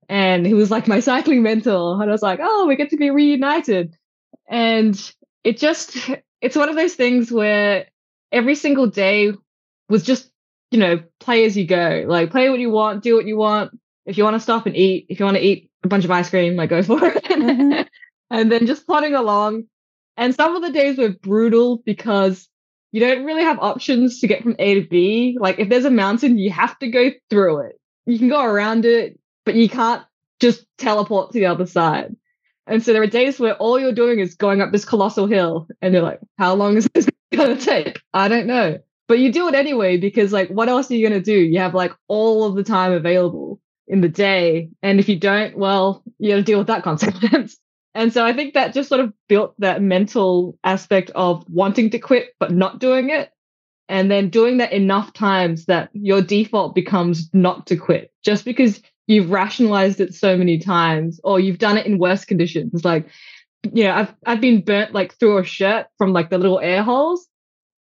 And 0.09 0.47
he 0.47 0.55
was 0.55 0.71
like 0.71 0.89
my 0.89 1.01
cycling 1.11 1.43
mentor. 1.43 2.01
And 2.01 2.11
I 2.11 2.13
was 2.13 2.23
like, 2.23 2.41
oh, 2.43 2.67
we 2.67 2.77
get 2.77 2.91
to 2.91 2.97
be 2.97 3.11
reunited. 3.11 3.97
And 4.49 5.01
it 5.45 5.59
just, 5.59 5.97
it's 6.41 6.57
one 6.57 6.69
of 6.69 6.77
those 6.77 6.95
things 6.95 7.33
where 7.33 7.87
every 8.31 8.55
single 8.55 8.87
day 8.87 9.33
was 9.89 10.03
just 10.03 10.31
you 10.71 10.79
know, 10.79 11.03
play 11.21 11.45
as 11.45 11.57
you 11.57 11.67
go. 11.67 12.05
Like 12.07 12.31
play 12.31 12.51
what 12.51 12.61
you 12.61 12.71
want, 12.71 13.03
do 13.03 13.17
what 13.17 13.27
you 13.27 13.37
want. 13.37 13.79
If 14.07 14.19
you 14.19 14.25
want 14.25 14.35
to 14.35 14.41
stop 14.41 14.67
and 14.67 14.77
eat, 14.77 15.07
if 15.09 15.19
you 15.19 15.25
want 15.25 15.37
to 15.37 15.43
eat 15.43 15.71
a 15.85 15.89
bunch 15.89 16.05
of 16.05 16.11
ice 16.11 16.31
cream, 16.31 16.57
like 16.57 16.71
go 16.71 16.83
for 16.83 17.05
it. 17.05 17.25
Mm-hmm. 17.25 17.83
and 18.31 18.53
then 18.53 18.67
just 18.67 18.87
plodding 18.87 19.15
along. 19.15 19.65
And 20.19 20.35
some 20.35 20.57
of 20.57 20.63
the 20.63 20.73
days 20.73 20.99
were 20.99 21.11
brutal 21.11 21.81
because 21.87 22.49
you 22.91 23.01
don't 23.01 23.25
really 23.25 23.45
have 23.45 23.61
options 23.61 24.21
to 24.21 24.27
get 24.27 24.43
from 24.43 24.57
A 24.59 24.75
to 24.75 24.89
B. 24.89 25.39
Like 25.41 25.61
if 25.61 25.69
there's 25.69 25.85
a 25.85 25.91
mountain, 25.91 26.39
you 26.39 26.51
have 26.51 26.77
to 26.81 26.89
go 26.91 27.11
through 27.31 27.61
it. 27.61 27.81
You 28.05 28.19
can 28.19 28.29
go 28.29 28.43
around 28.43 28.85
it, 28.85 29.19
but 29.47 29.55
you 29.55 29.69
can't 29.69 30.03
just 30.41 30.67
teleport 30.77 31.33
to 31.33 31.39
the 31.39 31.47
other 31.47 31.67
side. 31.67 32.17
And 32.67 32.83
so 32.83 32.93
there 32.93 33.03
are 33.03 33.07
days 33.07 33.39
where 33.39 33.55
all 33.55 33.79
you're 33.79 33.93
doing 33.93 34.19
is 34.19 34.35
going 34.35 34.61
up 34.61 34.73
this 34.73 34.85
colossal 34.85 35.29
hill 35.29 35.69
and 35.81 35.95
you're 35.95 36.03
like, 36.03 36.21
how 36.37 36.55
long 36.55 36.77
is 36.77 36.89
this 36.93 37.09
going 37.33 37.57
to 37.57 37.65
take? 37.65 38.01
I 38.13 38.27
don't 38.27 38.47
know. 38.49 38.79
But 39.07 39.21
you 39.21 39.33
do 39.33 39.49
it 39.49 39.55
anyway 39.55 39.97
because, 39.97 40.35
like, 40.35 40.51
what 40.51 40.69
else 40.69 40.91
are 40.91 40.95
you 40.95 41.09
going 41.09 41.19
to 41.19 41.25
do? 41.25 41.39
You 41.39 41.61
have 41.61 41.75
like 41.75 41.93
all 42.09 42.45
of 42.45 42.57
the 42.57 42.65
time 42.65 42.93
available 42.93 43.59
in 43.87 44.03
the 44.03 44.09
day. 44.09 44.69
And 44.83 45.01
if 45.01 45.09
you 45.09 45.19
don't, 45.19 45.57
well, 45.57 46.03
you 46.19 46.31
got 46.31 46.37
to 46.37 46.43
deal 46.43 46.59
with 46.59 46.67
that 46.67 46.83
consequence. 46.85 47.57
And 47.95 48.13
so 48.13 48.25
I 48.25 48.33
think 48.33 48.55
that 48.55 48.75
just 48.75 48.89
sort 48.89 49.01
of 49.01 49.13
built 49.29 49.55
that 49.59 49.83
mental 49.83 50.59
aspect 50.65 51.11
of 51.15 51.45
wanting 51.49 51.91
to 51.91 51.99
quit, 51.99 52.35
but 52.39 52.53
not 52.53 52.79
doing 52.79 53.11
it. 53.11 53.33
And 53.89 54.11
then 54.11 54.29
doing 54.29 54.59
that 54.59 54.73
enough 54.73 55.15
times 55.15 55.65
that 55.65 55.89
your 55.95 56.21
default 56.21 56.75
becomes 56.75 57.31
not 57.33 57.67
to 57.69 57.77
quit 57.77 58.13
just 58.23 58.45
because 58.45 58.83
you've 59.07 59.31
rationalized 59.31 59.99
it 60.01 60.15
so 60.15 60.37
many 60.37 60.59
times 60.59 61.19
or 61.25 61.41
you've 61.41 61.59
done 61.59 61.79
it 61.79 61.87
in 61.87 61.99
worse 61.99 62.27
conditions. 62.27 62.85
Like, 62.85 63.09
you 63.73 63.85
know, 63.85 63.93
I've 63.93 64.15
I've 64.27 64.41
been 64.43 64.61
burnt 64.61 64.93
like 64.93 65.19
through 65.19 65.39
a 65.39 65.45
shirt 65.45 65.87
from 65.97 66.13
like 66.13 66.29
the 66.29 66.39
little 66.39 66.61
air 66.61 66.83
holes. 66.83 67.27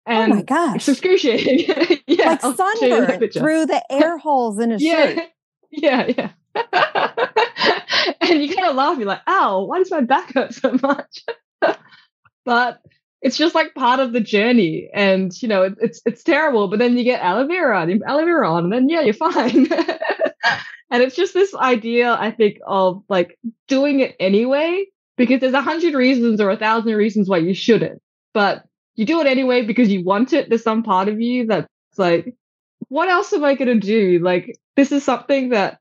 And 0.06 0.32
oh 0.32 0.36
my 0.36 0.42
gosh. 0.42 0.76
It's 0.76 0.88
excruciating. 0.88 1.98
yeah. 2.06 2.38
Like 2.42 2.56
sunburn 2.56 3.30
through 3.30 3.66
the 3.66 3.82
air 3.92 4.16
holes 4.16 4.58
in 4.58 4.72
a 4.72 4.78
yeah. 4.78 5.14
shirt. 5.14 5.28
Yeah, 5.70 6.10
yeah. 6.16 6.30
and 8.20 8.42
you 8.42 8.54
kind 8.54 8.68
of 8.68 8.76
laugh, 8.76 8.98
you're 8.98 9.06
like, 9.06 9.22
ow, 9.26 9.64
why 9.64 9.78
does 9.78 9.90
my 9.90 10.00
back 10.00 10.34
hurt 10.34 10.54
so 10.54 10.76
much? 10.82 11.24
but 12.44 12.80
it's 13.20 13.36
just 13.36 13.54
like 13.54 13.74
part 13.74 14.00
of 14.00 14.12
the 14.12 14.20
journey. 14.20 14.90
And 14.92 15.32
you 15.42 15.48
know, 15.48 15.62
it, 15.64 15.74
it's 15.80 16.00
it's 16.04 16.22
terrible, 16.22 16.68
but 16.68 16.78
then 16.78 16.96
you 16.96 17.04
get 17.04 17.22
aloe 17.22 17.46
vera 17.46 17.82
and 17.82 18.02
aloe 18.04 18.24
vera 18.24 18.50
on, 18.50 18.64
and 18.64 18.72
then 18.72 18.88
yeah, 18.88 19.02
you're 19.02 19.14
fine. 19.14 19.68
And 20.90 21.02
it's 21.02 21.16
just 21.16 21.34
this 21.34 21.54
idea, 21.54 22.16
I 22.18 22.30
think, 22.30 22.58
of 22.66 23.02
like 23.08 23.38
doing 23.66 24.00
it 24.00 24.16
anyway, 24.18 24.86
because 25.16 25.40
there's 25.40 25.52
a 25.52 25.60
hundred 25.60 25.94
reasons 25.94 26.40
or 26.40 26.50
a 26.50 26.56
thousand 26.56 26.94
reasons 26.94 27.28
why 27.28 27.38
you 27.38 27.54
shouldn't. 27.54 28.00
But 28.32 28.64
you 28.94 29.04
do 29.04 29.20
it 29.20 29.26
anyway 29.26 29.62
because 29.62 29.90
you 29.90 30.02
want 30.02 30.32
it. 30.32 30.48
There's 30.48 30.62
some 30.62 30.82
part 30.82 31.08
of 31.08 31.20
you 31.20 31.46
that's 31.46 31.68
like, 31.98 32.34
what 32.88 33.08
else 33.08 33.32
am 33.32 33.44
I 33.44 33.54
going 33.54 33.80
to 33.80 33.86
do? 33.86 34.18
Like, 34.20 34.58
this 34.76 34.92
is 34.92 35.04
something 35.04 35.50
that 35.50 35.78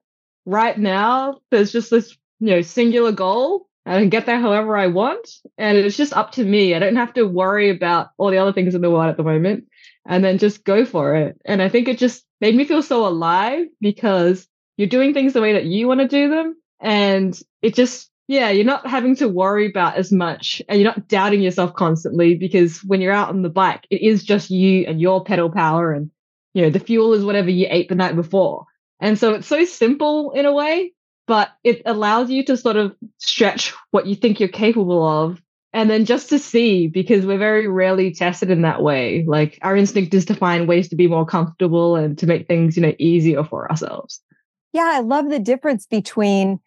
right 0.48 0.80
now 0.80 1.39
there's 1.51 1.72
just 1.72 1.92
this, 1.92 2.18
you 2.39 2.48
know, 2.48 2.62
singular 2.62 3.12
goal. 3.12 3.68
I 3.86 4.00
can 4.00 4.10
get 4.10 4.25
there 4.25 4.39
however 4.39 4.75
I 4.75 4.88
want. 4.88 5.30
And 5.58 5.77
it's 5.77 5.98
just 5.98 6.13
up 6.13 6.32
to 6.34 6.44
me. 6.44 6.74
I 6.74 6.80
don't 6.80 6.96
have 6.96 7.13
to 7.13 7.27
worry 7.27 7.70
about 7.70 8.10
all 8.18 8.32
the 8.32 8.38
other 8.38 8.54
things 8.54 8.74
in 8.74 8.82
the 8.82 8.89
world 8.89 9.10
at 9.10 9.18
the 9.18 9.24
moment 9.24 9.66
and 10.08 10.24
then 10.24 10.38
just 10.38 10.63
go 10.63 10.86
for 10.86 11.16
it. 11.16 11.39
And 11.46 11.62
I 11.62 11.70
think 11.70 11.88
it 11.88 11.98
just 11.98 12.25
made 12.42 12.56
me 12.56 12.66
feel 12.66 12.82
so 12.82 13.06
alive 13.06 13.68
because 13.82 14.48
you're 14.77 14.88
doing 14.88 15.13
things 15.13 15.34
the 15.34 15.42
way 15.42 15.54
that 15.54 15.66
you 15.66 15.88
want 15.88 16.00
to 16.00 16.08
do 16.08 16.30
them. 16.30 16.56
And 16.80 17.38
it 17.62 17.75
just, 17.75 18.10
yeah, 18.27 18.50
you're 18.50 18.66
not 18.66 18.88
having 18.88 19.16
to 19.18 19.27
worry 19.27 19.70
about 19.70 19.96
as 19.96 20.12
much 20.12 20.62
and 20.70 20.80
you're 20.80 20.89
not 20.89 21.08
doubting 21.08 21.42
yourself 21.42 21.74
constantly 21.74 22.36
because 22.36 22.84
when 22.86 23.01
you're 23.01 23.13
out 23.13 23.30
on 23.30 23.42
the 23.42 23.50
bike, 23.50 23.86
it 23.89 24.01
is 24.01 24.24
just 24.24 24.50
you 24.50 24.86
and 24.88 25.01
your 25.01 25.24
pedal 25.24 25.50
power 25.50 25.92
and, 25.92 26.10
you 26.54 26.62
know, 26.62 26.70
the 26.70 26.80
fuel 26.80 27.13
is 27.13 27.25
whatever 27.25 27.50
you 27.50 27.68
ate 27.70 27.89
the 27.89 27.96
night 27.96 28.16
before. 28.16 28.66
And 29.00 29.18
so 29.18 29.34
it's 29.34 29.48
so 29.48 29.66
simple 29.66 30.32
in 30.32 30.46
a 30.46 30.54
way, 30.54 30.94
but 31.27 31.51
it 31.63 31.82
allows 31.86 32.30
you 32.30 32.44
to 32.46 32.58
sort 32.58 32.77
of 32.77 32.96
stretch 33.18 33.74
what 33.92 34.08
you 34.08 34.16
think 34.16 34.39
you're 34.39 34.50
capable 34.50 35.05
of 35.07 35.42
and 35.74 35.90
then 35.90 36.05
just 36.05 36.29
to 36.29 36.40
see 36.40 36.88
because 36.88 37.25
we're 37.25 37.38
very 37.38 37.68
rarely 37.68 38.12
tested 38.12 38.50
in 38.50 38.62
that 38.64 38.81
way. 38.81 39.24
Like 39.27 39.60
our 39.62 39.75
instinct 39.75 40.14
is 40.14 40.25
to 40.25 40.33
find 40.33 40.68
ways 40.68 40.90
to 40.90 40.96
be 40.96 41.07
more 41.07 41.25
comfortable 41.25 41.96
and 41.96 42.18
to 42.18 42.25
make 42.25 42.48
things 42.48 42.75
you 42.75 42.81
know 42.81 42.94
easier 42.98 43.44
for 43.44 43.70
ourselves. 43.70 44.22
Yeah, 44.74 44.90
I 44.94 45.01
love 45.01 45.29
the 45.29 45.40
difference 45.40 45.86
between 45.86 46.60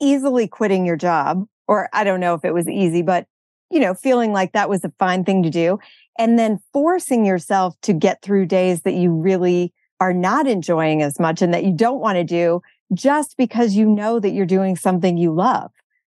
easily 0.00 0.48
quitting 0.48 0.86
your 0.86 0.96
job, 0.96 1.46
or 1.68 1.88
I 1.92 2.04
don't 2.04 2.20
know 2.20 2.34
if 2.34 2.44
it 2.44 2.54
was 2.54 2.68
easy, 2.68 3.02
but 3.02 3.26
you 3.70 3.78
know, 3.78 3.94
feeling 3.94 4.32
like 4.32 4.52
that 4.52 4.68
was 4.68 4.84
a 4.84 4.92
fine 4.98 5.24
thing 5.24 5.42
to 5.42 5.50
do, 5.50 5.78
and 6.18 6.38
then 6.38 6.60
forcing 6.72 7.24
yourself 7.24 7.76
to 7.82 7.92
get 7.92 8.22
through 8.22 8.46
days 8.46 8.82
that 8.82 8.94
you 8.94 9.12
really 9.12 9.72
are 10.00 10.14
not 10.14 10.46
enjoying 10.46 11.02
as 11.02 11.20
much 11.20 11.42
and 11.42 11.52
that 11.52 11.64
you 11.64 11.72
don't 11.72 12.00
want 12.00 12.16
to 12.16 12.24
do 12.24 12.62
just 12.92 13.36
because 13.36 13.74
you 13.74 13.86
know 13.86 14.18
that 14.18 14.30
you're 14.30 14.46
doing 14.46 14.74
something 14.74 15.16
you 15.16 15.32
love. 15.32 15.70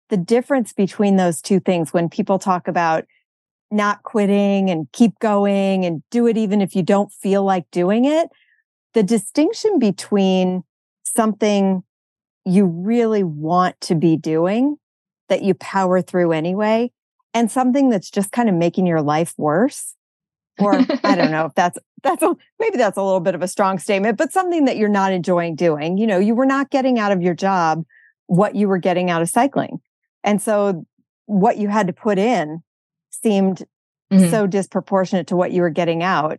The 0.08 0.16
difference 0.16 0.72
between 0.72 1.16
those 1.16 1.40
two 1.40 1.60
things 1.60 1.92
when 1.92 2.08
people 2.08 2.38
talk 2.38 2.66
about 2.66 3.04
not 3.70 4.02
quitting 4.02 4.70
and 4.70 4.90
keep 4.92 5.18
going 5.18 5.84
and 5.84 6.02
do 6.10 6.26
it 6.26 6.36
even 6.36 6.60
if 6.60 6.74
you 6.74 6.82
don't 6.82 7.12
feel 7.12 7.44
like 7.44 7.70
doing 7.70 8.04
it, 8.04 8.28
the 8.94 9.02
distinction 9.02 9.78
between 9.78 10.62
something 11.04 11.82
you 12.44 12.66
really 12.66 13.24
want 13.24 13.80
to 13.80 13.94
be 13.94 14.16
doing 14.16 14.76
that 15.28 15.42
you 15.42 15.54
power 15.54 16.02
through 16.02 16.32
anyway, 16.32 16.92
and 17.32 17.50
something 17.50 17.88
that's 17.88 18.10
just 18.10 18.30
kind 18.30 18.48
of 18.48 18.54
making 18.54 18.86
your 18.86 19.02
life 19.02 19.34
worse. 19.36 19.94
Or 20.58 20.74
I 21.04 21.14
don't 21.16 21.30
know 21.30 21.46
if 21.46 21.54
that's 21.54 21.78
that's 22.02 22.22
a, 22.22 22.36
maybe 22.60 22.76
that's 22.76 22.98
a 22.98 23.02
little 23.02 23.20
bit 23.20 23.34
of 23.34 23.42
a 23.42 23.48
strong 23.48 23.78
statement, 23.78 24.18
but 24.18 24.32
something 24.32 24.66
that 24.66 24.76
you're 24.76 24.88
not 24.88 25.12
enjoying 25.12 25.56
doing. 25.56 25.96
You 25.96 26.06
know, 26.06 26.18
you 26.18 26.34
were 26.34 26.46
not 26.46 26.70
getting 26.70 26.98
out 26.98 27.12
of 27.12 27.22
your 27.22 27.34
job 27.34 27.84
what 28.26 28.54
you 28.54 28.68
were 28.68 28.78
getting 28.78 29.10
out 29.10 29.22
of 29.22 29.28
cycling. 29.28 29.80
And 30.22 30.40
so 30.40 30.86
what 31.26 31.58
you 31.58 31.68
had 31.68 31.86
to 31.86 31.92
put 31.92 32.18
in 32.18 32.62
seemed 33.10 33.64
mm-hmm. 34.12 34.30
so 34.30 34.46
disproportionate 34.46 35.26
to 35.28 35.36
what 35.36 35.52
you 35.52 35.62
were 35.62 35.70
getting 35.70 36.02
out 36.02 36.38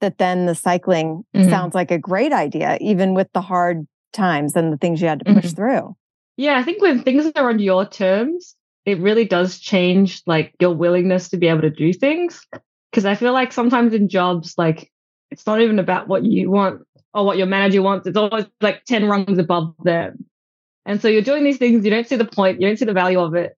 that 0.00 0.18
then 0.18 0.46
the 0.46 0.54
cycling 0.54 1.24
mm-hmm. 1.34 1.48
sounds 1.48 1.74
like 1.74 1.90
a 1.90 1.98
great 1.98 2.32
idea, 2.32 2.76
even 2.80 3.14
with 3.14 3.32
the 3.32 3.40
hard 3.40 3.86
times 4.12 4.54
and 4.54 4.72
the 4.72 4.76
things 4.76 5.00
you 5.00 5.08
had 5.08 5.20
to 5.20 5.34
push 5.34 5.46
mm-hmm. 5.46 5.56
through. 5.56 5.96
Yeah, 6.36 6.58
I 6.58 6.62
think 6.62 6.82
when 6.82 7.02
things 7.02 7.30
are 7.36 7.48
on 7.48 7.58
your 7.58 7.86
terms, 7.86 8.56
it 8.84 9.00
really 9.00 9.24
does 9.24 9.58
change 9.58 10.22
like 10.26 10.54
your 10.60 10.74
willingness 10.74 11.28
to 11.30 11.36
be 11.36 11.48
able 11.48 11.62
to 11.62 11.70
do 11.70 11.92
things. 11.92 12.46
Because 12.94 13.06
I 13.06 13.16
feel 13.16 13.32
like 13.32 13.52
sometimes 13.52 13.92
in 13.92 14.08
jobs, 14.08 14.54
like 14.56 14.88
it's 15.32 15.46
not 15.48 15.60
even 15.60 15.80
about 15.80 16.06
what 16.06 16.24
you 16.24 16.48
want 16.48 16.82
or 17.12 17.26
what 17.26 17.38
your 17.38 17.48
manager 17.48 17.82
wants. 17.82 18.06
It's 18.06 18.16
always 18.16 18.44
like 18.60 18.84
10 18.84 19.08
rungs 19.08 19.36
above 19.36 19.74
them. 19.82 20.24
And 20.86 21.02
so 21.02 21.08
you're 21.08 21.20
doing 21.20 21.42
these 21.42 21.58
things, 21.58 21.84
you 21.84 21.90
don't 21.90 22.06
see 22.06 22.14
the 22.14 22.24
point, 22.24 22.60
you 22.60 22.68
don't 22.68 22.78
see 22.78 22.84
the 22.84 22.92
value 22.92 23.18
of 23.18 23.34
it. 23.34 23.56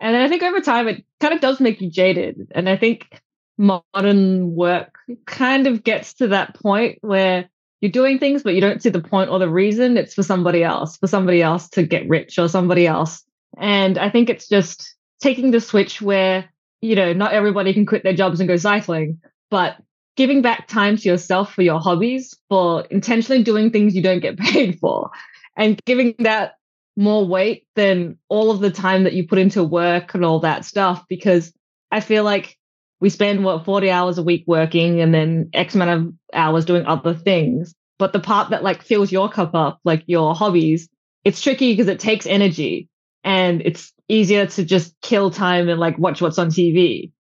And 0.00 0.16
I 0.16 0.28
think 0.28 0.42
over 0.42 0.60
time, 0.60 0.88
it 0.88 1.04
kind 1.20 1.32
of 1.32 1.40
does 1.40 1.60
make 1.60 1.80
you 1.80 1.92
jaded. 1.92 2.48
And 2.50 2.68
I 2.68 2.76
think 2.76 3.22
modern 3.56 4.52
work 4.52 4.96
kind 5.26 5.68
of 5.68 5.84
gets 5.84 6.14
to 6.14 6.26
that 6.28 6.56
point 6.56 6.98
where 7.02 7.48
you're 7.80 7.92
doing 7.92 8.18
things, 8.18 8.42
but 8.42 8.54
you 8.54 8.60
don't 8.60 8.82
see 8.82 8.88
the 8.88 9.00
point 9.00 9.30
or 9.30 9.38
the 9.38 9.48
reason. 9.48 9.96
It's 9.96 10.14
for 10.14 10.24
somebody 10.24 10.64
else, 10.64 10.96
for 10.96 11.06
somebody 11.06 11.40
else 11.40 11.68
to 11.70 11.84
get 11.84 12.08
rich 12.08 12.36
or 12.36 12.48
somebody 12.48 12.88
else. 12.88 13.22
And 13.58 13.96
I 13.96 14.10
think 14.10 14.28
it's 14.28 14.48
just 14.48 14.96
taking 15.20 15.52
the 15.52 15.60
switch 15.60 16.02
where, 16.02 16.51
you 16.82 16.96
know, 16.96 17.12
not 17.12 17.32
everybody 17.32 17.72
can 17.72 17.86
quit 17.86 18.02
their 18.02 18.12
jobs 18.12 18.40
and 18.40 18.48
go 18.48 18.56
cycling, 18.56 19.20
but 19.50 19.76
giving 20.16 20.42
back 20.42 20.68
time 20.68 20.96
to 20.96 21.08
yourself 21.08 21.54
for 21.54 21.62
your 21.62 21.80
hobbies, 21.80 22.36
for 22.50 22.82
intentionally 22.90 23.42
doing 23.42 23.70
things 23.70 23.94
you 23.94 24.02
don't 24.02 24.20
get 24.20 24.36
paid 24.38 24.78
for, 24.78 25.10
and 25.56 25.80
giving 25.86 26.14
that 26.18 26.56
more 26.96 27.26
weight 27.26 27.66
than 27.76 28.18
all 28.28 28.50
of 28.50 28.60
the 28.60 28.70
time 28.70 29.04
that 29.04 29.14
you 29.14 29.26
put 29.26 29.38
into 29.38 29.64
work 29.64 30.12
and 30.14 30.24
all 30.24 30.40
that 30.40 30.64
stuff. 30.64 31.04
Because 31.08 31.52
I 31.90 32.00
feel 32.00 32.24
like 32.24 32.58
we 33.00 33.08
spend 33.08 33.44
what 33.44 33.64
40 33.64 33.90
hours 33.90 34.18
a 34.18 34.22
week 34.22 34.44
working 34.46 35.00
and 35.00 35.14
then 35.14 35.50
X 35.52 35.74
amount 35.74 35.90
of 35.90 36.14
hours 36.34 36.64
doing 36.64 36.84
other 36.86 37.14
things. 37.14 37.74
But 37.98 38.12
the 38.12 38.20
part 38.20 38.50
that 38.50 38.64
like 38.64 38.82
fills 38.82 39.12
your 39.12 39.28
cup 39.30 39.54
up, 39.54 39.78
like 39.84 40.02
your 40.06 40.34
hobbies, 40.34 40.88
it's 41.24 41.40
tricky 41.40 41.72
because 41.72 41.88
it 41.88 42.00
takes 42.00 42.26
energy 42.26 42.88
and 43.24 43.62
it's 43.62 43.92
easier 44.12 44.46
to 44.46 44.64
just 44.64 44.94
kill 45.00 45.30
time 45.30 45.68
and 45.68 45.80
like 45.80 45.98
watch 45.98 46.20
what's 46.20 46.38
on 46.38 46.48
TV. 46.48 47.12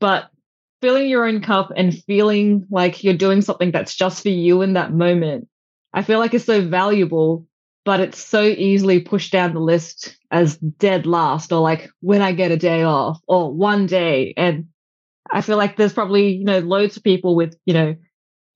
But 0.00 0.30
filling 0.80 1.08
your 1.08 1.26
own 1.26 1.42
cup 1.42 1.70
and 1.76 1.94
feeling 2.04 2.66
like 2.70 3.04
you're 3.04 3.14
doing 3.14 3.42
something 3.42 3.70
that's 3.70 3.94
just 3.94 4.22
for 4.22 4.30
you 4.30 4.62
in 4.62 4.72
that 4.72 4.92
moment, 4.92 5.48
I 5.92 6.02
feel 6.02 6.18
like 6.18 6.32
it's 6.32 6.46
so 6.46 6.66
valuable, 6.66 7.46
but 7.84 8.00
it's 8.00 8.18
so 8.18 8.42
easily 8.42 9.00
pushed 9.00 9.32
down 9.32 9.52
the 9.52 9.60
list 9.60 10.16
as 10.30 10.56
dead 10.56 11.04
last 11.04 11.52
or 11.52 11.60
like 11.60 11.90
when 12.00 12.22
I 12.22 12.32
get 12.32 12.52
a 12.52 12.56
day 12.56 12.84
off 12.84 13.20
or 13.28 13.52
one 13.52 13.84
day. 13.86 14.32
And 14.36 14.68
I 15.30 15.42
feel 15.42 15.58
like 15.58 15.76
there's 15.76 15.92
probably, 15.92 16.36
you 16.36 16.44
know, 16.44 16.60
loads 16.60 16.96
of 16.96 17.02
people 17.02 17.36
with, 17.36 17.54
you 17.66 17.74
know, 17.74 17.96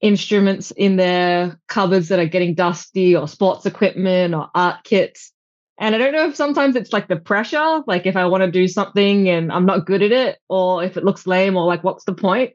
instruments 0.01 0.71
in 0.71 0.95
their 0.95 1.59
cupboards 1.67 2.09
that 2.09 2.19
are 2.19 2.25
getting 2.25 2.55
dusty 2.55 3.15
or 3.15 3.27
sports 3.27 3.67
equipment 3.67 4.33
or 4.33 4.49
art 4.55 4.83
kits. 4.83 5.31
And 5.77 5.93
I 5.93 5.97
don't 5.97 6.13
know 6.13 6.27
if 6.27 6.35
sometimes 6.35 6.75
it's 6.75 6.93
like 6.93 7.07
the 7.07 7.17
pressure, 7.17 7.81
like 7.85 8.05
if 8.05 8.15
I 8.15 8.25
want 8.25 8.43
to 8.43 8.51
do 8.51 8.67
something 8.67 9.29
and 9.29 9.51
I'm 9.51 9.65
not 9.65 9.85
good 9.85 10.01
at 10.01 10.11
it, 10.11 10.39
or 10.49 10.83
if 10.83 10.95
it 10.95 11.03
looks 11.03 11.27
lame, 11.27 11.57
or 11.57 11.65
like 11.65 11.83
what's 11.83 12.05
the 12.05 12.13
point? 12.13 12.53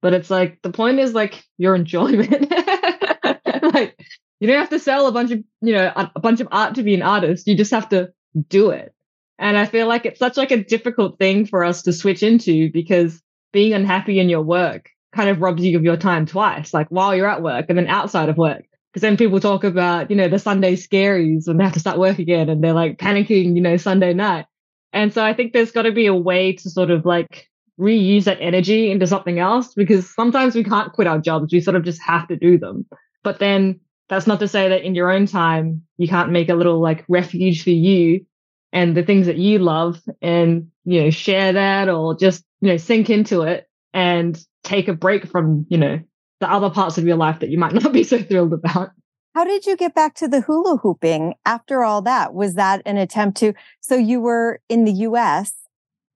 But 0.00 0.14
it's 0.14 0.30
like 0.30 0.60
the 0.62 0.70
point 0.70 0.98
is 0.98 1.12
like 1.12 1.44
your 1.58 1.74
enjoyment. 1.74 2.50
like 3.62 3.96
you 4.40 4.48
don't 4.48 4.58
have 4.58 4.70
to 4.70 4.78
sell 4.78 5.06
a 5.06 5.12
bunch 5.12 5.30
of, 5.30 5.44
you 5.60 5.74
know, 5.74 5.92
a, 5.94 6.18
bunch 6.18 6.40
of 6.40 6.48
art 6.50 6.74
to 6.76 6.82
be 6.82 6.94
an 6.94 7.02
artist. 7.02 7.46
You 7.46 7.56
just 7.56 7.70
have 7.70 7.88
to 7.90 8.12
do 8.48 8.70
it. 8.70 8.92
And 9.38 9.56
I 9.56 9.66
feel 9.66 9.86
like 9.86 10.06
it's 10.06 10.18
such 10.18 10.36
like 10.36 10.50
a 10.50 10.64
difficult 10.64 11.18
thing 11.18 11.46
for 11.46 11.64
us 11.64 11.82
to 11.82 11.92
switch 11.92 12.22
into 12.22 12.70
because 12.72 13.20
being 13.52 13.74
unhappy 13.74 14.18
in 14.18 14.28
your 14.28 14.42
work 14.42 14.88
kind 15.14 15.28
of 15.28 15.40
robs 15.40 15.62
you 15.62 15.76
of 15.76 15.84
your 15.84 15.96
time 15.96 16.26
twice, 16.26 16.72
like 16.72 16.88
while 16.88 17.14
you're 17.14 17.28
at 17.28 17.42
work 17.42 17.66
and 17.68 17.76
then 17.76 17.86
outside 17.86 18.28
of 18.28 18.38
work. 18.38 18.64
Because 18.92 19.02
then 19.02 19.16
people 19.16 19.40
talk 19.40 19.64
about, 19.64 20.10
you 20.10 20.16
know, 20.16 20.28
the 20.28 20.38
Sunday 20.38 20.76
scaries 20.76 21.48
and 21.48 21.58
they 21.58 21.64
have 21.64 21.72
to 21.72 21.80
start 21.80 21.98
work 21.98 22.18
again 22.18 22.50
and 22.50 22.62
they're 22.62 22.74
like 22.74 22.98
panicking, 22.98 23.56
you 23.56 23.62
know, 23.62 23.78
Sunday 23.78 24.12
night. 24.12 24.44
And 24.92 25.14
so 25.14 25.24
I 25.24 25.32
think 25.32 25.52
there's 25.52 25.72
got 25.72 25.82
to 25.82 25.92
be 25.92 26.06
a 26.06 26.14
way 26.14 26.52
to 26.52 26.70
sort 26.70 26.90
of 26.90 27.06
like 27.06 27.48
reuse 27.80 28.24
that 28.24 28.38
energy 28.40 28.90
into 28.90 29.06
something 29.06 29.38
else 29.38 29.72
because 29.72 30.14
sometimes 30.14 30.54
we 30.54 30.62
can't 30.62 30.92
quit 30.92 31.06
our 31.06 31.18
jobs. 31.18 31.52
We 31.52 31.60
sort 31.60 31.76
of 31.76 31.84
just 31.84 32.02
have 32.02 32.28
to 32.28 32.36
do 32.36 32.58
them. 32.58 32.84
But 33.22 33.38
then 33.38 33.80
that's 34.10 34.26
not 34.26 34.40
to 34.40 34.48
say 34.48 34.68
that 34.68 34.82
in 34.82 34.94
your 34.94 35.10
own 35.10 35.24
time, 35.26 35.82
you 35.96 36.06
can't 36.06 36.30
make 36.30 36.50
a 36.50 36.54
little 36.54 36.80
like 36.80 37.04
refuge 37.08 37.64
for 37.64 37.70
you 37.70 38.26
and 38.72 38.94
the 38.94 39.02
things 39.02 39.26
that 39.26 39.38
you 39.38 39.58
love 39.58 40.02
and, 40.20 40.70
you 40.84 41.02
know, 41.02 41.10
share 41.10 41.54
that 41.54 41.88
or 41.88 42.14
just, 42.14 42.44
you 42.60 42.68
know, 42.68 42.76
sink 42.76 43.08
into 43.08 43.42
it 43.42 43.66
and 43.94 44.38
take 44.64 44.88
a 44.88 44.92
break 44.92 45.26
from, 45.26 45.66
you 45.70 45.78
know, 45.78 46.00
the 46.42 46.50
other 46.50 46.68
parts 46.68 46.98
of 46.98 47.04
your 47.04 47.16
life 47.16 47.38
that 47.38 47.48
you 47.48 47.56
might 47.56 47.72
not 47.82 47.92
be 47.92 48.04
so 48.04 48.18
thrilled 48.18 48.52
about. 48.52 48.90
How 49.34 49.44
did 49.44 49.64
you 49.64 49.76
get 49.76 49.94
back 49.94 50.14
to 50.16 50.28
the 50.28 50.42
hula 50.42 50.76
hooping 50.76 51.34
after 51.46 51.82
all 51.82 52.02
that? 52.02 52.34
Was 52.34 52.54
that 52.54 52.82
an 52.84 52.98
attempt 52.98 53.38
to? 53.38 53.54
So 53.80 53.94
you 53.94 54.20
were 54.20 54.60
in 54.68 54.84
the 54.84 54.92
US, 54.92 55.54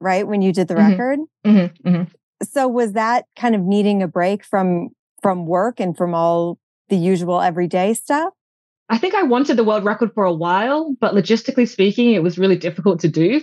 right, 0.01 0.27
when 0.27 0.43
you 0.43 0.53
did 0.53 0.69
the 0.69 0.75
mm-hmm. 0.75 0.91
record? 0.91 1.19
Mm-hmm. 1.47 1.89
Mm-hmm. 1.89 2.03
So 2.43 2.69
was 2.69 2.93
that 2.93 3.25
kind 3.37 3.55
of 3.55 3.63
needing 3.63 4.03
a 4.03 4.09
break 4.09 4.45
from 4.45 4.91
from 5.23 5.47
work 5.47 5.81
and 5.81 5.97
from 5.97 6.15
all 6.15 6.59
the 6.91 6.97
usual 6.97 7.41
everyday 7.41 7.95
stuff? 7.95 8.35
I 8.89 8.99
think 8.99 9.15
I 9.15 9.23
wanted 9.23 9.57
the 9.57 9.65
world 9.65 9.85
record 9.85 10.13
for 10.15 10.25
a 10.25 10.33
while, 10.33 10.95
but 11.01 11.15
logistically 11.15 11.67
speaking, 11.67 12.13
it 12.13 12.23
was 12.23 12.39
really 12.39 12.57
difficult 12.57 13.01
to 13.01 13.09
do. 13.09 13.41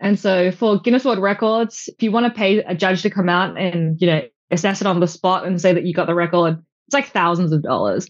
And 0.00 0.18
so 0.18 0.52
for 0.52 0.78
Guinness 0.78 1.04
World 1.04 1.18
Records, 1.18 1.88
if 1.88 2.02
you 2.02 2.12
want 2.12 2.26
to 2.26 2.38
pay 2.38 2.58
a 2.58 2.74
judge 2.74 3.02
to 3.02 3.10
come 3.10 3.28
out 3.28 3.58
and, 3.58 4.00
you 4.00 4.06
know, 4.06 4.22
assess 4.50 4.80
it 4.80 4.86
on 4.86 5.00
the 5.00 5.06
spot 5.06 5.46
and 5.46 5.60
say 5.60 5.72
that 5.72 5.84
you 5.84 5.94
got 5.94 6.06
the 6.06 6.14
record, 6.14 6.62
it's 6.86 6.94
like 6.94 7.08
thousands 7.08 7.52
of 7.52 7.62
dollars. 7.62 8.08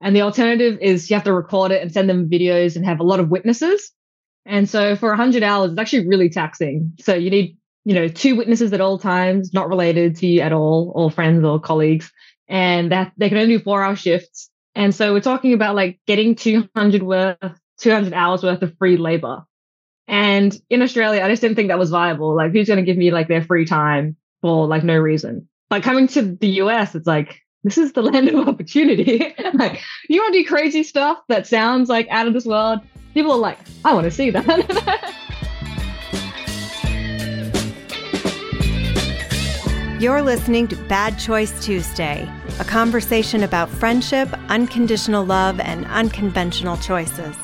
And 0.00 0.14
the 0.14 0.22
alternative 0.22 0.78
is 0.80 1.10
you 1.10 1.14
have 1.14 1.24
to 1.24 1.32
record 1.32 1.72
it 1.72 1.82
and 1.82 1.92
send 1.92 2.08
them 2.08 2.28
videos 2.28 2.76
and 2.76 2.84
have 2.84 3.00
a 3.00 3.04
lot 3.04 3.20
of 3.20 3.30
witnesses. 3.30 3.92
And 4.46 4.68
so 4.68 4.96
for 4.96 5.08
100 5.10 5.42
hours, 5.42 5.72
it's 5.72 5.80
actually 5.80 6.06
really 6.06 6.30
taxing. 6.30 6.92
So 7.00 7.14
you 7.14 7.30
need, 7.30 7.56
you 7.84 7.94
know, 7.94 8.08
two 8.08 8.36
witnesses 8.36 8.72
at 8.72 8.80
all 8.80 8.98
times, 8.98 9.52
not 9.52 9.68
related 9.68 10.16
to 10.16 10.26
you 10.26 10.40
at 10.40 10.52
all, 10.52 10.92
or 10.94 11.10
friends 11.10 11.44
or 11.44 11.60
colleagues. 11.60 12.12
And 12.48 12.92
that 12.92 13.12
they 13.16 13.28
can 13.28 13.38
only 13.38 13.58
do 13.58 13.62
four 13.62 13.82
hour 13.82 13.96
shifts. 13.96 14.50
And 14.74 14.94
so 14.94 15.12
we're 15.12 15.20
talking 15.20 15.52
about 15.52 15.74
like 15.74 16.00
getting 16.06 16.34
200 16.34 17.02
worth, 17.02 17.36
200 17.80 18.12
hours 18.12 18.42
worth 18.42 18.62
of 18.62 18.76
free 18.78 18.96
labor. 18.96 19.44
And 20.06 20.58
in 20.70 20.80
Australia, 20.80 21.22
I 21.22 21.28
just 21.28 21.42
didn't 21.42 21.56
think 21.56 21.68
that 21.68 21.78
was 21.78 21.90
viable. 21.90 22.34
Like, 22.34 22.52
who's 22.52 22.68
going 22.68 22.78
to 22.78 22.86
give 22.86 22.96
me 22.96 23.10
like 23.10 23.28
their 23.28 23.42
free 23.42 23.66
time 23.66 24.16
for 24.40 24.66
like 24.66 24.84
no 24.84 24.96
reason? 24.96 25.48
But 25.70 25.82
coming 25.82 26.06
to 26.08 26.22
the 26.22 26.48
US, 26.62 26.94
it's 26.94 27.06
like, 27.06 27.42
this 27.64 27.76
is 27.76 27.92
the 27.92 28.02
land 28.10 28.28
of 28.28 28.48
opportunity. 28.48 29.34
like, 29.54 29.82
you 30.08 30.20
want 30.20 30.32
to 30.34 30.42
do 30.42 30.48
crazy 30.48 30.82
stuff 30.82 31.18
that 31.28 31.46
sounds 31.46 31.88
like 31.88 32.08
out 32.08 32.26
of 32.26 32.34
this 32.34 32.46
world? 32.46 32.80
People 33.14 33.32
are 33.32 33.38
like, 33.38 33.58
I 33.84 33.94
want 33.94 34.04
to 34.04 34.10
see 34.10 34.30
that. 34.30 35.14
You're 40.00 40.22
listening 40.22 40.68
to 40.68 40.76
Bad 40.84 41.18
Choice 41.18 41.64
Tuesday, 41.64 42.30
a 42.60 42.64
conversation 42.64 43.42
about 43.42 43.68
friendship, 43.68 44.28
unconditional 44.48 45.24
love, 45.24 45.58
and 45.58 45.86
unconventional 45.86 46.76
choices. 46.76 47.34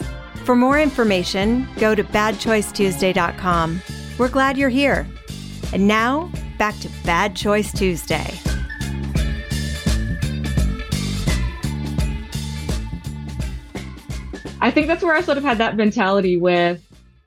For 0.45 0.55
more 0.55 0.79
information, 0.79 1.67
go 1.79 1.97
to 1.97 2.05
badchoicetuesday.com. 2.05 3.83
We're 4.19 4.29
glad 4.29 4.57
you're 4.57 4.69
here. 4.69 5.05
And 5.73 5.89
now, 5.89 6.31
back 6.65 6.81
to 6.81 6.89
Bad 7.05 7.37
Choice 7.37 7.71
Tuesday. 7.75 8.25
I 14.63 14.71
think 14.71 14.87
that's 14.87 15.03
where 15.03 15.15
I 15.15 15.21
sort 15.21 15.37
of 15.37 15.45
had 15.45 15.59
that 15.59 15.77
mentality 15.77 16.39
where 16.39 16.79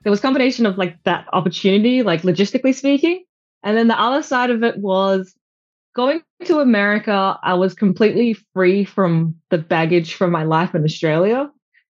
there 0.02 0.10
was 0.10 0.18
combination 0.18 0.66
of 0.66 0.76
like 0.76 1.00
that 1.04 1.28
opportunity, 1.32 2.02
like 2.02 2.22
logistically 2.22 2.74
speaking. 2.74 3.22
And 3.62 3.76
then 3.76 3.86
the 3.86 3.96
other 3.96 4.24
side 4.24 4.50
of 4.50 4.64
it 4.64 4.78
was 4.78 5.36
going 5.94 6.20
to 6.46 6.58
America, 6.58 7.38
I 7.40 7.54
was 7.54 7.74
completely 7.74 8.36
free 8.54 8.84
from 8.84 9.36
the 9.50 9.58
baggage 9.58 10.14
from 10.14 10.32
my 10.32 10.42
life 10.42 10.74
in 10.74 10.82
Australia. 10.82 11.48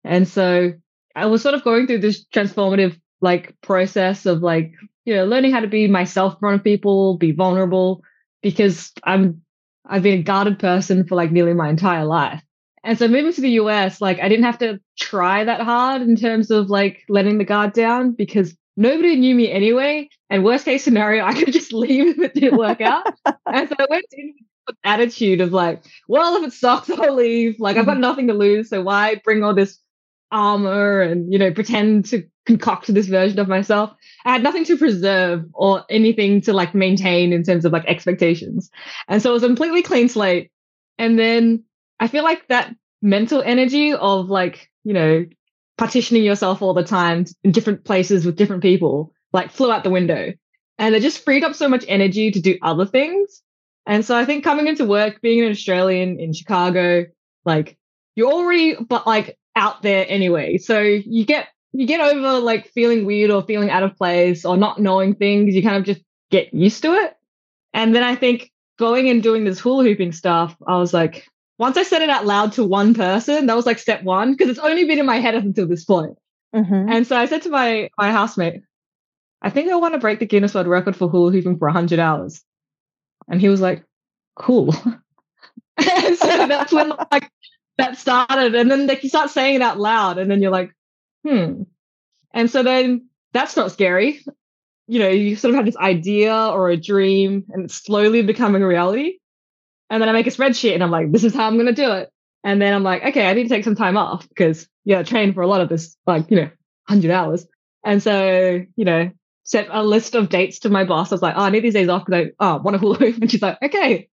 And 0.05 0.29
so 0.29 0.74
I 1.16 1.24
was 1.24 1.40
sort 1.40 1.55
of 1.55 1.64
going 1.64 1.87
through 1.87 2.00
this 2.00 2.22
transformative 2.22 3.00
like 3.22 3.59
process 3.62 4.26
of 4.26 4.42
like, 4.42 4.74
you 5.04 5.14
know, 5.14 5.24
learning 5.24 5.52
how 5.52 5.60
to 5.60 5.66
be 5.66 5.88
myself 5.88 6.34
in 6.34 6.38
front 6.40 6.56
of 6.56 6.64
people, 6.64 7.16
be 7.16 7.32
vulnerable, 7.32 8.02
because 8.42 8.92
I'm 9.04 9.42
I've 9.86 10.02
been 10.02 10.20
a 10.20 10.22
guarded 10.22 10.58
person 10.58 11.06
for 11.06 11.16
like 11.16 11.32
nearly 11.32 11.54
my 11.54 11.68
entire 11.68 12.04
life. 12.04 12.42
And 12.82 12.98
so 12.98 13.08
moving 13.08 13.32
to 13.32 13.40
the 13.40 13.50
US, 13.50 14.00
like 14.00 14.20
I 14.20 14.28
didn't 14.28 14.44
have 14.44 14.58
to 14.58 14.80
try 14.98 15.44
that 15.44 15.60
hard 15.60 16.02
in 16.02 16.16
terms 16.16 16.50
of 16.50 16.70
like 16.70 17.02
letting 17.08 17.38
the 17.38 17.44
guard 17.44 17.72
down 17.72 18.12
because 18.12 18.56
nobody 18.76 19.16
knew 19.16 19.34
me 19.34 19.50
anyway. 19.50 20.08
And 20.30 20.44
worst 20.44 20.64
case 20.64 20.84
scenario, 20.84 21.24
I 21.24 21.34
could 21.34 21.52
just 21.52 21.72
leave 21.72 22.06
if 22.06 22.18
it 22.18 22.34
didn't 22.34 22.58
work 22.58 22.80
out. 22.80 23.06
and 23.26 23.68
so 23.68 23.74
I 23.78 23.86
went 23.90 24.06
in 24.12 24.34
with 24.66 24.76
attitude 24.84 25.40
of 25.40 25.52
like, 25.52 25.82
well, 26.08 26.36
if 26.36 26.48
it 26.48 26.52
sucks, 26.52 26.90
I'll 26.90 27.14
leave. 27.14 27.56
Like 27.58 27.76
I've 27.76 27.86
got 27.86 27.92
mm-hmm. 27.92 28.00
nothing 28.02 28.26
to 28.28 28.34
lose. 28.34 28.70
So 28.70 28.82
why 28.82 29.20
bring 29.24 29.42
all 29.44 29.54
this 29.54 29.78
armor 30.32 31.00
and, 31.02 31.32
you 31.32 31.38
know, 31.38 31.52
pretend 31.52 32.06
to 32.06 32.24
concoct 32.46 32.92
this 32.92 33.06
version 33.06 33.38
of 33.38 33.48
myself. 33.48 33.92
I 34.24 34.32
had 34.32 34.42
nothing 34.42 34.64
to 34.64 34.76
preserve 34.76 35.44
or 35.52 35.84
anything 35.90 36.40
to 36.42 36.52
like 36.52 36.74
maintain 36.74 37.32
in 37.32 37.42
terms 37.42 37.64
of 37.64 37.72
like 37.72 37.84
expectations. 37.86 38.70
And 39.08 39.22
so 39.22 39.30
it 39.30 39.34
was 39.34 39.42
a 39.42 39.48
completely 39.48 39.82
clean 39.82 40.08
slate. 40.08 40.50
And 40.98 41.18
then 41.18 41.64
I 41.98 42.08
feel 42.08 42.24
like 42.24 42.46
that 42.48 42.74
mental 43.02 43.42
energy 43.42 43.92
of 43.92 44.28
like, 44.28 44.70
you 44.84 44.92
know, 44.92 45.26
partitioning 45.78 46.24
yourself 46.24 46.60
all 46.60 46.74
the 46.74 46.84
time 46.84 47.24
in 47.42 47.52
different 47.52 47.84
places 47.84 48.26
with 48.26 48.36
different 48.36 48.62
people, 48.62 49.12
like 49.32 49.50
flew 49.50 49.72
out 49.72 49.84
the 49.84 49.90
window. 49.90 50.32
And 50.78 50.94
it 50.94 51.02
just 51.02 51.24
freed 51.24 51.44
up 51.44 51.54
so 51.54 51.68
much 51.68 51.84
energy 51.88 52.30
to 52.30 52.40
do 52.40 52.58
other 52.62 52.86
things. 52.86 53.42
And 53.86 54.04
so 54.04 54.16
I 54.16 54.24
think 54.24 54.44
coming 54.44 54.66
into 54.66 54.84
work, 54.84 55.20
being 55.20 55.44
an 55.44 55.50
Australian 55.50 56.18
in 56.20 56.32
Chicago, 56.32 57.06
like 57.44 57.78
you're 58.14 58.32
already, 58.32 58.76
but 58.76 59.06
like 59.06 59.38
out 59.56 59.82
there 59.82 60.06
anyway. 60.08 60.58
So 60.58 60.80
you 60.80 61.24
get 61.24 61.48
you 61.72 61.86
get 61.86 62.00
over 62.00 62.40
like 62.40 62.68
feeling 62.68 63.04
weird 63.04 63.30
or 63.30 63.42
feeling 63.42 63.70
out 63.70 63.82
of 63.82 63.96
place 63.96 64.44
or 64.44 64.56
not 64.56 64.80
knowing 64.80 65.14
things. 65.14 65.54
You 65.54 65.62
kind 65.62 65.76
of 65.76 65.84
just 65.84 66.00
get 66.30 66.52
used 66.52 66.82
to 66.82 66.92
it. 66.92 67.16
And 67.72 67.94
then 67.94 68.02
I 68.02 68.16
think 68.16 68.50
going 68.78 69.08
and 69.08 69.22
doing 69.22 69.44
this 69.44 69.60
hula 69.60 69.84
hooping 69.84 70.12
stuff, 70.12 70.56
I 70.66 70.78
was 70.78 70.92
like, 70.92 71.28
once 71.58 71.76
I 71.76 71.82
said 71.82 72.02
it 72.02 72.10
out 72.10 72.26
loud 72.26 72.52
to 72.52 72.64
one 72.64 72.94
person, 72.94 73.46
that 73.46 73.56
was 73.56 73.66
like 73.66 73.78
step 73.78 74.02
one 74.02 74.32
because 74.32 74.48
it's 74.48 74.58
only 74.58 74.84
been 74.84 74.98
in 74.98 75.06
my 75.06 75.20
head 75.20 75.34
up 75.34 75.44
until 75.44 75.68
this 75.68 75.84
point. 75.84 76.16
Mm-hmm. 76.54 76.90
And 76.90 77.06
so 77.06 77.16
I 77.16 77.26
said 77.26 77.42
to 77.42 77.50
my 77.50 77.90
my 77.96 78.10
housemate, 78.10 78.62
I 79.42 79.50
think 79.50 79.70
I 79.70 79.76
want 79.76 79.94
to 79.94 80.00
break 80.00 80.18
the 80.18 80.26
Guinness 80.26 80.54
World 80.54 80.66
Record 80.66 80.96
for 80.96 81.08
hula 81.08 81.30
hooping 81.30 81.58
for 81.58 81.68
100 81.68 81.98
hours. 81.98 82.42
And 83.28 83.40
he 83.40 83.48
was 83.48 83.60
like, 83.60 83.84
cool. 84.34 84.74
and 85.76 86.16
so 86.16 86.26
that's 86.26 86.72
when 86.72 86.92
like 87.12 87.30
that 87.80 87.98
started. 87.98 88.54
And 88.54 88.70
then 88.70 88.86
like 88.86 89.02
you 89.02 89.08
start 89.08 89.30
saying 89.30 89.56
it 89.56 89.62
out 89.62 89.78
loud, 89.78 90.18
and 90.18 90.30
then 90.30 90.40
you're 90.40 90.50
like, 90.50 90.74
hmm. 91.26 91.62
And 92.32 92.50
so 92.50 92.62
then 92.62 93.08
that's 93.32 93.56
not 93.56 93.72
scary. 93.72 94.24
You 94.86 94.98
know, 94.98 95.08
you 95.08 95.36
sort 95.36 95.50
of 95.50 95.56
have 95.56 95.66
this 95.66 95.76
idea 95.76 96.34
or 96.34 96.68
a 96.68 96.76
dream, 96.76 97.44
and 97.50 97.64
it's 97.64 97.74
slowly 97.74 98.22
becoming 98.22 98.62
a 98.62 98.66
reality. 98.66 99.18
And 99.88 100.00
then 100.00 100.08
I 100.08 100.12
make 100.12 100.26
a 100.26 100.30
spreadsheet, 100.30 100.74
and 100.74 100.82
I'm 100.82 100.90
like, 100.90 101.10
this 101.10 101.24
is 101.24 101.34
how 101.34 101.46
I'm 101.46 101.54
going 101.54 101.66
to 101.66 101.72
do 101.72 101.92
it. 101.92 102.10
And 102.42 102.60
then 102.60 102.72
I'm 102.72 102.82
like, 102.82 103.04
okay, 103.04 103.28
I 103.28 103.34
need 103.34 103.44
to 103.44 103.48
take 103.48 103.64
some 103.64 103.76
time 103.76 103.96
off 103.96 104.28
because 104.28 104.68
yeah, 104.84 105.02
train 105.02 105.34
for 105.34 105.42
a 105.42 105.46
lot 105.46 105.60
of 105.60 105.68
this, 105.68 105.96
like 106.06 106.30
you 106.30 106.36
know, 106.36 106.50
hundred 106.88 107.10
hours. 107.10 107.46
And 107.84 108.02
so 108.02 108.64
you 108.76 108.84
know, 108.84 109.10
set 109.44 109.68
a 109.70 109.82
list 109.82 110.14
of 110.14 110.28
dates 110.28 110.60
to 110.60 110.70
my 110.70 110.84
boss. 110.84 111.12
I 111.12 111.16
was 111.16 111.22
like, 111.22 111.34
oh, 111.36 111.42
I 111.42 111.50
need 111.50 111.64
these 111.64 111.74
days 111.74 111.88
off 111.88 112.06
because 112.06 112.28
I 112.40 112.54
oh, 112.54 112.56
want 112.58 112.74
to 112.74 112.78
hula 112.78 112.96
hoop. 112.96 113.18
And 113.20 113.30
she's 113.30 113.42
like, 113.42 113.58
okay, 113.62 114.08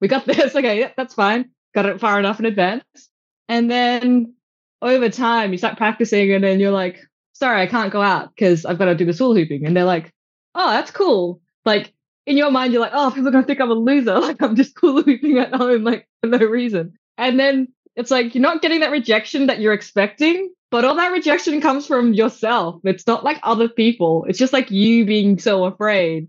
we 0.00 0.08
got 0.08 0.24
this. 0.24 0.54
Okay, 0.54 0.80
yeah, 0.80 0.92
that's 0.96 1.14
fine 1.14 1.50
got 1.74 1.86
it 1.86 2.00
far 2.00 2.18
enough 2.18 2.38
in 2.38 2.46
advance. 2.46 2.84
And 3.48 3.70
then 3.70 4.34
over 4.80 5.08
time, 5.08 5.52
you 5.52 5.58
start 5.58 5.76
practicing, 5.76 6.32
and 6.32 6.44
then 6.44 6.60
you're 6.60 6.70
like, 6.70 7.00
sorry, 7.32 7.62
I 7.62 7.66
can't 7.66 7.92
go 7.92 8.00
out 8.00 8.30
because 8.34 8.64
I've 8.64 8.78
got 8.78 8.86
to 8.86 8.94
do 8.94 9.04
the 9.04 9.12
hula 9.12 9.34
hooping. 9.34 9.66
And 9.66 9.76
they're 9.76 9.84
like, 9.84 10.12
oh, 10.54 10.70
that's 10.70 10.90
cool. 10.90 11.40
Like 11.64 11.92
in 12.26 12.36
your 12.36 12.50
mind, 12.50 12.72
you're 12.72 12.82
like, 12.82 12.92
oh, 12.94 13.10
people 13.10 13.28
are 13.28 13.32
going 13.32 13.44
to 13.44 13.46
think 13.46 13.60
I'm 13.60 13.70
a 13.70 13.74
loser. 13.74 14.14
Like 14.20 14.42
I'm 14.42 14.56
just 14.56 14.78
hula 14.78 15.02
hooping 15.02 15.38
at 15.38 15.54
home, 15.54 15.84
like 15.84 16.08
for 16.22 16.28
no 16.28 16.38
reason. 16.38 16.94
And 17.18 17.38
then 17.38 17.68
it's 17.96 18.10
like, 18.10 18.34
you're 18.34 18.42
not 18.42 18.62
getting 18.62 18.80
that 18.80 18.90
rejection 18.90 19.46
that 19.46 19.60
you're 19.60 19.72
expecting, 19.72 20.52
but 20.70 20.84
all 20.84 20.96
that 20.96 21.12
rejection 21.12 21.60
comes 21.60 21.86
from 21.86 22.12
yourself. 22.12 22.80
It's 22.84 23.06
not 23.06 23.24
like 23.24 23.38
other 23.42 23.68
people. 23.68 24.24
It's 24.28 24.38
just 24.38 24.52
like 24.52 24.70
you 24.70 25.04
being 25.04 25.38
so 25.38 25.64
afraid 25.64 26.28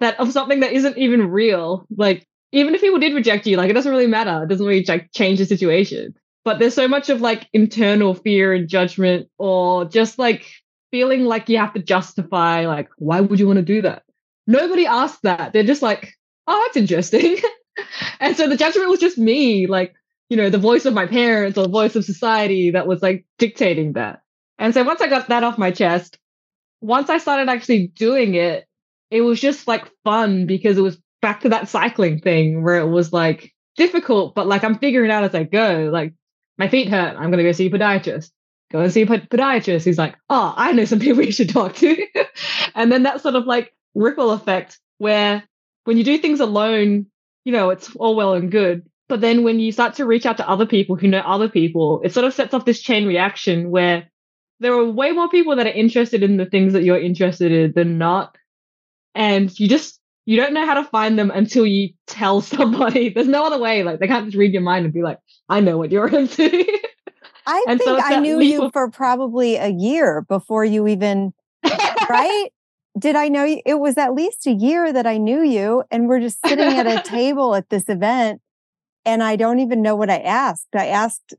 that 0.00 0.20
of 0.20 0.32
something 0.32 0.60
that 0.60 0.72
isn't 0.72 0.98
even 0.98 1.30
real. 1.30 1.86
Like 1.96 2.26
even 2.52 2.74
if 2.74 2.80
people 2.80 2.98
did 2.98 3.14
reject 3.14 3.46
you, 3.46 3.56
like 3.56 3.70
it 3.70 3.74
doesn't 3.74 3.90
really 3.90 4.06
matter. 4.06 4.42
It 4.42 4.48
doesn't 4.48 4.66
really 4.66 4.84
like 4.86 5.10
change 5.12 5.38
the 5.38 5.44
situation. 5.44 6.14
But 6.44 6.58
there's 6.58 6.74
so 6.74 6.88
much 6.88 7.10
of 7.10 7.20
like 7.20 7.48
internal 7.52 8.14
fear 8.14 8.54
and 8.54 8.68
judgment, 8.68 9.28
or 9.38 9.84
just 9.84 10.18
like 10.18 10.46
feeling 10.90 11.24
like 11.24 11.48
you 11.48 11.58
have 11.58 11.74
to 11.74 11.82
justify, 11.82 12.66
like, 12.66 12.88
why 12.96 13.20
would 13.20 13.38
you 13.38 13.46
want 13.46 13.58
to 13.58 13.64
do 13.64 13.82
that? 13.82 14.02
Nobody 14.46 14.86
asked 14.86 15.22
that. 15.22 15.52
They're 15.52 15.62
just 15.62 15.82
like, 15.82 16.14
oh, 16.46 16.62
that's 16.64 16.76
interesting. 16.76 17.38
and 18.20 18.36
so 18.36 18.48
the 18.48 18.56
judgment 18.56 18.88
was 18.88 19.00
just 19.00 19.18
me, 19.18 19.66
like, 19.66 19.94
you 20.30 20.36
know, 20.36 20.50
the 20.50 20.58
voice 20.58 20.84
of 20.84 20.94
my 20.94 21.06
parents 21.06 21.58
or 21.58 21.62
the 21.62 21.68
voice 21.68 21.96
of 21.96 22.04
society 22.04 22.70
that 22.70 22.86
was 22.86 23.02
like 23.02 23.26
dictating 23.38 23.94
that. 23.94 24.22
And 24.58 24.74
so 24.74 24.82
once 24.82 25.00
I 25.00 25.08
got 25.08 25.28
that 25.28 25.44
off 25.44 25.58
my 25.58 25.70
chest, 25.70 26.18
once 26.80 27.10
I 27.10 27.18
started 27.18 27.48
actually 27.48 27.88
doing 27.88 28.34
it, 28.34 28.66
it 29.10 29.22
was 29.22 29.40
just 29.40 29.66
like 29.66 29.84
fun 30.04 30.46
because 30.46 30.78
it 30.78 30.82
was 30.82 30.98
back 31.20 31.40
to 31.40 31.50
that 31.50 31.68
cycling 31.68 32.20
thing 32.20 32.62
where 32.62 32.78
it 32.78 32.88
was 32.88 33.12
like 33.12 33.52
difficult, 33.76 34.34
but 34.34 34.46
like 34.46 34.64
I'm 34.64 34.78
figuring 34.78 35.10
out 35.10 35.24
as 35.24 35.34
I 35.34 35.44
go. 35.44 35.88
Like 35.92 36.14
my 36.58 36.68
feet 36.68 36.88
hurt, 36.88 37.16
I'm 37.16 37.30
gonna 37.30 37.42
go 37.42 37.52
see 37.52 37.66
a 37.66 37.70
podiatrist. 37.70 38.30
Go 38.70 38.80
and 38.80 38.92
see 38.92 39.02
a 39.02 39.06
podiatrist. 39.06 39.84
He's 39.84 39.98
like, 39.98 40.16
oh, 40.28 40.52
I 40.56 40.72
know 40.72 40.84
some 40.84 41.00
people 41.00 41.22
you 41.22 41.32
should 41.32 41.48
talk 41.48 41.74
to. 41.76 42.06
and 42.74 42.92
then 42.92 43.04
that 43.04 43.22
sort 43.22 43.34
of 43.34 43.46
like 43.46 43.72
ripple 43.94 44.30
effect 44.32 44.78
where 44.98 45.42
when 45.84 45.96
you 45.96 46.04
do 46.04 46.18
things 46.18 46.40
alone, 46.40 47.06
you 47.44 47.52
know, 47.52 47.70
it's 47.70 47.94
all 47.96 48.14
well 48.14 48.34
and 48.34 48.50
good. 48.50 48.86
But 49.08 49.22
then 49.22 49.42
when 49.42 49.58
you 49.58 49.72
start 49.72 49.94
to 49.94 50.04
reach 50.04 50.26
out 50.26 50.36
to 50.36 50.48
other 50.48 50.66
people 50.66 50.96
who 50.96 51.08
know 51.08 51.20
other 51.20 51.48
people, 51.48 52.02
it 52.04 52.12
sort 52.12 52.26
of 52.26 52.34
sets 52.34 52.52
off 52.52 52.66
this 52.66 52.82
chain 52.82 53.06
reaction 53.06 53.70
where 53.70 54.10
there 54.60 54.74
are 54.74 54.84
way 54.84 55.12
more 55.12 55.30
people 55.30 55.56
that 55.56 55.66
are 55.66 55.70
interested 55.70 56.22
in 56.22 56.36
the 56.36 56.44
things 56.44 56.74
that 56.74 56.82
you're 56.82 57.00
interested 57.00 57.52
in 57.52 57.72
than 57.72 57.96
not. 57.96 58.36
And 59.14 59.58
you 59.58 59.66
just 59.66 59.97
you 60.28 60.36
don't 60.36 60.52
know 60.52 60.66
how 60.66 60.74
to 60.74 60.84
find 60.84 61.18
them 61.18 61.30
until 61.30 61.66
you 61.66 61.88
tell 62.06 62.40
somebody. 62.42 63.08
There's 63.08 63.26
no 63.26 63.46
other 63.46 63.58
way. 63.58 63.82
Like 63.82 63.98
they 63.98 64.06
can't 64.06 64.26
just 64.26 64.36
read 64.36 64.52
your 64.52 64.60
mind 64.60 64.84
and 64.84 64.92
be 64.92 65.00
like, 65.00 65.18
I 65.48 65.60
know 65.60 65.78
what 65.78 65.90
you're 65.90 66.06
into. 66.14 66.66
I 67.46 67.64
and 67.66 67.80
think 67.80 67.88
so 67.88 67.98
I 67.98 68.20
knew 68.20 68.38
you 68.38 68.70
for 68.70 68.90
probably 68.90 69.56
a 69.56 69.68
year 69.68 70.20
before 70.20 70.66
you 70.66 70.86
even 70.86 71.32
right? 72.10 72.48
Did 72.98 73.16
I 73.16 73.28
know 73.28 73.44
you? 73.44 73.62
It 73.64 73.76
was 73.76 73.96
at 73.96 74.12
least 74.12 74.46
a 74.46 74.52
year 74.52 74.92
that 74.92 75.06
I 75.06 75.16
knew 75.16 75.42
you, 75.42 75.84
and 75.90 76.08
we're 76.08 76.20
just 76.20 76.44
sitting 76.46 76.66
at 76.66 76.86
a 76.86 77.02
table 77.08 77.54
at 77.54 77.70
this 77.70 77.88
event, 77.88 78.42
and 79.06 79.22
I 79.22 79.36
don't 79.36 79.60
even 79.60 79.80
know 79.80 79.96
what 79.96 80.10
I 80.10 80.18
asked. 80.18 80.68
I 80.74 80.88
asked 80.88 81.34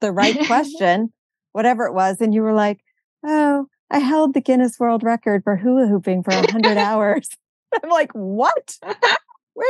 the 0.00 0.12
right 0.12 0.38
question, 0.46 1.14
whatever 1.52 1.86
it 1.86 1.94
was, 1.94 2.20
and 2.20 2.34
you 2.34 2.42
were 2.42 2.52
like, 2.52 2.80
"Oh, 3.24 3.68
I 3.90 4.00
held 4.00 4.34
the 4.34 4.42
Guinness 4.42 4.78
World 4.78 5.02
Record 5.02 5.44
for 5.44 5.56
hula 5.56 5.86
hooping 5.86 6.24
for 6.24 6.34
100 6.34 6.76
hours." 6.76 7.30
I'm 7.82 7.90
like, 7.90 8.12
what? 8.12 8.78
Where 8.82 8.92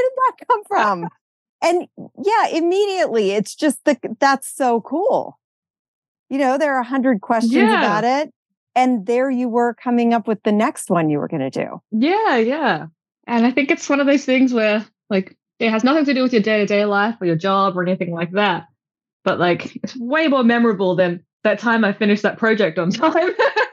did 0.02 0.12
that 0.16 0.46
come 0.48 0.64
from? 0.64 1.08
And 1.62 1.88
yeah, 2.22 2.48
immediately 2.48 3.32
it's 3.32 3.54
just 3.54 3.84
the 3.84 3.96
that's 4.20 4.54
so 4.54 4.80
cool. 4.80 5.38
You 6.28 6.38
know, 6.38 6.58
there 6.58 6.74
are 6.74 6.80
a 6.80 6.84
hundred 6.84 7.20
questions 7.20 7.54
yeah. 7.54 7.78
about 7.78 8.04
it. 8.04 8.32
And 8.76 9.06
there 9.06 9.30
you 9.30 9.48
were 9.48 9.74
coming 9.74 10.12
up 10.12 10.26
with 10.26 10.42
the 10.42 10.52
next 10.52 10.90
one 10.90 11.08
you 11.08 11.18
were 11.18 11.28
going 11.28 11.48
to 11.48 11.50
do. 11.50 11.80
Yeah, 11.92 12.36
yeah. 12.36 12.86
And 13.26 13.46
I 13.46 13.52
think 13.52 13.70
it's 13.70 13.88
one 13.88 14.00
of 14.00 14.06
those 14.06 14.24
things 14.24 14.52
where, 14.52 14.84
like, 15.08 15.36
it 15.60 15.70
has 15.70 15.84
nothing 15.84 16.04
to 16.06 16.14
do 16.14 16.22
with 16.22 16.32
your 16.32 16.42
day 16.42 16.58
to 16.58 16.66
day 16.66 16.84
life 16.84 17.14
or 17.20 17.26
your 17.26 17.36
job 17.36 17.76
or 17.76 17.82
anything 17.82 18.12
like 18.12 18.32
that. 18.32 18.64
But, 19.22 19.38
like, 19.38 19.76
it's 19.76 19.96
way 19.96 20.26
more 20.26 20.42
memorable 20.42 20.96
than 20.96 21.24
that 21.44 21.60
time 21.60 21.84
I 21.84 21.92
finished 21.92 22.24
that 22.24 22.36
project 22.36 22.78
on 22.78 22.90
time. 22.90 23.30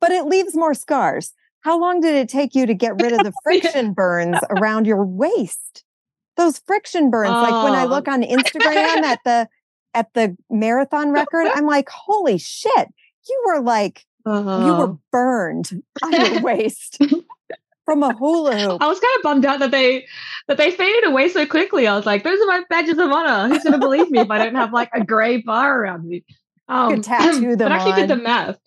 but 0.00 0.10
it 0.10 0.26
leaves 0.26 0.54
more 0.54 0.74
scars. 0.74 1.32
How 1.64 1.80
long 1.80 2.00
did 2.00 2.14
it 2.14 2.28
take 2.28 2.54
you 2.54 2.66
to 2.66 2.74
get 2.74 3.00
rid 3.00 3.12
of 3.12 3.20
the 3.20 3.32
friction 3.42 3.94
burns 3.94 4.38
around 4.50 4.86
your 4.86 5.04
waist? 5.04 5.82
Those 6.36 6.58
friction 6.58 7.10
burns. 7.10 7.30
Oh. 7.30 7.42
Like 7.42 7.64
when 7.64 7.72
I 7.72 7.84
look 7.84 8.06
on 8.06 8.22
Instagram 8.22 9.02
at 9.02 9.18
the 9.24 9.48
at 9.94 10.12
the 10.12 10.36
marathon 10.50 11.10
record, 11.10 11.46
I'm 11.54 11.66
like, 11.66 11.88
holy 11.88 12.36
shit, 12.36 12.88
you 13.28 13.42
were 13.46 13.60
like 13.60 14.04
uh-huh. 14.26 14.66
you 14.66 14.74
were 14.74 14.98
burned 15.10 15.82
on 16.02 16.12
your 16.12 16.40
waist 16.42 16.98
from 17.86 18.02
a 18.02 18.12
hula 18.14 18.56
hoop. 18.58 18.82
I 18.82 18.86
was 18.86 19.00
kind 19.00 19.16
of 19.16 19.22
bummed 19.22 19.46
out 19.46 19.60
that 19.60 19.70
they 19.70 20.06
that 20.48 20.58
they 20.58 20.70
faded 20.70 21.04
away 21.04 21.30
so 21.30 21.46
quickly. 21.46 21.86
I 21.86 21.96
was 21.96 22.04
like, 22.04 22.24
those 22.24 22.40
are 22.40 22.46
my 22.46 22.62
badges 22.68 22.98
of 22.98 23.10
honor. 23.10 23.48
Who's 23.48 23.64
gonna 23.64 23.78
believe 23.78 24.10
me 24.10 24.20
if 24.20 24.30
I 24.30 24.36
don't 24.44 24.54
have 24.54 24.72
like 24.74 24.90
a 24.92 25.02
gray 25.02 25.38
bar 25.38 25.80
around 25.80 26.06
me? 26.06 26.24
Um, 26.68 27.00
tattoo 27.02 27.56
them. 27.56 27.70
But 27.70 27.72
I 27.72 27.76
actually 27.76 27.92
on. 27.92 27.98
did 28.00 28.08
the 28.10 28.22
math. 28.22 28.58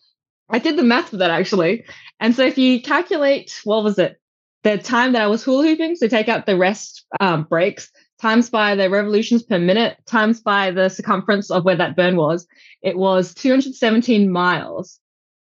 I 0.49 0.59
did 0.59 0.77
the 0.77 0.83
math 0.83 1.09
for 1.09 1.17
that 1.17 1.31
actually. 1.31 1.85
And 2.19 2.35
so 2.35 2.43
if 2.43 2.57
you 2.57 2.81
calculate, 2.81 3.59
what 3.63 3.83
was 3.83 3.99
it? 3.99 4.19
The 4.63 4.77
time 4.77 5.13
that 5.13 5.21
I 5.21 5.27
was 5.27 5.43
hula 5.43 5.63
hooping, 5.63 5.95
so 5.95 6.07
take 6.07 6.29
out 6.29 6.45
the 6.45 6.57
rest 6.57 7.05
um, 7.19 7.43
breaks, 7.43 7.91
times 8.19 8.49
by 8.49 8.75
the 8.75 8.89
revolutions 8.89 9.43
per 9.43 9.59
minute, 9.59 9.97
times 10.05 10.41
by 10.41 10.71
the 10.71 10.89
circumference 10.89 11.51
of 11.51 11.63
where 11.63 11.75
that 11.75 11.95
burn 11.95 12.15
was, 12.15 12.47
it 12.81 12.97
was 12.97 13.33
217 13.35 14.31
miles 14.31 14.99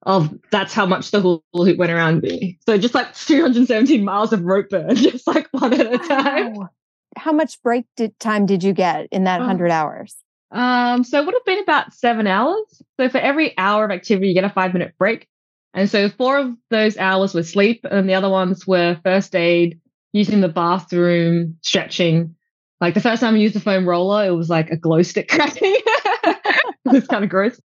of 0.04 0.34
that's 0.52 0.74
how 0.74 0.86
much 0.86 1.12
the 1.12 1.22
hula 1.22 1.42
hoop 1.54 1.78
went 1.78 1.92
around 1.92 2.22
me. 2.22 2.58
So 2.66 2.78
just 2.78 2.96
like 2.96 3.14
217 3.16 4.04
miles 4.04 4.32
of 4.32 4.44
rope 4.44 4.70
burn, 4.70 4.96
just 4.96 5.28
like 5.28 5.48
one 5.52 5.74
at 5.74 5.94
a 5.94 5.98
time. 5.98 6.54
Wow. 6.54 6.70
How 7.18 7.32
much 7.32 7.62
break 7.64 7.86
did, 7.98 8.18
time 8.20 8.46
did 8.46 8.64
you 8.64 8.72
get 8.72 9.08
in 9.12 9.24
that 9.26 9.40
100 9.40 9.72
hours? 9.72 10.16
Um, 10.52 11.04
so 11.04 11.20
it 11.20 11.26
would 11.26 11.36
have 11.36 11.46
been 11.46 11.60
about 11.64 11.94
seven 11.94 12.28
hours. 12.28 12.82
So 12.98 13.10
for 13.10 13.20
every 13.20 13.58
hour 13.58 13.86
of 13.86 13.92
activity, 13.92 14.30
you 14.30 14.34
get 14.34 14.44
a 14.44 14.50
five 14.50 14.74
minute 14.74 14.96
break. 14.98 15.28
And 15.74 15.90
so 15.90 16.10
four 16.10 16.40
of 16.40 16.56
those 16.70 16.98
hours 16.98 17.34
were 17.34 17.44
sleep, 17.44 17.86
and 17.90 18.10
the 18.10 18.16
other 18.16 18.30
ones 18.30 18.66
were 18.66 19.00
first 19.04 19.36
aid, 19.36 19.80
using 20.14 20.42
the 20.42 20.48
bathroom, 20.48 21.58
stretching. 21.62 22.36
Like 22.82 22.96
the 22.96 23.02
first 23.02 23.22
time 23.22 23.36
I 23.36 23.38
used 23.38 23.56
the 23.56 23.60
foam 23.60 23.88
roller, 23.88 24.26
it 24.26 24.32
was 24.32 24.50
like 24.50 24.72
a 24.72 24.78
glow 24.78 25.04
stick 25.04 25.28
cracking. 25.30 25.76
it 25.76 26.76
was 26.86 27.08
kind 27.08 27.24
of 27.24 27.30
gross. 27.30 27.60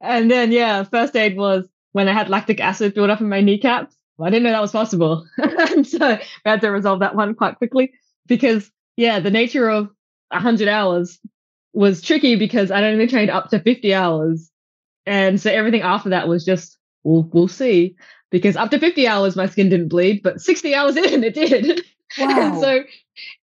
And 0.00 0.30
then, 0.30 0.50
yeah, 0.50 0.82
first 0.84 1.14
aid 1.14 1.36
was 1.36 1.68
when 1.92 2.08
I 2.08 2.12
had 2.12 2.30
lactic 2.30 2.60
acid 2.60 2.94
build 2.94 3.10
up 3.10 3.20
in 3.20 3.28
my 3.28 3.40
kneecaps. 3.40 3.94
I 4.20 4.30
didn't 4.30 4.44
know 4.44 4.52
that 4.52 4.60
was 4.60 4.72
possible. 4.72 5.26
and 5.38 5.86
so 5.86 6.18
we 6.44 6.50
had 6.50 6.60
to 6.60 6.70
resolve 6.70 7.00
that 7.00 7.16
one 7.16 7.34
quite 7.34 7.56
quickly 7.56 7.92
because, 8.26 8.70
yeah, 8.96 9.18
the 9.20 9.30
nature 9.30 9.68
of 9.68 9.90
100 10.30 10.68
hours 10.68 11.18
was 11.72 12.02
tricky 12.02 12.36
because 12.36 12.70
I'd 12.70 12.84
only 12.84 13.06
trained 13.06 13.30
up 13.30 13.50
to 13.50 13.60
50 13.60 13.94
hours. 13.94 14.50
And 15.06 15.40
so 15.40 15.50
everything 15.50 15.82
after 15.82 16.10
that 16.10 16.28
was 16.28 16.44
just 16.44 16.78
we'll 17.02 17.28
we'll 17.32 17.48
see. 17.48 17.96
Because 18.30 18.56
up 18.56 18.70
to 18.70 18.78
50 18.78 19.06
hours 19.06 19.36
my 19.36 19.46
skin 19.46 19.68
didn't 19.68 19.88
bleed, 19.88 20.22
but 20.22 20.40
60 20.40 20.74
hours 20.74 20.96
in 20.96 21.24
it 21.24 21.34
did. 21.34 21.82
Wow. 22.18 22.28
and 22.28 22.60
so 22.60 22.84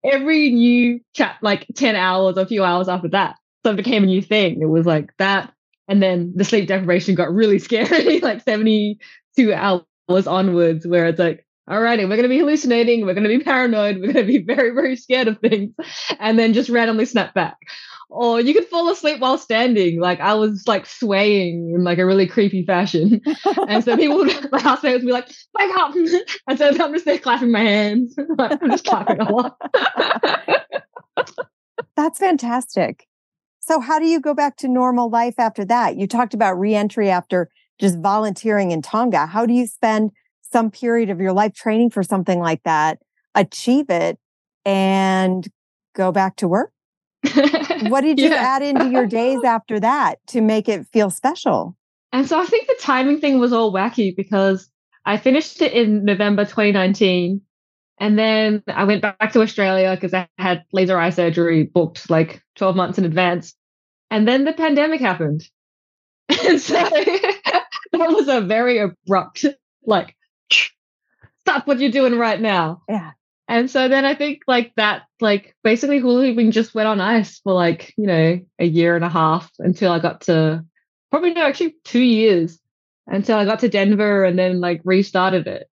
every 0.05 0.51
new 0.51 1.01
chat, 1.14 1.37
like 1.43 1.67
10 1.75 1.97
hours 1.97 2.37
or 2.37 2.43
a 2.43 2.47
few 2.47 2.64
hours 2.64 2.88
after 2.88 3.09
that, 3.09 3.37
so 3.64 3.73
it 3.73 3.77
became 3.77 4.03
a 4.03 4.07
new 4.07 4.23
thing. 4.23 4.61
It 4.61 4.67
was 4.67 4.87
like 4.87 5.17
that. 5.19 5.53
And 5.88 6.03
then 6.03 6.35
the 6.37 6.45
sleep 6.45 6.69
deprivation 6.69 7.14
got 7.14 7.33
really 7.33 7.59
scary, 7.59 8.21
like 8.21 8.43
72 8.43 9.55
hours 9.55 10.27
onwards, 10.27 10.87
where 10.87 11.07
it's 11.07 11.19
like, 11.19 11.47
all 11.67 11.81
righty, 11.81 12.05
we're 12.05 12.17
going 12.17 12.23
to 12.23 12.29
be 12.29 12.38
hallucinating. 12.38 13.05
We're 13.05 13.14
going 13.14 13.29
to 13.29 13.38
be 13.38 13.45
paranoid. 13.45 13.97
We're 13.97 14.12
going 14.12 14.27
to 14.27 14.33
be 14.33 14.38
very, 14.55 14.71
very 14.71 14.97
scared 14.97 15.29
of 15.29 15.38
things. 15.38 15.75
And 16.19 16.38
then 16.38 16.55
just 16.55 16.71
randomly 16.71 17.05
snap 17.05 17.35
back 17.35 17.59
or 18.11 18.40
you 18.40 18.55
could 18.55 18.66
fall 18.66 18.88
asleep 18.90 19.21
while 19.21 19.38
standing. 19.38 20.01
Like 20.01 20.21
I 20.21 20.35
was 20.35 20.66
like 20.66 20.87
swaying 20.87 21.73
in 21.75 21.85
like 21.85 21.99
a 21.99 22.07
really 22.07 22.27
creepy 22.27 22.64
fashion. 22.64 23.21
and 23.68 23.85
so 23.85 23.97
people 23.97 24.18
would, 24.18 24.51
my 24.51 24.61
housemates 24.61 25.03
would 25.03 25.07
be 25.07 25.12
like, 25.12 25.29
wake 25.59 25.77
up. 25.77 25.94
And 26.49 26.59
so 26.59 26.68
I'm 26.68 26.92
just 26.92 27.05
there 27.05 27.18
clapping 27.18 27.53
my 27.53 27.61
hands. 27.61 28.16
I'm 28.38 28.71
just 28.71 28.85
clapping 28.85 29.21
a 29.21 29.31
lot. 29.31 29.57
That's 31.97 32.18
fantastic. 32.18 33.07
So 33.61 33.81
how 33.81 33.99
do 33.99 34.07
you 34.07 34.21
go 34.21 34.33
back 34.33 34.57
to 34.59 34.68
normal 34.68 35.11
life 35.11 35.35
after 35.38 35.64
that? 35.66 35.97
You 35.97 36.07
talked 36.07 36.33
about 36.33 36.59
reentry 36.59 37.11
after 37.11 37.51
just 37.79 37.99
volunteering 37.99 38.71
in 38.71 38.81
Tonga. 38.81 39.27
How 39.27 39.44
do 39.44 39.53
you 39.53 39.66
spend 39.66 40.12
some 40.40 40.71
period 40.71 41.11
of 41.11 41.21
your 41.21 41.35
life 41.35 41.53
training 41.55 41.90
for 41.90 42.03
something 42.03 42.40
like 42.40 42.62
that, 42.62 42.99
achieve 43.35 43.90
it, 43.90 44.18
and 44.64 45.47
go 45.94 46.11
back 46.11 46.37
to 46.37 46.49
work? 46.49 46.73
What 47.88 48.03
did 48.03 48.19
you 48.19 48.29
yeah. 48.29 48.57
add 48.57 48.62
into 48.62 48.91
your 48.91 49.07
days 49.07 49.43
after 49.45 49.81
that 49.81 50.19
to 50.29 50.41
make 50.41 50.69
it 50.69 50.87
feel 50.88 51.11
special? 51.11 51.77
And 52.12 52.29
so 52.29 52.41
I 52.41 52.47
think 52.47 52.67
the 52.67 52.77
timing 52.81 53.21
thing 53.21 53.38
was 53.38 53.53
all 53.53 53.73
wacky 53.73 54.14
because 54.17 54.69
I 55.05 55.17
finished 55.17 55.62
it 55.62 55.73
in 55.73 56.05
November 56.05 56.45
2019. 56.45 57.41
And 58.01 58.19
then 58.19 58.62
I 58.69 58.85
went 58.85 59.03
back 59.03 59.33
to 59.33 59.43
Australia 59.43 59.95
because 59.95 60.14
I 60.14 60.29
had 60.38 60.64
laser 60.73 60.99
eye 60.99 61.11
surgery 61.11 61.64
booked 61.64 62.09
like 62.09 62.43
12 62.57 62.77
months 62.77 62.99
in 62.99 63.05
advance. 63.05 63.55
And 64.11 64.27
then 64.27 64.45
the 64.45 64.53
pandemic 64.53 65.01
happened. 65.01 65.49
And 66.45 66.61
so 66.61 66.75
that 66.75 67.67
was 67.93 68.29
a 68.29 68.43
very 68.43 68.79
abrupt, 68.79 69.47
like, 69.87 70.14
stop 71.41 71.67
what 71.67 71.81
you're 71.81 71.91
doing 71.91 72.19
right 72.19 72.38
now. 72.38 72.83
Yeah. 72.87 73.12
And 73.49 73.71
so 73.71 73.89
then 73.89 74.05
I 74.05 74.15
think 74.15 74.43
like 74.47 74.75
that, 74.77 75.03
like 75.21 75.57
basically 75.65 75.99
hula 75.99 76.27
hooping 76.27 76.51
just 76.51 76.75
went 76.75 76.87
on 76.87 77.01
ice 77.01 77.39
for 77.39 77.55
like, 77.55 77.95
you 77.97 78.07
know, 78.07 78.41
a 78.59 78.67
year 78.67 78.95
and 78.95 79.05
a 79.05 79.09
half 79.09 79.51
until 79.59 79.91
I 79.91 79.99
got 79.99 80.21
to 80.23 80.65
probably 81.11 81.33
no, 81.33 81.47
actually 81.47 81.77
two 81.85 82.03
years 82.03 82.61
until 83.07 83.39
I 83.39 83.47
got 83.47 83.61
to 83.61 83.71
Denver 83.71 84.25
and 84.25 84.39
then 84.39 84.61
like 84.61 84.83
restarted 84.85 85.47
it. 85.47 85.69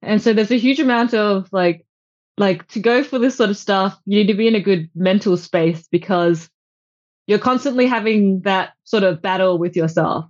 And 0.00 0.22
so 0.22 0.32
there's 0.32 0.50
a 0.50 0.58
huge 0.58 0.80
amount 0.80 1.12
of 1.12 1.48
like 1.52 1.84
like 2.38 2.66
to 2.68 2.80
go 2.80 3.02
for 3.02 3.18
this 3.18 3.36
sort 3.36 3.50
of 3.50 3.56
stuff, 3.56 3.98
you 4.06 4.18
need 4.18 4.28
to 4.28 4.34
be 4.34 4.48
in 4.48 4.54
a 4.54 4.60
good 4.60 4.88
mental 4.94 5.36
space 5.36 5.86
because 5.90 6.48
you're 7.26 7.38
constantly 7.38 7.86
having 7.86 8.40
that 8.42 8.72
sort 8.84 9.02
of 9.02 9.20
battle 9.20 9.58
with 9.58 9.76
yourself. 9.76 10.24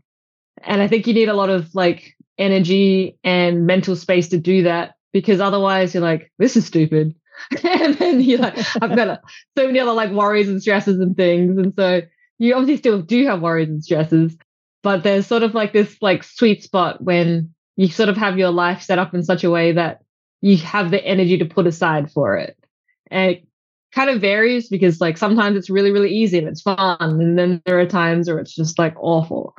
And 0.63 0.83
I 0.83 0.89
think 0.89 1.07
you 1.07 1.15
need 1.15 1.29
a 1.29 1.35
lot 1.35 1.51
of 1.51 1.73
like 1.75 2.17
energy 2.39 3.17
and 3.23 3.67
mental 3.67 3.95
space 3.95 4.29
to 4.29 4.39
do 4.39 4.65
that 4.65 4.95
because 5.19 5.41
otherwise 5.41 5.95
you're 5.95 6.03
like, 6.03 6.31
this 6.39 6.57
is 6.57 6.65
stupid. 6.65 7.15
and 7.65 7.95
then 7.97 8.21
you're 8.21 8.39
like, 8.39 8.57
I've 8.81 8.95
got 8.95 9.21
so 9.57 9.67
many 9.67 9.81
other 9.81 9.93
like 9.93 10.13
worries 10.13 10.49
and 10.49 10.63
stresses 10.63 11.01
and 11.01 11.17
things. 11.17 11.59
And 11.59 11.73
so 11.77 12.03
you 12.39 12.55
obviously 12.55 12.77
still 12.77 13.03
do 13.03 13.27
have 13.27 13.41
worries 13.41 13.69
and 13.69 13.83
stresses, 13.83 14.37
but 14.85 15.03
there's 15.03 15.27
sort 15.27 15.43
of 15.43 15.55
like 15.55 15.73
this 15.73 15.97
like 16.01 16.23
sweet 16.23 16.63
spot 16.63 17.03
when 17.03 17.53
you 17.77 17.89
sort 17.89 18.09
of 18.09 18.17
have 18.17 18.39
your 18.39 18.51
life 18.51 18.83
set 18.83 19.01
up 19.01 19.13
in 19.13 19.25
such 19.25 19.43
a 19.43 19.51
way 19.51 19.73
that 19.73 20.03
you 20.41 20.57
have 20.59 20.93
the 20.93 21.05
energy 21.05 21.37
to 21.39 21.45
put 21.45 21.67
aside 21.67 22.13
for 22.13 22.37
it. 22.37 22.57
And 23.11 23.33
it 23.33 23.49
kind 23.93 24.11
of 24.11 24.21
varies 24.21 24.69
because 24.69 25.01
like 25.01 25.17
sometimes 25.17 25.57
it's 25.57 25.71
really, 25.71 25.91
really 25.91 26.11
easy 26.11 26.39
and 26.39 26.47
it's 26.47 26.63
fun. 26.63 26.97
And 27.01 27.37
then 27.37 27.61
there 27.67 27.81
are 27.81 27.87
times 27.87 28.29
where 28.29 28.39
it's 28.39 28.55
just 28.55 28.79
like 28.79 28.95
awful. 29.01 29.57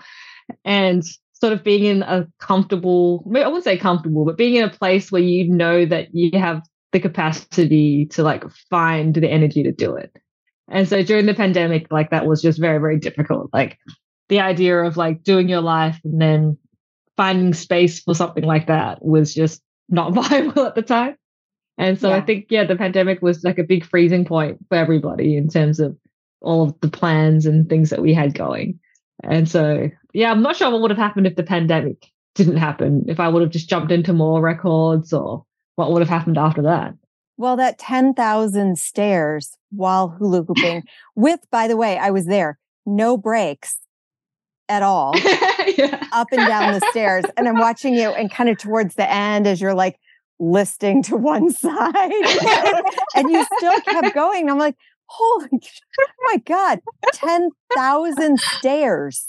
And 0.63 1.03
sort 1.41 1.53
of 1.53 1.63
being 1.63 1.85
in 1.85 2.03
a 2.03 2.27
comfortable, 2.39 3.23
I 3.35 3.47
wouldn't 3.47 3.63
say 3.63 3.77
comfortable, 3.77 4.25
but 4.25 4.37
being 4.37 4.55
in 4.55 4.63
a 4.63 4.69
place 4.69 5.11
where 5.11 5.21
you 5.21 5.49
know 5.49 5.85
that 5.85 6.13
you 6.13 6.37
have 6.37 6.61
the 6.91 6.99
capacity 6.99 8.07
to 8.07 8.23
like 8.23 8.43
find 8.69 9.15
the 9.15 9.29
energy 9.29 9.63
to 9.63 9.71
do 9.71 9.95
it. 9.95 10.15
And 10.69 10.87
so 10.87 11.01
during 11.01 11.25
the 11.25 11.33
pandemic, 11.33 11.87
like 11.91 12.11
that 12.11 12.25
was 12.25 12.41
just 12.41 12.59
very, 12.59 12.79
very 12.79 12.99
difficult. 12.99 13.49
Like 13.53 13.77
the 14.27 14.39
idea 14.39 14.77
of 14.79 14.97
like 14.97 15.23
doing 15.23 15.49
your 15.49 15.61
life 15.61 15.99
and 16.03 16.21
then 16.21 16.57
finding 17.17 17.53
space 17.53 17.99
for 18.01 18.13
something 18.13 18.43
like 18.43 18.67
that 18.67 19.03
was 19.03 19.33
just 19.33 19.61
not 19.89 20.13
viable 20.13 20.65
at 20.65 20.75
the 20.75 20.81
time. 20.81 21.15
And 21.77 21.99
so 21.99 22.09
yeah. 22.09 22.17
I 22.17 22.21
think, 22.21 22.47
yeah, 22.49 22.65
the 22.65 22.75
pandemic 22.75 23.21
was 23.21 23.43
like 23.43 23.57
a 23.57 23.63
big 23.63 23.85
freezing 23.85 24.25
point 24.25 24.57
for 24.67 24.75
everybody 24.75 25.37
in 25.37 25.47
terms 25.47 25.79
of 25.79 25.97
all 26.41 26.63
of 26.63 26.79
the 26.81 26.89
plans 26.89 27.45
and 27.45 27.69
things 27.69 27.89
that 27.89 28.01
we 28.01 28.13
had 28.13 28.33
going. 28.33 28.79
And 29.23 29.49
so, 29.49 29.89
yeah, 30.13 30.31
I'm 30.31 30.41
not 30.41 30.55
sure 30.55 30.71
what 30.71 30.81
would 30.81 30.91
have 30.91 30.97
happened 30.97 31.27
if 31.27 31.35
the 31.35 31.43
pandemic 31.43 32.11
didn't 32.35 32.57
happen, 32.57 33.05
if 33.07 33.19
I 33.19 33.27
would 33.27 33.41
have 33.41 33.51
just 33.51 33.69
jumped 33.69 33.91
into 33.91 34.13
more 34.13 34.41
records 34.41 35.13
or 35.13 35.45
what 35.75 35.91
would 35.91 36.01
have 36.01 36.09
happened 36.09 36.37
after 36.37 36.61
that. 36.63 36.93
Well, 37.37 37.55
that 37.55 37.77
10,000 37.77 38.77
stairs 38.77 39.57
while 39.71 40.09
hula 40.09 40.43
hooping, 40.47 40.83
with, 41.15 41.39
by 41.51 41.67
the 41.67 41.77
way, 41.77 41.97
I 41.97 42.11
was 42.11 42.25
there, 42.25 42.59
no 42.85 43.17
breaks 43.17 43.79
at 44.67 44.83
all, 44.83 45.13
yeah. 45.77 46.05
up 46.11 46.27
and 46.31 46.45
down 46.47 46.73
the 46.73 46.85
stairs. 46.91 47.25
And 47.37 47.47
I'm 47.47 47.57
watching 47.57 47.93
you, 47.93 48.09
and 48.09 48.31
kind 48.31 48.49
of 48.49 48.57
towards 48.57 48.95
the 48.95 49.09
end, 49.09 49.47
as 49.47 49.59
you're 49.59 49.73
like 49.73 49.99
listing 50.39 51.01
to 51.03 51.15
one 51.15 51.49
side, 51.53 52.11
and 53.15 53.29
you 53.29 53.45
still 53.57 53.79
kept 53.81 54.13
going. 54.13 54.49
I'm 54.49 54.59
like, 54.59 54.75
holy 55.05 55.49
oh 55.53 56.07
my 56.25 56.37
God, 56.45 56.79
10,000 57.13 58.39
stairs, 58.39 59.27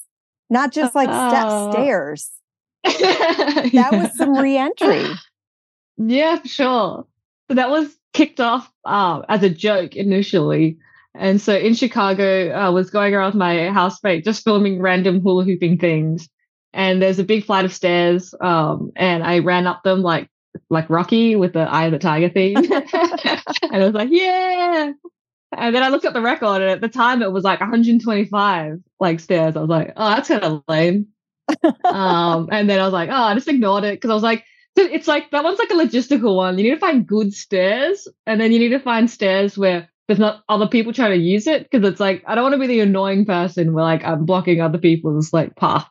not 0.51 0.73
just 0.73 0.95
like 0.95 1.09
step 1.09 1.47
oh. 1.49 1.73
stairs. 1.73 2.31
That 2.83 3.71
yeah. 3.73 3.91
was 3.91 4.17
some 4.17 4.37
reentry. 4.37 5.05
Yeah, 5.97 6.43
sure. 6.45 7.07
So 7.49 7.55
that 7.55 7.71
was 7.71 7.95
kicked 8.13 8.41
off 8.41 8.71
uh, 8.85 9.23
as 9.29 9.43
a 9.43 9.51
joke 9.51 9.97
initially. 9.97 10.79
And 11.15 11.41
so 11.41 11.57
in 11.57 11.75
Chicago, 11.75 12.51
I 12.51 12.69
was 12.69 12.91
going 12.91 13.15
around 13.15 13.35
my 13.35 13.69
housemate 13.71 14.25
just 14.25 14.45
filming 14.45 14.81
random 14.81 15.21
hula 15.21 15.45
hooping 15.45 15.79
things. 15.79 16.29
And 16.73 17.03
there's 17.03 17.19
a 17.19 17.25
big 17.25 17.45
flight 17.45 17.65
of 17.65 17.73
stairs. 17.73 18.35
Um, 18.41 18.93
and 18.97 19.25
I 19.25 19.41
ran 19.41 19.67
up 19.67 19.83
them 19.83 20.03
like 20.03 20.29
like 20.69 20.89
Rocky 20.89 21.37
with 21.37 21.53
the 21.53 21.61
Eye 21.61 21.87
of 21.87 21.93
the 21.93 21.99
Tiger 21.99 22.29
theme. 22.29 22.57
and 22.73 22.73
I 22.73 23.85
was 23.85 23.95
like, 23.95 24.09
yeah. 24.11 24.93
And 25.57 25.75
then 25.75 25.83
I 25.83 25.89
looked 25.89 26.05
at 26.05 26.13
the 26.13 26.21
record, 26.21 26.63
and 26.63 26.71
at 26.71 26.81
the 26.81 26.89
time 26.89 27.23
it 27.23 27.33
was 27.33 27.45
like 27.45 27.61
125 27.61 28.79
like 29.01 29.21
stairs. 29.21 29.57
I 29.57 29.61
was 29.61 29.69
like, 29.69 29.93
oh, 29.97 30.11
that's 30.11 30.29
kind 30.29 30.43
of 30.43 30.63
lame. 30.69 31.09
um, 31.85 32.49
and 32.53 32.71
then 32.71 32.79
I 32.79 32.85
was 32.85 32.93
like, 32.93 33.11
oh, 33.11 33.15
I 33.15 33.35
just 33.35 33.49
ignored 33.49 33.85
it 33.85 33.95
because 33.95 34.11
I 34.11 34.15
was 34.15 34.23
like, 34.23 34.45
it's 34.77 35.09
like 35.09 35.31
that 35.33 35.45
one's 35.45 35.59
like 35.59 35.71
a 35.71 35.75
logistical 35.75 36.37
one. 36.37 36.57
You 36.57 36.65
need 36.65 36.75
to 36.75 36.79
find 36.79 37.07
good 37.07 37.35
stairs, 37.35 38.07
and 38.27 38.41
then 38.41 38.53
you 38.53 38.59
need 38.59 38.69
to 38.71 38.79
find 38.79 39.11
stairs 39.11 39.59
where 39.59 39.89
there's 40.07 40.19
not 40.19 40.43
other 40.49 40.67
people 40.67 40.93
trying 40.93 41.13
to 41.13 41.25
use 41.25 41.47
it 41.47 41.69
because 41.71 41.89
it's 41.89 42.01
like 42.01 42.23
I 42.27 42.35
don't 42.35 42.45
want 42.45 42.55
to 42.55 42.59
be 42.59 42.67
the 42.67 42.81
annoying 42.81 43.25
person 43.25 43.73
where 43.73 43.85
like 43.85 44.05
I'm 44.05 44.25
blocking 44.25 44.61
other 44.61 44.79
people's 44.79 45.33
like 45.33 45.57
path. 45.57 45.89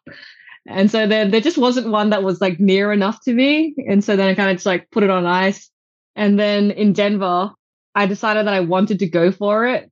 And 0.66 0.92
so 0.92 1.08
then 1.08 1.32
there 1.32 1.42
just 1.42 1.58
wasn't 1.58 1.90
one 1.90 2.10
that 2.12 2.22
was 2.22 2.42
like 2.42 2.60
near 2.60 2.92
enough 2.92 3.24
to 3.24 3.34
me. 3.34 3.76
And 3.88 4.04
so 4.04 4.16
then 4.16 4.28
I 4.28 4.36
kind 4.36 4.50
of 4.52 4.58
just 4.58 4.66
like 4.66 4.92
put 4.92 5.04
it 5.04 5.10
on 5.10 5.26
ice. 5.26 5.70
And 6.16 6.38
then 6.38 6.72
in 6.72 6.94
Denver, 6.94 7.52
I 8.00 8.06
decided 8.06 8.48
that 8.48 8.54
I 8.54 8.62
wanted 8.62 9.00
to 9.00 9.10
go 9.10 9.30
for 9.30 9.68
it. 9.68 9.92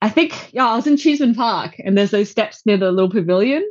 I 0.00 0.10
think, 0.10 0.52
yeah, 0.52 0.68
I 0.68 0.76
was 0.76 0.86
in 0.86 0.96
Cheesman 0.96 1.34
Park 1.34 1.74
and 1.84 1.98
there's 1.98 2.12
those 2.12 2.30
steps 2.30 2.64
near 2.64 2.76
the 2.76 2.92
little 2.92 3.10
pavilion. 3.10 3.68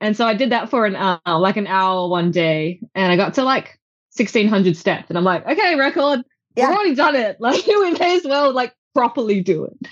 And 0.00 0.16
so 0.16 0.24
I 0.24 0.34
did 0.34 0.50
that 0.50 0.70
for 0.70 0.86
an 0.86 0.94
hour, 0.94 1.18
like 1.26 1.56
an 1.56 1.66
hour 1.66 2.08
one 2.08 2.30
day. 2.30 2.78
And 2.94 3.10
I 3.10 3.16
got 3.16 3.34
to 3.34 3.42
like 3.42 3.80
1600 4.16 4.76
steps. 4.76 5.06
And 5.08 5.18
I'm 5.18 5.24
like, 5.24 5.44
okay, 5.48 5.74
record. 5.74 6.20
Yeah. 6.54 6.68
We've 6.68 6.76
already 6.76 6.94
done 6.94 7.16
it. 7.16 7.38
Like, 7.40 7.66
we 7.66 7.90
may 7.90 8.18
as 8.18 8.24
well 8.24 8.52
like 8.52 8.72
properly 8.94 9.40
do 9.40 9.64
it. 9.64 9.88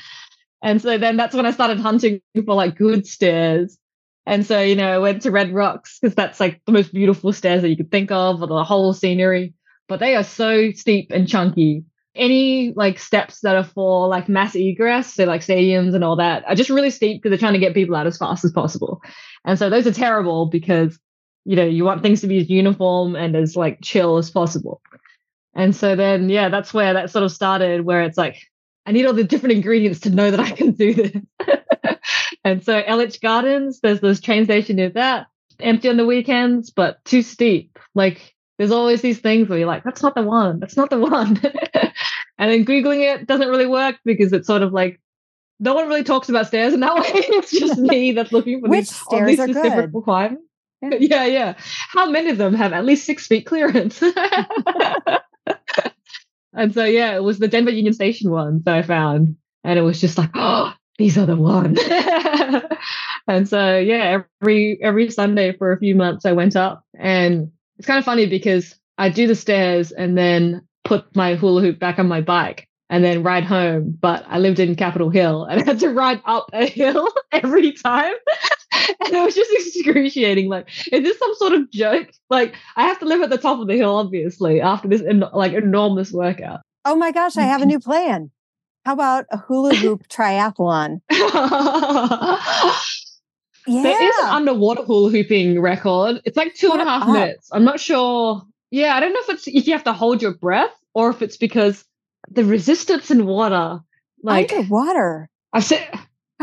And 0.63 0.81
so 0.81 0.97
then 0.97 1.17
that's 1.17 1.35
when 1.35 1.45
I 1.45 1.51
started 1.51 1.81
hunting 1.81 2.21
for 2.47 2.55
like 2.55 2.77
good 2.77 3.09
stairs. 3.09 3.77
And 4.25 4.47
so, 4.47 4.61
you 4.61 4.77
know, 4.77 4.89
I 4.89 4.99
went 4.99 5.23
to 5.23 5.33
Red 5.33 5.53
Rocks 5.53 5.99
because 5.99 6.15
that's 6.15 6.39
like 6.39 6.61
the 6.65 6.71
most 6.71 6.95
beautiful 6.95 7.33
stairs 7.33 7.63
that 7.63 7.71
you 7.71 7.77
could 7.77 7.91
think 7.91 8.13
of, 8.13 8.41
or 8.41 8.47
the 8.47 8.63
whole 8.63 8.93
scenery. 8.93 9.55
But 9.89 9.99
they 9.99 10.15
are 10.15 10.23
so 10.23 10.71
steep 10.71 11.11
and 11.11 11.27
chunky. 11.27 11.83
Any 12.15 12.73
like 12.77 12.99
steps 12.99 13.41
that 13.41 13.57
are 13.57 13.65
for 13.65 14.07
like 14.09 14.29
mass 14.29 14.55
egress, 14.55 15.15
so 15.15 15.25
like 15.25 15.41
stadiums 15.41 15.95
and 15.95 16.05
all 16.05 16.17
that, 16.17 16.45
are 16.47 16.55
just 16.55 16.71
really 16.71 16.91
steep 16.91 17.23
because 17.23 17.31
they're 17.31 17.39
trying 17.39 17.55
to 17.55 17.59
get 17.59 17.75
people 17.75 17.97
out 17.97 18.07
as 18.07 18.19
fast 18.19 18.45
as 18.45 18.53
possible. 18.53 19.01
And 19.45 19.59
so 19.59 19.71
those 19.71 19.87
are 19.87 19.93
terrible 19.93 20.47
because, 20.47 20.99
you 21.45 21.57
know, 21.57 21.65
you 21.65 21.85
want 21.85 22.03
things 22.03 22.21
to 22.21 22.27
be 22.27 22.39
as 22.39 22.51
uniform 22.51 23.17
and 23.17 23.35
as 23.35 23.57
like 23.57 23.79
chill 23.83 24.19
as 24.19 24.31
possible. 24.31 24.83
And 25.55 25.75
so 25.75 25.97
then, 25.97 26.29
yeah, 26.29 26.49
that's 26.49 26.73
where 26.73 26.95
that 26.95 27.11
sort 27.11 27.25
of 27.25 27.33
started, 27.33 27.85
where 27.85 28.03
it's 28.03 28.19
like, 28.19 28.37
I 28.87 28.93
need 28.93 29.07
all 29.07 29.13
the 29.13 29.25
different 29.25 29.55
ingredients 29.55 30.01
to 30.01 30.11
know 30.11 30.31
that 30.31 30.41
I 30.41 30.51
can 30.51 30.73
do 30.73 30.95
this. 30.95 31.17
and 32.45 32.65
so 32.65 32.83
Elitch 32.83 33.21
Gardens, 33.21 33.81
there's 33.81 34.01
this 34.01 34.21
train 34.21 34.45
station 34.45 34.77
near 34.77 34.91
that, 34.91 35.27
empty 35.61 35.89
on 35.89 35.97
the 35.97 36.07
weekends, 36.07 36.71
but 36.71 37.05
too 37.05 37.23
steep. 37.23 37.79
Like 37.95 38.35
there's 38.59 38.71
always 38.71 39.03
these 39.03 39.19
things 39.19 39.49
where 39.49 39.59
you're 39.59 39.69
like, 39.69 39.85
that's 39.85 40.03
not 40.03 40.15
the 40.15 40.23
one, 40.23 40.59
that's 40.59 40.77
not 40.77 40.91
the 40.91 40.99
one. 40.99 41.41
and 42.43 42.51
then 42.51 42.65
Googling 42.65 43.01
it 43.15 43.29
doesn't 43.29 43.49
really 43.49 43.67
work 43.67 44.01
because 44.05 44.33
it's 44.33 44.49
sort 44.49 44.63
of 44.63 44.73
like 44.73 45.01
no 45.61 45.75
one 45.75 45.87
really 45.87 46.03
talks 46.03 46.29
about 46.29 46.49
stairs 46.49 46.75
in 46.75 46.81
that 46.81 46.95
way. 46.97 47.03
it's 47.07 47.53
just 47.53 47.79
me 47.79 48.11
that's 48.11 48.33
looking 48.33 48.61
for 48.61 48.69
Which 48.69 48.89
these, 48.89 48.97
stairs 48.97 49.39
are 49.39 49.47
specific 49.47 49.75
good. 49.75 49.95
requirements. 49.95 50.43
Yeah. 50.83 50.97
yeah, 50.99 51.25
yeah. 51.27 51.55
How 51.93 52.11
many 52.11 52.31
of 52.31 52.39
them 52.39 52.55
have 52.55 52.73
at 52.73 52.85
least 52.85 53.07
six 53.07 53.29
feet 53.29 53.47
clearance? 53.47 54.03
And 56.55 56.75
so 56.75 56.85
yeah, 56.85 57.17
it 57.17 57.23
was 57.23 57.39
the 57.39 57.49
Denver 57.49 57.71
Union 57.71 57.95
Station 57.95 58.31
one 58.31 58.61
that 58.65 58.75
I 58.77 58.83
found. 58.83 59.37
And 59.65 59.79
it 59.79 59.83
was 59.83 60.01
just 60.01 60.19
like, 60.19 60.31
oh, 60.35 60.73
these 60.99 61.17
are 61.17 61.27
the 61.27 61.37
ones. 61.37 61.79
and 63.27 63.49
so 63.49 63.79
yeah, 63.79 64.25
every 64.43 64.79
every 64.83 65.11
Sunday 65.11 65.57
for 65.57 65.73
a 65.73 65.79
few 65.79 65.95
months 65.95 66.27
I 66.27 66.33
went 66.33 66.57
up. 66.57 66.85
And 66.99 67.53
it's 67.79 67.87
kind 67.87 67.99
of 67.99 68.05
funny 68.05 68.27
because 68.27 68.75
I 68.99 69.09
do 69.09 69.27
the 69.27 69.35
stairs 69.35 69.93
and 69.93 70.17
then 70.19 70.67
put 70.85 71.15
my 71.15 71.35
hula 71.35 71.63
hoop 71.63 71.79
back 71.79 71.99
on 71.99 72.09
my 72.09 72.21
bike 72.21 72.69
and 72.91 73.03
then 73.03 73.23
ride 73.23 73.45
home. 73.45 73.97
But 74.01 74.25
I 74.29 74.39
lived 74.39 74.61
in 74.61 74.77
Capitol 74.77 75.11
Hill 75.11 75.45
and 75.45 75.61
I 75.63 75.65
had 75.65 75.81
to 75.81 75.89
ride 75.89 76.21
up 76.25 76.51
a 76.53 76.67
hill 76.67 77.09
every 77.33 77.73
time. 77.73 78.15
and 79.05 79.15
it 79.15 79.25
was 79.25 79.35
just 79.35 79.51
excruciating. 79.53 80.49
Like, 80.49 80.69
is 80.93 81.03
this 81.03 81.19
some 81.19 81.35
sort 81.37 81.53
of 81.55 81.71
joke? 81.71 82.09
Like, 82.31 82.55
I 82.77 82.85
have 82.85 82.99
to 83.01 83.07
live 83.07 83.23
at 83.23 83.31
the 83.31 83.39
top 83.39 83.61
of 83.61 83.67
the 83.67 83.77
hill, 83.77 83.97
obviously, 83.97 84.61
after 84.61 84.89
this 84.89 85.03
en- 85.03 85.25
like 85.33 85.53
enormous 85.53 86.13
workout. 86.13 86.61
Oh 86.85 86.97
my 86.97 87.13
gosh, 87.13 87.37
I 87.37 87.43
have 87.43 87.63
a 87.63 87.67
new 87.67 87.81
plan. 87.81 88.31
How 88.85 88.95
about 88.95 89.27
a 89.31 89.39
hula 89.39 89.75
hoop 89.77 90.09
triathlon? 90.09 91.01
yeah. 91.11 92.75
There 93.67 94.09
is 94.09 94.19
an 94.19 94.29
underwater 94.29 94.83
hula 94.83 95.11
hooping 95.11 95.61
record. 95.61 96.21
It's 96.25 96.37
like 96.37 96.55
two 96.55 96.73
and 96.73 96.81
a 96.81 96.85
half 96.85 97.07
minutes. 97.07 97.49
I'm 97.53 97.65
not 97.65 97.79
sure. 97.79 98.43
Yeah, 98.73 98.97
I 98.97 99.01
don't 99.01 99.13
know 99.13 99.21
if 99.21 99.29
it's 99.29 99.47
if 99.47 99.67
you 99.69 99.75
have 99.75 99.85
to 99.85 99.93
hold 99.93 100.23
your 100.23 100.35
breath 100.35 100.75
or 100.95 101.11
if 101.11 101.23
it's 101.23 101.37
because 101.37 101.85
the 102.29 102.45
resistance 102.45 103.11
in 103.11 103.27
water. 103.27 103.81
Like 104.25 104.53
underwater. 104.53 105.29
I've 105.53 105.65
said 105.65 105.87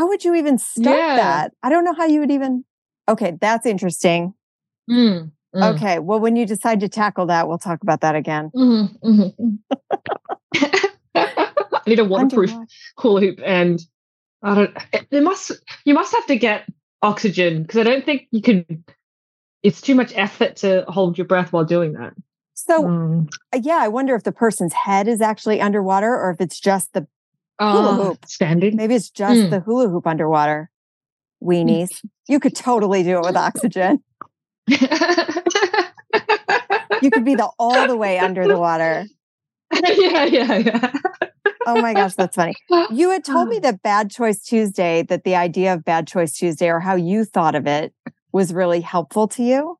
how 0.00 0.08
would 0.08 0.24
you 0.24 0.34
even 0.34 0.56
start 0.56 0.96
yeah. 0.96 1.16
that? 1.16 1.52
I 1.62 1.68
don't 1.68 1.84
know 1.84 1.92
how 1.92 2.06
you 2.06 2.20
would 2.20 2.30
even. 2.30 2.64
Okay, 3.06 3.36
that's 3.38 3.66
interesting. 3.66 4.32
Mm, 4.90 5.30
mm. 5.54 5.74
Okay, 5.74 5.98
well, 5.98 6.18
when 6.20 6.36
you 6.36 6.46
decide 6.46 6.80
to 6.80 6.88
tackle 6.88 7.26
that, 7.26 7.48
we'll 7.48 7.58
talk 7.58 7.82
about 7.82 8.00
that 8.00 8.14
again. 8.16 8.50
Mm-hmm, 8.56 9.10
mm-hmm. 9.10 10.86
I 11.14 11.82
need 11.86 11.98
a 11.98 12.04
waterproof 12.06 12.50
hula 12.96 13.20
hoop, 13.20 13.40
and 13.44 13.78
I 14.42 14.54
don't. 14.54 14.76
It, 15.10 15.22
must. 15.22 15.52
You 15.84 15.92
must 15.92 16.14
have 16.14 16.26
to 16.28 16.36
get 16.36 16.66
oxygen 17.02 17.62
because 17.62 17.80
I 17.80 17.82
don't 17.82 18.04
think 18.04 18.28
you 18.30 18.40
can. 18.40 18.84
It's 19.62 19.80
too 19.80 19.94
much 19.94 20.12
effort 20.16 20.56
to 20.56 20.84
hold 20.88 21.18
your 21.18 21.26
breath 21.26 21.52
while 21.52 21.64
doing 21.64 21.92
that. 21.94 22.14
So, 22.54 22.82
mm. 22.84 23.28
yeah, 23.54 23.78
I 23.80 23.88
wonder 23.88 24.14
if 24.14 24.22
the 24.22 24.32
person's 24.32 24.72
head 24.72 25.08
is 25.08 25.20
actually 25.20 25.60
underwater 25.60 26.14
or 26.14 26.30
if 26.30 26.40
it's 26.40 26.60
just 26.60 26.92
the 26.92 27.06
uh, 27.58 27.72
hula 27.72 27.90
oh, 27.90 28.04
hoop. 28.04 28.26
Standing. 28.26 28.76
Maybe 28.76 28.94
it's 28.94 29.10
just 29.10 29.40
mm. 29.40 29.50
the 29.50 29.60
hula 29.60 29.88
hoop 29.88 30.06
underwater. 30.06 30.70
Weenies. 31.42 32.04
you 32.28 32.38
could 32.38 32.54
totally 32.54 33.02
do 33.02 33.16
it 33.16 33.22
with 33.22 33.36
oxygen. 33.36 34.02
you 34.66 34.78
could 37.10 37.24
be 37.24 37.34
the 37.34 37.50
all 37.58 37.86
the 37.86 37.96
way 37.96 38.18
under 38.18 38.46
the 38.46 38.58
water. 38.58 39.06
yeah, 39.72 40.24
yeah, 40.24 40.56
yeah. 40.58 40.92
oh 41.66 41.80
my 41.80 41.94
gosh, 41.94 42.14
that's 42.14 42.36
funny. 42.36 42.54
You 42.90 43.10
had 43.10 43.24
told 43.24 43.48
me 43.48 43.58
that 43.62 43.82
Bad 43.82 44.10
Choice 44.10 44.42
Tuesday, 44.42 45.02
that 45.04 45.24
the 45.24 45.34
idea 45.34 45.72
of 45.72 45.82
Bad 45.84 46.06
Choice 46.06 46.34
Tuesday 46.34 46.68
or 46.68 46.80
how 46.80 46.94
you 46.94 47.24
thought 47.24 47.54
of 47.54 47.66
it 47.66 47.94
was 48.32 48.52
really 48.52 48.80
helpful 48.80 49.28
to 49.28 49.42
you. 49.42 49.78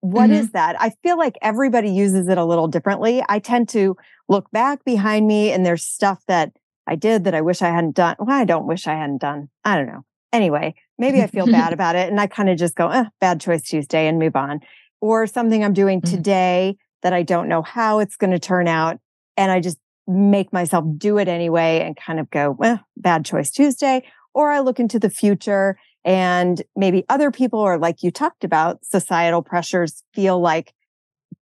What 0.00 0.30
mm-hmm. 0.30 0.32
is 0.34 0.50
that? 0.52 0.80
I 0.80 0.90
feel 1.02 1.18
like 1.18 1.36
everybody 1.42 1.90
uses 1.90 2.28
it 2.28 2.38
a 2.38 2.44
little 2.44 2.68
differently. 2.68 3.24
I 3.28 3.38
tend 3.38 3.68
to 3.70 3.96
look 4.28 4.50
back 4.50 4.84
behind 4.84 5.26
me 5.26 5.50
and 5.50 5.64
there's 5.64 5.84
stuff 5.84 6.22
that 6.28 6.52
I 6.86 6.94
did 6.94 7.24
that 7.24 7.34
I 7.34 7.40
wish 7.40 7.62
I 7.62 7.70
hadn't 7.70 7.96
done. 7.96 8.16
Well, 8.18 8.36
I 8.36 8.44
don't 8.44 8.66
wish 8.66 8.86
I 8.86 8.94
hadn't 8.94 9.20
done. 9.20 9.48
I 9.64 9.76
don't 9.76 9.86
know. 9.86 10.04
Anyway, 10.32 10.74
maybe 10.98 11.22
I 11.22 11.26
feel 11.26 11.46
bad 11.46 11.72
about 11.72 11.96
it 11.96 12.08
and 12.08 12.20
I 12.20 12.26
kind 12.26 12.48
of 12.48 12.58
just 12.58 12.76
go, 12.76 12.88
eh, 12.88 13.04
bad 13.20 13.40
choice 13.40 13.62
Tuesday 13.62 14.06
and 14.06 14.18
move 14.18 14.36
on. 14.36 14.60
Or 15.00 15.26
something 15.26 15.64
I'm 15.64 15.72
doing 15.72 16.00
mm-hmm. 16.00 16.14
today 16.14 16.76
that 17.02 17.12
I 17.12 17.22
don't 17.22 17.48
know 17.48 17.62
how 17.62 17.98
it's 17.98 18.16
going 18.16 18.32
to 18.32 18.38
turn 18.38 18.68
out. 18.68 18.98
And 19.36 19.50
I 19.50 19.60
just 19.60 19.78
make 20.06 20.52
myself 20.52 20.84
do 20.96 21.18
it 21.18 21.28
anyway 21.28 21.82
and 21.84 21.96
kind 21.96 22.20
of 22.20 22.30
go, 22.30 22.56
eh, 22.62 22.76
bad 22.96 23.24
choice 23.24 23.50
Tuesday. 23.50 24.02
Or 24.34 24.50
I 24.50 24.60
look 24.60 24.78
into 24.78 24.98
the 24.98 25.10
future 25.10 25.78
and 26.06 26.62
maybe 26.76 27.04
other 27.08 27.32
people, 27.32 27.58
or 27.58 27.78
like 27.78 28.04
you 28.04 28.12
talked 28.12 28.44
about, 28.44 28.84
societal 28.84 29.42
pressures 29.42 30.04
feel 30.14 30.40
like 30.40 30.72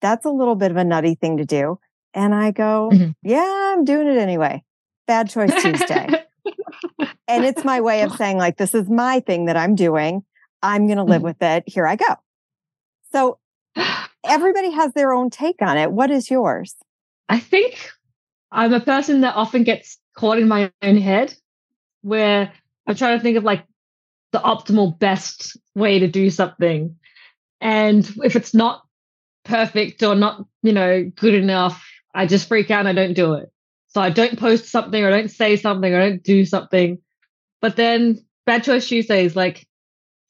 that's 0.01 0.25
a 0.25 0.31
little 0.31 0.55
bit 0.55 0.71
of 0.71 0.77
a 0.77 0.85
nutty 0.85 1.17
thing 1.17 1.39
to 1.39 1.45
do. 1.45 1.81
And 2.15 2.33
I 2.33 2.53
go, 2.53 2.91
mm-hmm. 2.93 3.11
yeah, 3.23 3.73
I'm 3.75 3.85
doing 3.85 4.07
it 4.07 4.19
anyway. 4.19 4.63
Bad 5.09 5.29
choice 5.29 5.53
Tuesday. 5.61 6.07
and 7.27 7.45
it's 7.45 7.65
my 7.65 7.81
way 7.81 8.03
of 8.03 8.13
saying, 8.17 8.39
like, 8.39 8.57
this 8.57 8.73
is 8.73 8.89
my 8.89 9.19
thing 9.21 9.47
that 9.47 9.57
I'm 9.57 9.75
doing. 9.75 10.23
I'm 10.63 10.87
going 10.87 10.99
to 10.99 11.05
live 11.05 11.19
mm-hmm. 11.19 11.25
with 11.25 11.43
it. 11.43 11.65
Here 11.67 11.87
I 11.87 11.97
go. 11.97 12.15
So 13.11 13.39
everybody 14.25 14.71
has 14.71 14.93
their 14.93 15.13
own 15.13 15.29
take 15.29 15.61
on 15.61 15.77
it. 15.77 15.91
What 15.91 16.13
is 16.13 16.31
yours? 16.31 16.77
I 17.29 17.41
think 17.41 17.91
I'm 18.53 18.73
a 18.73 18.81
person 18.81 19.23
that 19.23 19.35
often 19.35 19.65
gets 19.65 19.99
caught 20.17 20.39
in 20.39 20.47
my 20.47 20.71
own 20.83 20.99
head 20.99 21.35
where 22.03 22.53
I'm 22.87 22.95
trying 22.95 23.19
to 23.19 23.23
think 23.23 23.37
of 23.37 23.43
like 23.43 23.65
the 24.33 24.39
optimal 24.41 24.99
best 24.99 25.57
way 25.74 25.99
to 25.99 26.09
do 26.09 26.30
something. 26.30 26.97
And 27.61 28.11
if 28.24 28.35
it's 28.35 28.55
not 28.55 28.83
perfect 29.45 30.03
or 30.03 30.14
not, 30.14 30.45
you 30.62 30.72
know, 30.72 31.11
good 31.16 31.35
enough, 31.35 31.87
I 32.14 32.26
just 32.26 32.49
freak 32.49 32.70
out 32.70 32.87
and 32.87 32.89
I 32.89 32.93
don't 32.93 33.14
do 33.14 33.35
it. 33.35 33.51
So 33.89 34.01
I 34.01 34.11
don't 34.11 34.39
post 34.39 34.66
something 34.66 35.03
or 35.03 35.09
I 35.09 35.11
don't 35.11 35.30
say 35.30 35.57
something 35.57 35.93
or 35.93 36.01
I 36.01 36.09
don't 36.09 36.22
do 36.22 36.45
something. 36.45 36.99
But 37.61 37.76
then 37.76 38.24
Bad 38.47 38.64
Choice 38.64 38.89
Tuesday 38.89 39.24
is 39.24 39.37
like, 39.37 39.66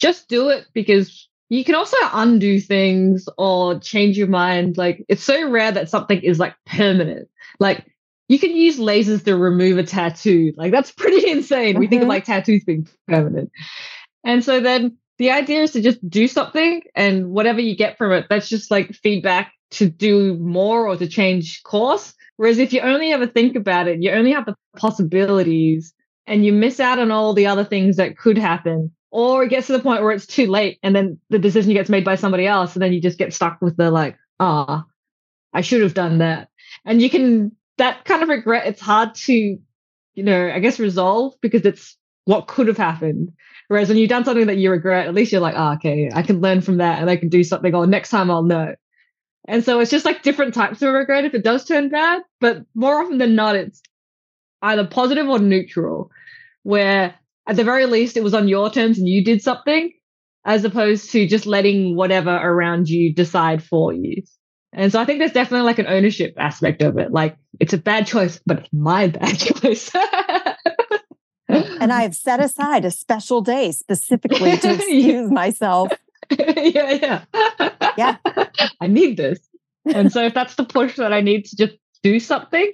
just 0.01 0.29
do 0.29 0.49
it 0.49 0.67
because 0.75 1.29
you 1.49 1.65
can 1.65 1.75
also 1.75 1.97
undo 2.13 2.59
things 2.61 3.29
or 3.39 3.79
change 3.79 4.19
your 4.19 4.27
mind. 4.27 4.77
Like 4.77 5.05
it's 5.09 5.23
so 5.23 5.49
rare 5.49 5.71
that 5.71 5.89
something 5.89 6.21
is 6.21 6.39
like 6.39 6.55
permanent. 6.67 7.29
Like 7.61 7.87
you 8.33 8.39
can 8.39 8.57
use 8.57 8.79
lasers 8.79 9.25
to 9.25 9.37
remove 9.37 9.79
a 9.79 9.83
tattoo. 9.83 10.53
Like 10.57 10.73
that's 10.73 10.91
pretty 10.97 11.31
insane. 11.31 11.75
Mm-hmm. 11.75 11.81
We 11.81 11.87
think 11.87 12.03
of 12.03 12.05
mm-hmm. 12.05 12.11
like 12.11 12.25
tattoos 12.25 12.65
being 12.65 12.89
permanent. 13.09 13.51
And 14.25 14.45
so 14.45 14.61
then 14.61 14.97
the 15.19 15.31
idea 15.31 15.63
is 15.63 15.73
to 15.73 15.83
just 15.83 16.09
do 16.09 16.27
something 16.27 16.83
and 16.95 17.31
whatever 17.31 17.61
you 17.61 17.77
get 17.77 17.99
from 17.99 18.13
it, 18.13 18.27
that's 18.29 18.49
just 18.49 18.71
like 18.71 18.93
feedback 18.95 19.53
to 19.73 19.89
do 19.89 20.35
more 20.39 20.87
or 20.87 20.97
to 20.97 21.07
change 21.07 21.63
course. 21.63 22.15
Whereas 22.37 22.59
if 22.59 22.73
you 22.73 22.81
only 22.81 23.13
ever 23.13 23.27
think 23.27 23.57
about 23.57 23.89
it, 23.89 24.03
you 24.03 24.11
only 24.11 24.33
have 24.33 24.47
the 24.47 24.57
possibilities 24.77 25.93
and 26.27 26.45
you 26.45 26.53
miss 26.53 26.81
out 26.81 26.99
on 26.99 27.11
all 27.11 27.35
the 27.35 27.47
other 27.47 27.65
things 27.65 27.97
that 27.97 28.17
could 28.17 28.39
happen. 28.39 28.93
Or 29.11 29.45
it 29.45 29.51
gets 29.51 29.67
to 29.67 29.75
the 29.75 29.83
point 29.83 30.03
where 30.03 30.13
it's 30.13 30.27
too 30.27 30.47
late 30.47 30.79
and 30.83 30.97
then 30.97 31.19
the 31.29 31.39
decision 31.39 31.75
gets 31.75 31.91
made 31.91 32.05
by 32.05 32.15
somebody 32.15 32.47
else. 32.47 32.75
And 32.75 32.83
then 32.83 32.93
you 32.93 33.01
just 33.01 33.19
get 33.19 33.35
stuck 33.35 33.61
with 33.61 33.77
the 33.77 33.91
like, 33.91 34.17
ah, 34.41 34.85
I 35.53 35.61
should 35.61 35.83
have 35.83 35.95
done 35.95 36.19
that. 36.19 36.49
And 36.85 37.03
you 37.03 37.11
can, 37.11 37.53
that 37.83 38.05
kind 38.05 38.23
of 38.23 38.29
regret, 38.29 38.69
it's 38.69 38.81
hard 38.81 39.17
to, 39.17 39.33
you 39.35 40.23
know, 40.23 40.51
I 40.51 40.61
guess 40.61 40.79
resolve 40.79 41.35
because 41.41 41.67
it's 41.67 41.97
what 42.27 42.47
could 42.47 42.69
have 42.69 42.77
happened. 42.77 43.33
Whereas 43.67 43.89
when 43.89 43.99
you've 43.99 44.09
done 44.09 44.25
something 44.25 44.47
that 44.47 44.59
you 44.59 44.71
regret, 44.71 45.09
at 45.09 45.15
least 45.15 45.33
you're 45.33 45.41
like, 45.41 45.57
oh, 45.57 45.73
okay, 45.75 46.09
I 46.15 46.23
can 46.23 46.41
learn 46.41 46.61
from 46.61 46.77
that 46.77 47.01
and 47.01 47.11
I 47.11 47.17
can 47.17 47.29
do 47.29 47.43
something, 47.43 47.75
or 47.75 47.87
next 47.87 48.11
time 48.11 48.31
I'll 48.31 48.45
know. 48.45 48.77
And 49.49 49.65
so 49.65 49.81
it's 49.81 49.91
just 49.91 50.05
like 50.05 50.23
different 50.23 50.55
types 50.55 50.81
of 50.81 50.95
regret 50.95 51.25
if 51.25 51.35
it 51.35 51.43
does 51.43 51.65
turn 51.65 51.89
bad, 51.89 52.23
but 52.41 52.65
more 52.77 53.01
often 53.03 53.19
than 53.19 53.35
not, 53.35 53.57
it's 53.57 53.83
either 54.63 54.87
positive 54.87 55.29
or 55.29 55.41
neutral, 55.41 56.13
where 56.63 57.17
at 57.49 57.57
the 57.57 57.65
very 57.65 57.87
least 57.87 58.17
it 58.17 58.23
was 58.23 58.35
on 58.35 58.47
your 58.47 58.71
terms 58.71 58.99
and 58.99 59.09
you 59.09 59.25
did 59.25 59.43
something, 59.43 59.93
as 60.45 60.65
opposed 60.65 61.11
to 61.11 61.27
just 61.27 61.47
letting 61.47 61.97
whatever 61.97 62.31
around 62.31 62.89
you 62.89 63.13
decide 63.13 63.61
for 63.61 63.93
you. 63.93 64.23
And 64.73 64.93
so 64.93 65.01
I 65.01 65.05
think 65.05 65.19
there's 65.19 65.33
definitely 65.33 65.67
like 65.67 65.81
an 65.81 65.89
ownership 65.89 66.35
aspect 66.37 66.83
of 66.83 66.97
it. 66.99 67.11
Like 67.11 67.37
it's 67.63 67.73
a 67.73 67.79
bad 67.79 68.09
choice, 68.09 68.41
but 68.45 68.59
it's 68.59 68.73
my 68.73 69.07
bad 69.21 69.39
choice. 69.39 69.89
and 71.49 71.93
I 71.93 72.03
have 72.03 72.17
set 72.17 72.41
aside 72.41 72.85
a 72.85 72.91
special 72.91 73.41
day 73.41 73.71
specifically 73.71 74.57
to 74.57 74.75
excuse 74.75 75.31
myself. 75.31 75.93
yeah, 76.31 76.91
yeah. 76.91 77.25
Yeah. 77.97 78.17
I 78.81 78.89
need 78.89 79.17
this. 79.17 79.39
And 79.85 80.13
so 80.13 80.25
if 80.25 80.35
that's 80.35 80.57
the 80.57 80.65
push 80.65 80.97
that 80.97 81.13
I 81.13 81.21
need 81.21 81.45
to 81.47 81.57
just 81.57 81.75
do 82.03 82.19
something, 82.19 82.73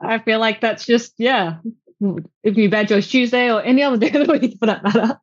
I 0.00 0.20
feel 0.20 0.38
like 0.38 0.60
that's 0.60 0.86
just, 0.86 1.14
yeah, 1.18 1.56
If 2.44 2.56
you 2.56 2.70
Bad 2.70 2.88
Choice 2.88 3.08
Tuesday 3.08 3.52
or 3.52 3.60
any 3.60 3.82
other 3.82 3.96
day 3.96 4.12
of 4.12 4.24
the 4.24 4.32
week 4.32 4.56
for 4.60 4.66
that 4.66 4.84
matter. 4.84 5.20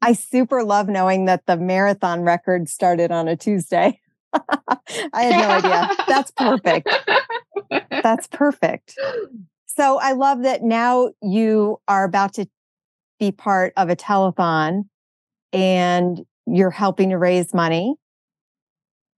I 0.00 0.12
super 0.12 0.62
love 0.62 0.88
knowing 0.88 1.24
that 1.24 1.46
the 1.46 1.56
marathon 1.56 2.22
record 2.22 2.68
started 2.68 3.10
on 3.10 3.26
a 3.26 3.36
Tuesday. 3.36 4.00
I 5.12 5.22
had 5.22 5.64
no 5.64 5.70
idea. 5.70 5.96
That's 6.06 6.30
perfect. 6.32 6.88
That's 8.02 8.26
perfect. 8.28 8.98
So 9.66 9.98
I 9.98 10.12
love 10.12 10.42
that 10.42 10.62
now 10.62 11.10
you 11.22 11.80
are 11.88 12.04
about 12.04 12.34
to 12.34 12.48
be 13.18 13.32
part 13.32 13.72
of 13.76 13.88
a 13.88 13.96
telethon 13.96 14.84
and 15.52 16.24
you're 16.46 16.70
helping 16.70 17.10
to 17.10 17.18
raise 17.18 17.52
money. 17.52 17.94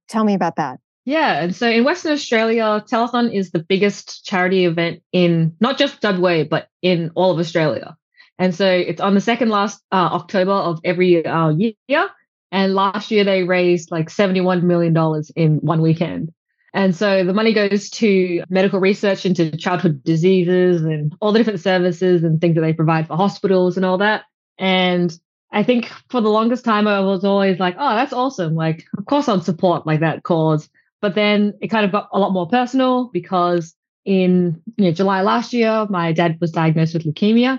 Tell 0.09 0.25
me 0.25 0.35
about 0.35 0.57
that. 0.57 0.81
Yeah. 1.05 1.43
And 1.43 1.55
so 1.55 1.69
in 1.69 1.85
Western 1.85 2.13
Australia, 2.13 2.85
Telethon 2.87 3.35
is 3.35 3.51
the 3.51 3.59
biggest 3.59 4.25
charity 4.25 4.65
event 4.65 5.03
in 5.13 5.57
not 5.61 5.79
just 5.79 6.03
WA, 6.03 6.45
but 6.45 6.69
in 6.83 7.11
all 7.15 7.33
of 7.33 7.39
Australia. 7.39 7.97
And 8.39 8.55
so 8.55 8.67
it's 8.67 9.01
on 9.01 9.15
the 9.15 9.21
second 9.21 9.49
last 9.49 9.83
uh, 9.93 10.11
October 10.13 10.53
of 10.53 10.81
every 10.85 11.25
uh, 11.25 11.51
year. 11.51 12.09
And 12.53 12.74
last 12.74 13.11
year 13.11 13.24
they 13.24 13.44
raised 13.44 13.90
like 13.90 14.09
$71 14.09 14.62
million 14.62 15.22
in 15.36 15.59
one 15.59 15.82
weekend. 15.82 16.32
And 16.72 16.94
so 16.94 17.24
the 17.24 17.34
money 17.34 17.53
goes 17.53 17.90
to 17.90 18.44
medical 18.48 18.78
research 18.78 19.26
into 19.26 19.57
childhood 19.57 20.05
diseases 20.05 20.82
and 20.82 21.14
all 21.20 21.32
the 21.32 21.40
different 21.40 21.61
services 21.61 22.22
and 22.22 22.40
things 22.40 22.55
that 22.55 22.61
they 22.61 22.72
provide 22.72 23.09
for 23.09 23.16
hospitals 23.16 23.76
and 23.76 23.84
all 23.84 23.98
that. 23.98 24.24
And 24.59 25.12
I 25.53 25.62
think 25.64 25.90
for 26.11 26.20
the 26.20 26.28
longest 26.28 26.64
time, 26.64 26.86
I 26.86 27.01
was 27.01 27.24
always 27.24 27.59
like, 27.59 27.74
oh, 27.78 27.94
that's 27.96 28.12
awesome. 28.12 28.55
Like, 28.55 28.84
of 28.96 29.07
course 29.07 29.28
I'd 29.28 29.42
support 29.42 29.86
like 29.86 30.01
that 30.01 30.22
cause. 30.22 30.68
But 31.01 31.14
then 31.14 31.55
it 31.61 31.68
kind 31.68 31.84
of 31.84 31.92
got 31.92 32.09
a 32.12 32.18
lot 32.18 32.32
more 32.32 32.48
personal 32.48 33.11
because 33.12 33.74
in 34.05 34.62
you 34.76 34.86
know, 34.86 34.92
July 34.92 35.22
last 35.22 35.53
year, 35.53 35.86
my 35.88 36.12
dad 36.12 36.38
was 36.40 36.53
diagnosed 36.53 36.94
with 36.94 37.05
leukemia. 37.05 37.59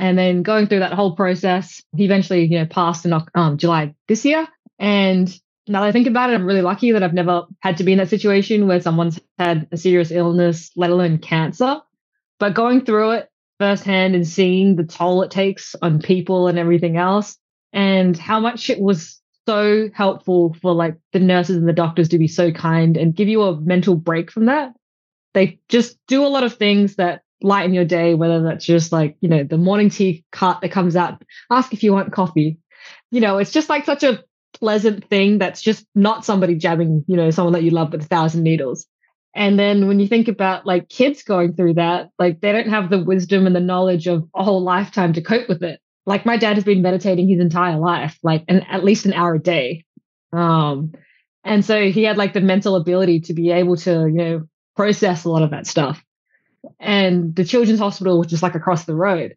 And 0.00 0.16
then 0.16 0.42
going 0.42 0.66
through 0.66 0.78
that 0.78 0.94
whole 0.94 1.14
process, 1.14 1.82
he 1.94 2.06
eventually, 2.06 2.46
you 2.46 2.58
know, 2.58 2.64
passed 2.64 3.04
in 3.04 3.12
um, 3.34 3.58
July 3.58 3.94
this 4.08 4.24
year. 4.24 4.48
And 4.78 5.28
now 5.68 5.82
that 5.82 5.88
I 5.88 5.92
think 5.92 6.06
about 6.06 6.30
it, 6.30 6.34
I'm 6.36 6.46
really 6.46 6.62
lucky 6.62 6.92
that 6.92 7.02
I've 7.02 7.12
never 7.12 7.42
had 7.60 7.76
to 7.76 7.84
be 7.84 7.92
in 7.92 7.98
that 7.98 8.08
situation 8.08 8.66
where 8.66 8.80
someone's 8.80 9.20
had 9.38 9.68
a 9.70 9.76
serious 9.76 10.10
illness, 10.10 10.70
let 10.74 10.88
alone 10.88 11.18
cancer. 11.18 11.82
But 12.38 12.54
going 12.54 12.86
through 12.86 13.10
it 13.10 13.28
firsthand 13.58 14.14
and 14.14 14.26
seeing 14.26 14.76
the 14.76 14.84
toll 14.84 15.20
it 15.22 15.30
takes 15.30 15.76
on 15.82 16.00
people 16.00 16.48
and 16.48 16.58
everything 16.58 16.96
else, 16.96 17.36
and 17.74 18.16
how 18.16 18.40
much 18.40 18.70
it 18.70 18.80
was 18.80 19.20
so 19.46 19.90
helpful 19.92 20.56
for 20.62 20.72
like 20.72 20.96
the 21.12 21.20
nurses 21.20 21.58
and 21.58 21.68
the 21.68 21.74
doctors 21.74 22.08
to 22.08 22.18
be 22.18 22.26
so 22.26 22.50
kind 22.50 22.96
and 22.96 23.14
give 23.14 23.28
you 23.28 23.42
a 23.42 23.60
mental 23.60 23.96
break 23.96 24.30
from 24.30 24.46
that. 24.46 24.72
They 25.34 25.60
just 25.68 25.98
do 26.08 26.24
a 26.24 26.28
lot 26.28 26.42
of 26.42 26.54
things 26.54 26.96
that 26.96 27.22
lighten 27.42 27.74
your 27.74 27.84
day, 27.84 28.14
whether 28.14 28.42
that's 28.42 28.64
just 28.64 28.92
like, 28.92 29.16
you 29.20 29.28
know, 29.28 29.44
the 29.44 29.58
morning 29.58 29.90
tea 29.90 30.24
cart 30.32 30.60
that 30.60 30.70
comes 30.70 30.96
out, 30.96 31.22
ask 31.50 31.72
if 31.72 31.82
you 31.82 31.92
want 31.92 32.12
coffee. 32.12 32.58
You 33.10 33.20
know, 33.20 33.38
it's 33.38 33.50
just 33.50 33.68
like 33.68 33.84
such 33.84 34.02
a 34.02 34.22
pleasant 34.54 35.08
thing 35.08 35.38
that's 35.38 35.62
just 35.62 35.86
not 35.94 36.24
somebody 36.24 36.56
jabbing, 36.56 37.04
you 37.06 37.16
know, 37.16 37.30
someone 37.30 37.52
that 37.54 37.62
you 37.62 37.70
love 37.70 37.92
with 37.92 38.02
a 38.02 38.06
thousand 38.06 38.42
needles. 38.42 38.86
And 39.34 39.58
then 39.58 39.86
when 39.86 40.00
you 40.00 40.08
think 40.08 40.28
about 40.28 40.66
like 40.66 40.88
kids 40.88 41.22
going 41.22 41.54
through 41.54 41.74
that, 41.74 42.10
like 42.18 42.40
they 42.40 42.52
don't 42.52 42.68
have 42.68 42.90
the 42.90 43.02
wisdom 43.02 43.46
and 43.46 43.54
the 43.54 43.60
knowledge 43.60 44.06
of 44.06 44.28
a 44.34 44.42
whole 44.42 44.62
lifetime 44.62 45.12
to 45.12 45.22
cope 45.22 45.48
with 45.48 45.62
it. 45.62 45.80
Like 46.04 46.26
my 46.26 46.36
dad 46.36 46.56
has 46.56 46.64
been 46.64 46.82
meditating 46.82 47.28
his 47.28 47.40
entire 47.40 47.78
life, 47.78 48.18
like 48.22 48.44
an, 48.48 48.62
at 48.70 48.84
least 48.84 49.06
an 49.06 49.12
hour 49.12 49.34
a 49.34 49.38
day. 49.38 49.84
Um, 50.32 50.92
And 51.44 51.64
so 51.64 51.90
he 51.90 52.02
had 52.02 52.16
like 52.16 52.32
the 52.32 52.40
mental 52.40 52.76
ability 52.76 53.20
to 53.20 53.34
be 53.34 53.50
able 53.50 53.76
to, 53.78 54.06
you 54.06 54.18
know, 54.18 54.46
process 54.76 55.24
a 55.24 55.30
lot 55.30 55.42
of 55.42 55.50
that 55.50 55.66
stuff. 55.66 56.02
And 56.80 57.36
the 57.36 57.44
children's 57.44 57.78
hospital 57.78 58.18
was 58.18 58.28
just 58.28 58.42
like 58.42 58.54
across 58.54 58.84
the 58.84 58.94
road. 58.94 59.36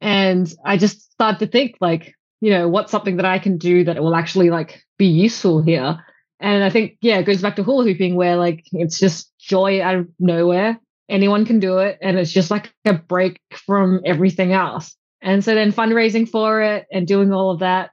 And 0.00 0.52
I 0.64 0.76
just 0.76 1.10
started 1.12 1.38
to 1.40 1.46
think 1.46 1.76
like, 1.80 2.14
you 2.40 2.50
know, 2.50 2.68
what's 2.68 2.92
something 2.92 3.16
that 3.16 3.24
I 3.24 3.38
can 3.38 3.56
do 3.56 3.84
that 3.84 4.00
will 4.00 4.14
actually 4.14 4.50
like 4.50 4.82
be 4.98 5.06
useful 5.06 5.62
here. 5.62 5.98
And 6.40 6.62
I 6.62 6.70
think, 6.70 6.98
yeah, 7.00 7.18
it 7.18 7.24
goes 7.24 7.42
back 7.42 7.56
to 7.56 7.62
hula 7.64 7.84
hooping 7.84 8.14
where 8.14 8.36
like 8.36 8.64
it's 8.72 8.98
just 8.98 9.32
joy 9.38 9.82
out 9.82 9.96
of 9.96 10.08
nowhere. 10.20 10.78
Anyone 11.08 11.46
can 11.46 11.58
do 11.58 11.78
it. 11.78 11.98
And 12.02 12.18
it's 12.18 12.30
just 12.30 12.50
like 12.50 12.72
a 12.84 12.92
break 12.92 13.40
from 13.66 14.02
everything 14.04 14.52
else. 14.52 14.94
And 15.20 15.42
so 15.42 15.54
then 15.54 15.72
fundraising 15.72 16.28
for 16.28 16.62
it 16.62 16.86
and 16.92 17.06
doing 17.06 17.32
all 17.32 17.50
of 17.50 17.60
that 17.60 17.90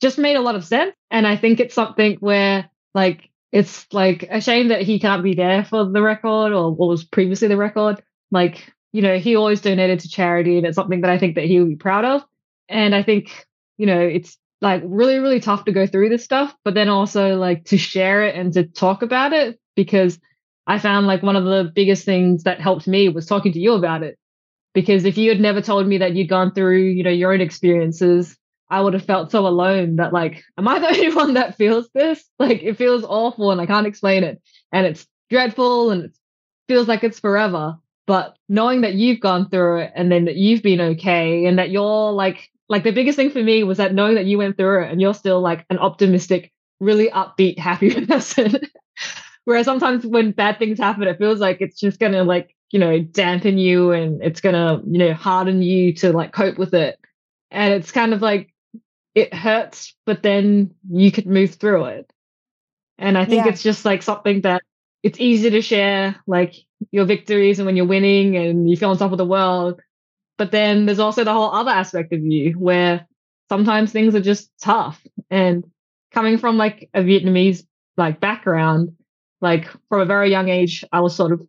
just 0.00 0.18
made 0.18 0.36
a 0.36 0.40
lot 0.40 0.54
of 0.54 0.64
sense. 0.64 0.94
And 1.10 1.26
I 1.26 1.36
think 1.36 1.60
it's 1.60 1.74
something 1.74 2.16
where 2.20 2.70
like 2.94 3.30
it's 3.52 3.86
like 3.92 4.26
a 4.30 4.40
shame 4.40 4.68
that 4.68 4.82
he 4.82 4.98
can't 4.98 5.22
be 5.22 5.34
there 5.34 5.64
for 5.64 5.84
the 5.84 6.00
record 6.02 6.52
or 6.52 6.74
what 6.74 6.88
was 6.88 7.04
previously 7.04 7.48
the 7.48 7.56
record. 7.56 8.02
Like, 8.32 8.72
you 8.92 9.02
know, 9.02 9.18
he 9.18 9.36
always 9.36 9.60
donated 9.60 10.00
to 10.00 10.08
charity 10.08 10.58
and 10.58 10.66
it's 10.66 10.74
something 10.74 11.02
that 11.02 11.10
I 11.10 11.18
think 11.18 11.36
that 11.36 11.44
he 11.44 11.60
would 11.60 11.68
be 11.68 11.76
proud 11.76 12.04
of. 12.04 12.24
And 12.68 12.94
I 12.94 13.02
think, 13.02 13.46
you 13.76 13.86
know, 13.86 14.00
it's 14.00 14.36
like 14.60 14.82
really, 14.84 15.18
really 15.18 15.40
tough 15.40 15.64
to 15.66 15.72
go 15.72 15.86
through 15.86 16.08
this 16.08 16.24
stuff, 16.24 16.54
but 16.64 16.74
then 16.74 16.88
also 16.88 17.36
like 17.36 17.66
to 17.66 17.78
share 17.78 18.24
it 18.24 18.34
and 18.34 18.52
to 18.54 18.64
talk 18.64 19.02
about 19.02 19.32
it 19.32 19.60
because 19.76 20.18
I 20.66 20.78
found 20.78 21.06
like 21.06 21.22
one 21.22 21.36
of 21.36 21.44
the 21.44 21.70
biggest 21.74 22.04
things 22.04 22.44
that 22.44 22.60
helped 22.60 22.86
me 22.88 23.08
was 23.08 23.26
talking 23.26 23.52
to 23.52 23.60
you 23.60 23.74
about 23.74 24.02
it. 24.02 24.18
Because 24.74 25.04
if 25.04 25.18
you 25.18 25.28
had 25.28 25.40
never 25.40 25.60
told 25.60 25.86
me 25.86 25.98
that 25.98 26.14
you'd 26.14 26.28
gone 26.28 26.52
through, 26.52 26.78
you 26.78 27.02
know, 27.02 27.10
your 27.10 27.32
own 27.32 27.40
experiences, 27.40 28.38
I 28.70 28.80
would 28.80 28.94
have 28.94 29.04
felt 29.04 29.30
so 29.30 29.46
alone 29.46 29.96
that 29.96 30.14
like, 30.14 30.42
am 30.56 30.66
I 30.66 30.78
the 30.78 30.88
only 30.94 31.14
one 31.14 31.34
that 31.34 31.56
feels 31.56 31.90
this? 31.94 32.24
Like 32.38 32.62
it 32.62 32.78
feels 32.78 33.04
awful 33.04 33.50
and 33.50 33.60
I 33.60 33.66
can't 33.66 33.86
explain 33.86 34.24
it. 34.24 34.40
And 34.72 34.86
it's 34.86 35.06
dreadful 35.28 35.90
and 35.90 36.04
it 36.04 36.16
feels 36.68 36.88
like 36.88 37.04
it's 37.04 37.20
forever. 37.20 37.78
But 38.06 38.36
knowing 38.48 38.80
that 38.80 38.94
you've 38.94 39.20
gone 39.20 39.48
through 39.48 39.82
it 39.82 39.92
and 39.94 40.10
then 40.10 40.24
that 40.24 40.36
you've 40.36 40.62
been 40.62 40.80
okay 40.80 41.46
and 41.46 41.58
that 41.58 41.70
you're 41.70 42.12
like 42.12 42.50
like 42.68 42.84
the 42.84 42.90
biggest 42.90 43.16
thing 43.16 43.30
for 43.30 43.42
me 43.42 43.64
was 43.64 43.78
that 43.78 43.94
knowing 43.94 44.14
that 44.14 44.24
you 44.24 44.38
went 44.38 44.56
through 44.56 44.84
it 44.84 44.90
and 44.90 45.00
you're 45.00 45.14
still 45.14 45.40
like 45.40 45.66
an 45.68 45.78
optimistic, 45.78 46.52
really 46.80 47.10
upbeat, 47.10 47.58
happy 47.58 48.06
person. 48.06 48.58
Whereas 49.44 49.66
sometimes 49.66 50.06
when 50.06 50.32
bad 50.32 50.58
things 50.58 50.78
happen, 50.78 51.02
it 51.02 51.18
feels 51.18 51.38
like 51.38 51.60
it's 51.60 51.78
just 51.78 52.00
gonna 52.00 52.24
like, 52.24 52.56
you 52.70 52.78
know, 52.78 53.00
dampen 53.00 53.58
you 53.58 53.92
and 53.92 54.22
it's 54.22 54.40
gonna, 54.40 54.80
you 54.86 54.98
know, 54.98 55.12
harden 55.12 55.62
you 55.62 55.92
to 55.96 56.12
like 56.12 56.32
cope 56.32 56.58
with 56.58 56.74
it. 56.74 56.98
And 57.50 57.74
it's 57.74 57.92
kind 57.92 58.14
of 58.14 58.22
like 58.22 58.54
it 59.14 59.34
hurts, 59.34 59.94
but 60.06 60.22
then 60.22 60.74
you 60.90 61.12
could 61.12 61.26
move 61.26 61.56
through 61.56 61.84
it. 61.86 62.12
And 62.98 63.18
I 63.18 63.24
think 63.24 63.44
yeah. 63.44 63.52
it's 63.52 63.62
just 63.62 63.84
like 63.84 64.02
something 64.02 64.42
that 64.42 64.62
it's 65.02 65.20
easy 65.20 65.50
to 65.50 65.62
share 65.62 66.16
like 66.26 66.54
your 66.90 67.04
victories 67.04 67.58
and 67.58 67.66
when 67.66 67.76
you're 67.76 67.86
winning 67.86 68.36
and 68.36 68.68
you 68.68 68.76
feel 68.76 68.90
on 68.90 68.98
top 68.98 69.12
of 69.12 69.18
the 69.18 69.24
world. 69.24 69.80
But 70.38 70.50
then 70.50 70.86
there's 70.86 70.98
also 70.98 71.24
the 71.24 71.32
whole 71.32 71.52
other 71.52 71.70
aspect 71.70 72.12
of 72.12 72.20
you 72.24 72.52
where 72.52 73.06
sometimes 73.48 73.92
things 73.92 74.14
are 74.14 74.20
just 74.20 74.50
tough. 74.60 75.00
And 75.30 75.64
coming 76.12 76.38
from 76.38 76.56
like 76.56 76.88
a 76.94 77.00
Vietnamese 77.00 77.64
like 77.96 78.20
background, 78.20 78.96
like 79.40 79.68
from 79.88 80.00
a 80.00 80.06
very 80.06 80.30
young 80.30 80.48
age, 80.48 80.84
I 80.92 81.00
was 81.00 81.14
sort 81.14 81.32
of, 81.32 81.42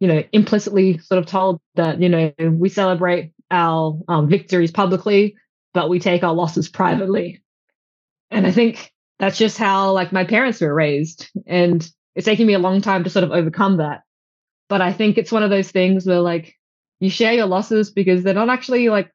you 0.00 0.08
know, 0.08 0.22
implicitly 0.32 0.98
sort 0.98 1.18
of 1.18 1.26
told 1.26 1.60
that, 1.74 2.00
you 2.00 2.08
know, 2.08 2.32
we 2.38 2.68
celebrate 2.68 3.32
our 3.50 4.00
um, 4.08 4.28
victories 4.28 4.70
publicly, 4.70 5.36
but 5.74 5.88
we 5.88 6.00
take 6.00 6.22
our 6.22 6.34
losses 6.34 6.68
privately. 6.68 7.42
And 8.30 8.46
I 8.46 8.52
think 8.52 8.92
that's 9.18 9.38
just 9.38 9.58
how 9.58 9.92
like 9.92 10.12
my 10.12 10.24
parents 10.24 10.60
were 10.60 10.74
raised. 10.74 11.28
And 11.46 11.88
it's 12.14 12.24
taken 12.24 12.46
me 12.46 12.54
a 12.54 12.58
long 12.58 12.80
time 12.80 13.04
to 13.04 13.10
sort 13.10 13.24
of 13.24 13.32
overcome 13.32 13.78
that. 13.78 14.02
But 14.68 14.80
I 14.80 14.92
think 14.92 15.18
it's 15.18 15.32
one 15.32 15.42
of 15.42 15.50
those 15.50 15.70
things 15.70 16.06
where 16.06 16.20
like 16.20 16.54
you 17.00 17.10
share 17.10 17.32
your 17.32 17.46
losses 17.46 17.90
because 17.90 18.22
they're 18.22 18.34
not 18.34 18.48
actually 18.48 18.88
like 18.88 19.10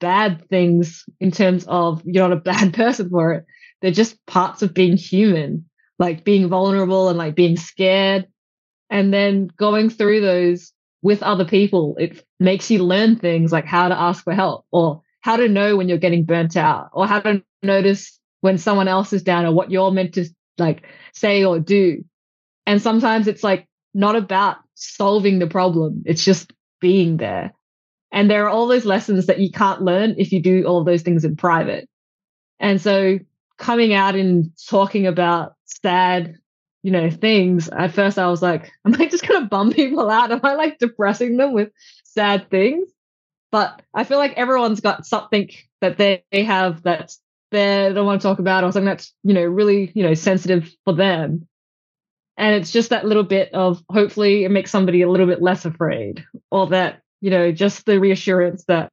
bad 0.00 0.48
things 0.48 1.04
in 1.20 1.30
terms 1.30 1.64
of 1.68 2.02
you're 2.04 2.28
not 2.28 2.36
a 2.36 2.40
bad 2.52 2.74
person 2.74 3.08
for 3.10 3.32
it. 3.32 3.46
They're 3.80 3.90
just 3.90 4.24
parts 4.26 4.62
of 4.62 4.74
being 4.74 4.96
human, 4.96 5.66
like 5.98 6.24
being 6.24 6.48
vulnerable 6.48 7.08
and 7.08 7.18
like 7.18 7.34
being 7.34 7.56
scared. 7.56 8.26
And 8.90 9.12
then 9.12 9.48
going 9.56 9.90
through 9.90 10.20
those 10.20 10.72
with 11.02 11.22
other 11.22 11.44
people, 11.44 11.96
it 11.98 12.24
makes 12.38 12.70
you 12.70 12.82
learn 12.82 13.16
things 13.16 13.50
like 13.50 13.64
how 13.64 13.88
to 13.88 13.98
ask 13.98 14.22
for 14.22 14.34
help 14.34 14.66
or 14.70 15.02
how 15.20 15.36
to 15.36 15.48
know 15.48 15.76
when 15.76 15.88
you're 15.88 15.98
getting 15.98 16.24
burnt 16.24 16.56
out 16.56 16.90
or 16.92 17.06
how 17.06 17.20
to 17.20 17.42
notice 17.62 18.18
when 18.40 18.58
someone 18.58 18.88
else 18.88 19.12
is 19.12 19.22
down 19.22 19.46
or 19.46 19.52
what 19.52 19.70
you're 19.70 19.90
meant 19.90 20.14
to 20.14 20.28
like 20.58 20.84
say 21.12 21.44
or 21.44 21.58
do. 21.58 22.04
And 22.66 22.80
sometimes 22.80 23.26
it's 23.28 23.42
like 23.42 23.68
not 23.94 24.16
about 24.16 24.58
solving 24.74 25.38
the 25.38 25.46
problem. 25.46 26.02
It's 26.06 26.24
just 26.24 26.52
being 26.80 27.16
there. 27.16 27.52
And 28.10 28.30
there 28.30 28.44
are 28.44 28.50
all 28.50 28.66
those 28.66 28.84
lessons 28.84 29.26
that 29.26 29.40
you 29.40 29.50
can't 29.50 29.82
learn 29.82 30.16
if 30.18 30.32
you 30.32 30.42
do 30.42 30.64
all 30.64 30.84
those 30.84 31.02
things 31.02 31.24
in 31.24 31.36
private. 31.36 31.88
And 32.60 32.80
so 32.80 33.18
coming 33.58 33.94
out 33.94 34.14
and 34.14 34.50
talking 34.68 35.06
about 35.06 35.54
sad, 35.64 36.36
you 36.82 36.90
know, 36.90 37.10
things, 37.10 37.68
at 37.68 37.94
first 37.94 38.18
I 38.18 38.28
was 38.28 38.42
like, 38.42 38.70
am 38.84 38.94
I 39.00 39.06
just 39.06 39.26
going 39.26 39.42
to 39.42 39.48
bum 39.48 39.72
people 39.72 40.10
out? 40.10 40.30
Am 40.30 40.40
I 40.42 40.54
like 40.54 40.78
depressing 40.78 41.36
them 41.36 41.52
with 41.52 41.70
sad 42.04 42.50
things? 42.50 42.88
But 43.50 43.82
I 43.94 44.04
feel 44.04 44.18
like 44.18 44.32
everyone's 44.34 44.80
got 44.80 45.06
something 45.06 45.50
that 45.80 45.98
they 45.98 46.22
have 46.32 46.82
that 46.84 47.14
they 47.50 47.92
don't 47.94 48.06
want 48.06 48.20
to 48.20 48.26
talk 48.26 48.38
about 48.38 48.64
or 48.64 48.72
something 48.72 48.86
that's, 48.86 49.12
you 49.22 49.34
know, 49.34 49.44
really, 49.44 49.92
you 49.94 50.02
know, 50.02 50.14
sensitive 50.14 50.74
for 50.84 50.94
them. 50.94 51.46
And 52.36 52.54
it's 52.54 52.72
just 52.72 52.90
that 52.90 53.04
little 53.04 53.24
bit 53.24 53.52
of 53.52 53.82
hopefully 53.90 54.44
it 54.44 54.50
makes 54.50 54.70
somebody 54.70 55.02
a 55.02 55.10
little 55.10 55.26
bit 55.26 55.42
less 55.42 55.64
afraid, 55.64 56.24
or 56.50 56.68
that, 56.68 57.02
you 57.20 57.30
know, 57.30 57.52
just 57.52 57.84
the 57.84 58.00
reassurance 58.00 58.64
that 58.68 58.90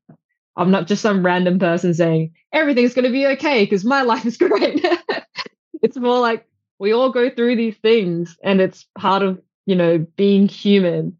I'm 0.55 0.71
not 0.71 0.87
just 0.87 1.01
some 1.01 1.25
random 1.25 1.57
person 1.57 1.93
saying 1.93 2.33
everything's 2.51 2.93
going 2.93 3.05
to 3.05 3.11
be 3.11 3.25
okay 3.27 3.63
because 3.63 3.85
my 3.85 4.01
life 4.03 4.25
is 4.25 4.37
great. 4.37 4.85
it's 5.81 5.97
more 5.97 6.19
like 6.19 6.45
we 6.79 6.91
all 6.91 7.11
go 7.11 7.29
through 7.29 7.55
these 7.55 7.77
things 7.77 8.37
and 8.43 8.59
it's 8.59 8.85
part 8.97 9.23
of, 9.23 9.41
you 9.65 9.75
know, 9.75 10.05
being 10.17 10.47
human 10.47 11.17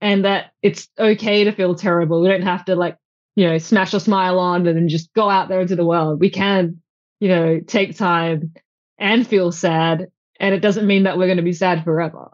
and 0.00 0.24
that 0.24 0.52
it's 0.62 0.88
okay 0.98 1.44
to 1.44 1.52
feel 1.52 1.74
terrible. 1.74 2.22
We 2.22 2.28
don't 2.28 2.42
have 2.42 2.64
to 2.66 2.76
like, 2.76 2.96
you 3.34 3.48
know, 3.48 3.58
smash 3.58 3.92
a 3.92 4.00
smile 4.00 4.38
on 4.38 4.66
and 4.66 4.76
then 4.76 4.88
just 4.88 5.12
go 5.14 5.28
out 5.28 5.48
there 5.48 5.60
into 5.60 5.76
the 5.76 5.84
world. 5.84 6.20
We 6.20 6.30
can, 6.30 6.80
you 7.18 7.28
know, 7.28 7.60
take 7.60 7.96
time 7.96 8.54
and 8.98 9.26
feel 9.26 9.52
sad 9.52 10.08
and 10.40 10.54
it 10.54 10.60
doesn't 10.60 10.86
mean 10.86 11.04
that 11.04 11.16
we're 11.16 11.26
going 11.26 11.36
to 11.36 11.42
be 11.42 11.52
sad 11.52 11.84
forever. 11.84 12.28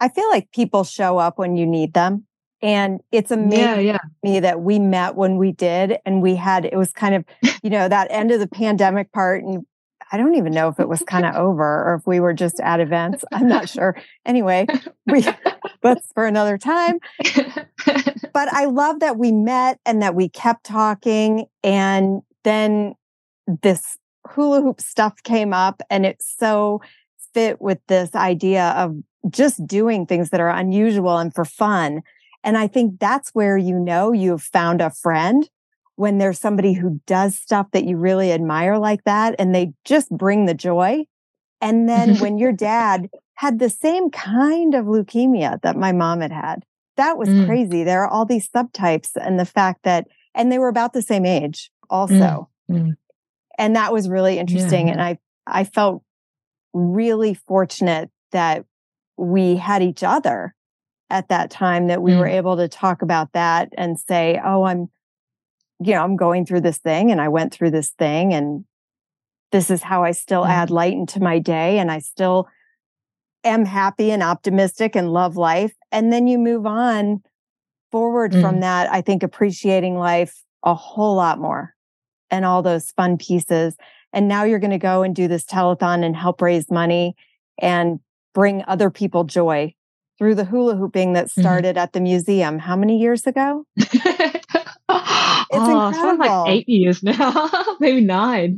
I 0.00 0.08
feel 0.08 0.28
like 0.30 0.50
people 0.52 0.84
show 0.84 1.18
up 1.18 1.38
when 1.38 1.56
you 1.56 1.66
need 1.66 1.92
them. 1.92 2.24
And 2.62 3.00
it's 3.10 3.30
amazing 3.30 3.58
yeah, 3.58 3.78
yeah. 3.78 3.98
me 4.22 4.40
that 4.40 4.60
we 4.60 4.78
met 4.78 5.14
when 5.14 5.36
we 5.36 5.52
did. 5.52 5.98
And 6.04 6.22
we 6.22 6.36
had, 6.36 6.64
it 6.64 6.76
was 6.76 6.92
kind 6.92 7.14
of, 7.14 7.24
you 7.62 7.70
know, 7.70 7.88
that 7.88 8.08
end 8.10 8.30
of 8.30 8.40
the 8.40 8.48
pandemic 8.48 9.12
part. 9.12 9.42
And 9.42 9.66
I 10.12 10.16
don't 10.16 10.34
even 10.34 10.52
know 10.52 10.68
if 10.68 10.80
it 10.80 10.88
was 10.88 11.02
kind 11.02 11.24
of 11.24 11.34
over 11.34 11.62
or 11.62 11.94
if 11.94 12.06
we 12.06 12.20
were 12.20 12.32
just 12.32 12.60
at 12.60 12.80
events. 12.80 13.24
I'm 13.32 13.48
not 13.48 13.68
sure. 13.68 13.96
Anyway, 14.24 14.66
we, 15.06 15.26
that's 15.82 16.12
for 16.14 16.26
another 16.26 16.56
time. 16.56 16.98
But 18.32 18.52
I 18.52 18.66
love 18.66 19.00
that 19.00 19.18
we 19.18 19.32
met 19.32 19.80
and 19.84 20.02
that 20.02 20.14
we 20.14 20.28
kept 20.28 20.64
talking. 20.64 21.46
And 21.62 22.22
then 22.44 22.94
this 23.62 23.98
hula 24.28 24.62
hoop 24.62 24.80
stuff 24.80 25.22
came 25.22 25.52
up 25.52 25.82
and 25.90 26.06
it's 26.06 26.32
so 26.38 26.80
fit 27.34 27.60
with 27.60 27.78
this 27.86 28.14
idea 28.14 28.70
of 28.76 28.96
just 29.28 29.66
doing 29.66 30.06
things 30.06 30.30
that 30.30 30.40
are 30.40 30.48
unusual 30.48 31.18
and 31.18 31.34
for 31.34 31.44
fun. 31.44 32.02
And 32.42 32.56
I 32.56 32.66
think 32.66 32.98
that's 32.98 33.30
where 33.30 33.56
you 33.56 33.78
know 33.78 34.12
you've 34.12 34.42
found 34.42 34.80
a 34.80 34.90
friend 34.90 35.48
when 35.96 36.16
there's 36.18 36.38
somebody 36.38 36.72
who 36.72 37.00
does 37.06 37.36
stuff 37.36 37.66
that 37.72 37.84
you 37.84 37.96
really 37.96 38.32
admire 38.32 38.78
like 38.78 39.04
that 39.04 39.34
and 39.38 39.54
they 39.54 39.72
just 39.84 40.10
bring 40.10 40.46
the 40.46 40.54
joy. 40.54 41.04
And 41.60 41.88
then 41.88 42.16
when 42.20 42.38
your 42.38 42.52
dad 42.52 43.10
had 43.34 43.58
the 43.58 43.70
same 43.70 44.10
kind 44.10 44.74
of 44.74 44.86
leukemia 44.86 45.60
that 45.62 45.76
my 45.76 45.92
mom 45.92 46.22
had 46.22 46.32
had, 46.32 46.64
that 46.96 47.18
was 47.18 47.28
mm. 47.28 47.46
crazy. 47.46 47.84
There 47.84 48.02
are 48.02 48.08
all 48.08 48.24
these 48.24 48.48
subtypes 48.48 49.10
and 49.14 49.38
the 49.38 49.44
fact 49.44 49.82
that, 49.82 50.06
and 50.34 50.50
they 50.50 50.58
were 50.58 50.68
about 50.68 50.92
the 50.92 51.02
same 51.02 51.26
age 51.26 51.70
also. 51.90 52.48
Mm. 52.70 52.82
Mm. 52.82 52.96
And 53.58 53.76
that 53.76 53.92
was 53.92 54.08
really 54.08 54.38
interesting. 54.38 54.86
Yeah. 54.86 54.94
And 54.94 55.02
I, 55.02 55.18
I 55.46 55.64
felt 55.64 56.02
really 56.72 57.34
fortunate 57.34 58.10
that 58.32 58.64
we 59.16 59.56
had 59.56 59.82
each 59.82 60.02
other 60.02 60.54
at 61.10 61.28
that 61.28 61.50
time 61.50 61.88
that 61.88 62.02
we 62.02 62.12
mm. 62.12 62.18
were 62.18 62.26
able 62.26 62.56
to 62.56 62.68
talk 62.68 63.02
about 63.02 63.32
that 63.32 63.68
and 63.76 63.98
say, 63.98 64.40
oh, 64.44 64.62
I'm, 64.62 64.88
you 65.80 65.94
know, 65.94 66.02
I'm 66.02 66.16
going 66.16 66.46
through 66.46 66.60
this 66.60 66.78
thing 66.78 67.10
and 67.10 67.20
I 67.20 67.28
went 67.28 67.52
through 67.52 67.72
this 67.72 67.90
thing 67.90 68.32
and 68.32 68.64
this 69.50 69.70
is 69.70 69.82
how 69.82 70.04
I 70.04 70.12
still 70.12 70.44
mm. 70.44 70.48
add 70.48 70.70
light 70.70 70.92
into 70.92 71.20
my 71.20 71.38
day 71.38 71.78
and 71.78 71.90
I 71.90 71.98
still 71.98 72.48
am 73.42 73.64
happy 73.64 74.10
and 74.10 74.22
optimistic 74.22 74.94
and 74.94 75.12
love 75.12 75.36
life. 75.36 75.74
And 75.90 76.12
then 76.12 76.26
you 76.26 76.38
move 76.38 76.66
on 76.66 77.22
forward 77.90 78.32
mm. 78.32 78.40
from 78.40 78.60
that, 78.60 78.90
I 78.92 79.00
think 79.00 79.22
appreciating 79.22 79.96
life 79.96 80.44
a 80.62 80.74
whole 80.74 81.16
lot 81.16 81.40
more 81.40 81.74
and 82.30 82.44
all 82.44 82.62
those 82.62 82.90
fun 82.92 83.18
pieces 83.18 83.76
And 84.12 84.28
now 84.28 84.44
you're 84.44 84.58
going 84.58 84.70
to 84.70 84.78
go 84.78 85.02
and 85.02 85.14
do 85.14 85.28
this 85.28 85.44
telethon 85.44 86.04
and 86.04 86.16
help 86.16 86.42
raise 86.42 86.70
money 86.70 87.14
and 87.60 88.00
bring 88.34 88.64
other 88.66 88.90
people 88.90 89.24
joy 89.24 89.74
through 90.18 90.34
the 90.34 90.44
hula 90.44 90.76
hooping 90.76 91.14
that 91.14 91.26
mm-hmm. 91.26 91.40
started 91.40 91.76
mm-hmm. 91.76 91.82
at 91.82 91.92
the 91.92 92.00
museum. 92.00 92.58
How 92.58 92.76
many 92.76 92.98
years 92.98 93.26
ago? 93.26 93.64
It's 95.52 95.58
oh, 95.58 95.88
incredible. 95.88 96.24
like 96.24 96.48
eight 96.48 96.68
years 96.68 97.02
now, 97.02 97.50
maybe 97.80 98.00
nine. 98.00 98.56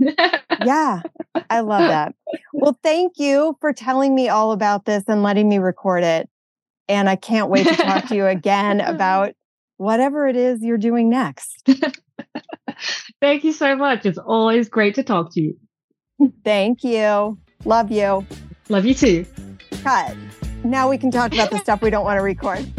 yeah, 0.62 1.00
I 1.48 1.60
love 1.60 1.80
that. 1.88 2.14
Well, 2.52 2.78
thank 2.82 3.18
you 3.18 3.56
for 3.62 3.72
telling 3.72 4.14
me 4.14 4.28
all 4.28 4.52
about 4.52 4.84
this 4.84 5.04
and 5.08 5.22
letting 5.22 5.48
me 5.48 5.56
record 5.56 6.04
it. 6.04 6.28
And 6.88 7.08
I 7.08 7.16
can't 7.16 7.48
wait 7.48 7.66
to 7.66 7.76
talk 7.76 8.08
to 8.08 8.14
you 8.14 8.26
again 8.26 8.80
about 8.82 9.32
whatever 9.78 10.26
it 10.26 10.36
is 10.36 10.62
you're 10.62 10.76
doing 10.76 11.08
next. 11.08 11.66
Thank 13.22 13.44
you 13.44 13.52
so 13.52 13.74
much. 13.76 14.04
It's 14.04 14.18
always 14.18 14.68
great 14.68 14.96
to 14.96 15.02
talk 15.02 15.32
to 15.34 15.40
you. 15.40 15.56
Thank 16.44 16.84
you. 16.84 17.38
Love 17.64 17.90
you. 17.90 18.26
Love 18.68 18.84
you 18.84 18.94
too. 18.94 19.24
Cut. 19.82 20.14
Now 20.64 20.90
we 20.90 20.98
can 20.98 21.10
talk 21.10 21.32
about 21.32 21.50
the 21.50 21.58
stuff 21.58 21.80
we 21.80 21.90
don't 21.90 22.04
want 22.04 22.18
to 22.18 22.22
record. 22.22 22.70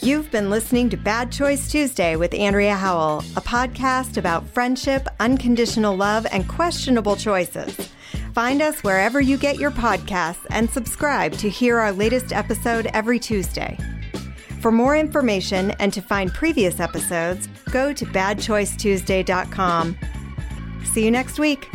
You've 0.00 0.30
been 0.30 0.48
listening 0.48 0.88
to 0.90 0.96
Bad 0.96 1.32
Choice 1.32 1.70
Tuesday 1.70 2.16
with 2.16 2.32
Andrea 2.32 2.76
Howell, 2.76 3.18
a 3.36 3.40
podcast 3.40 4.16
about 4.16 4.48
friendship, 4.48 5.06
unconditional 5.18 5.96
love, 5.96 6.26
and 6.30 6.48
questionable 6.48 7.16
choices. 7.16 7.74
Find 8.32 8.62
us 8.62 8.82
wherever 8.84 9.20
you 9.20 9.36
get 9.36 9.58
your 9.58 9.70
podcasts 9.70 10.46
and 10.50 10.70
subscribe 10.70 11.32
to 11.32 11.50
hear 11.50 11.78
our 11.78 11.92
latest 11.92 12.32
episode 12.32 12.86
every 12.94 13.18
Tuesday. 13.18 13.76
For 14.60 14.72
more 14.72 14.96
information 14.96 15.70
and 15.72 15.92
to 15.92 16.02
find 16.02 16.32
previous 16.34 16.80
episodes, 16.80 17.48
go 17.70 17.92
to 17.92 18.04
badchoicetuesday.com. 18.04 19.98
See 20.84 21.04
you 21.04 21.10
next 21.10 21.38
week. 21.38 21.68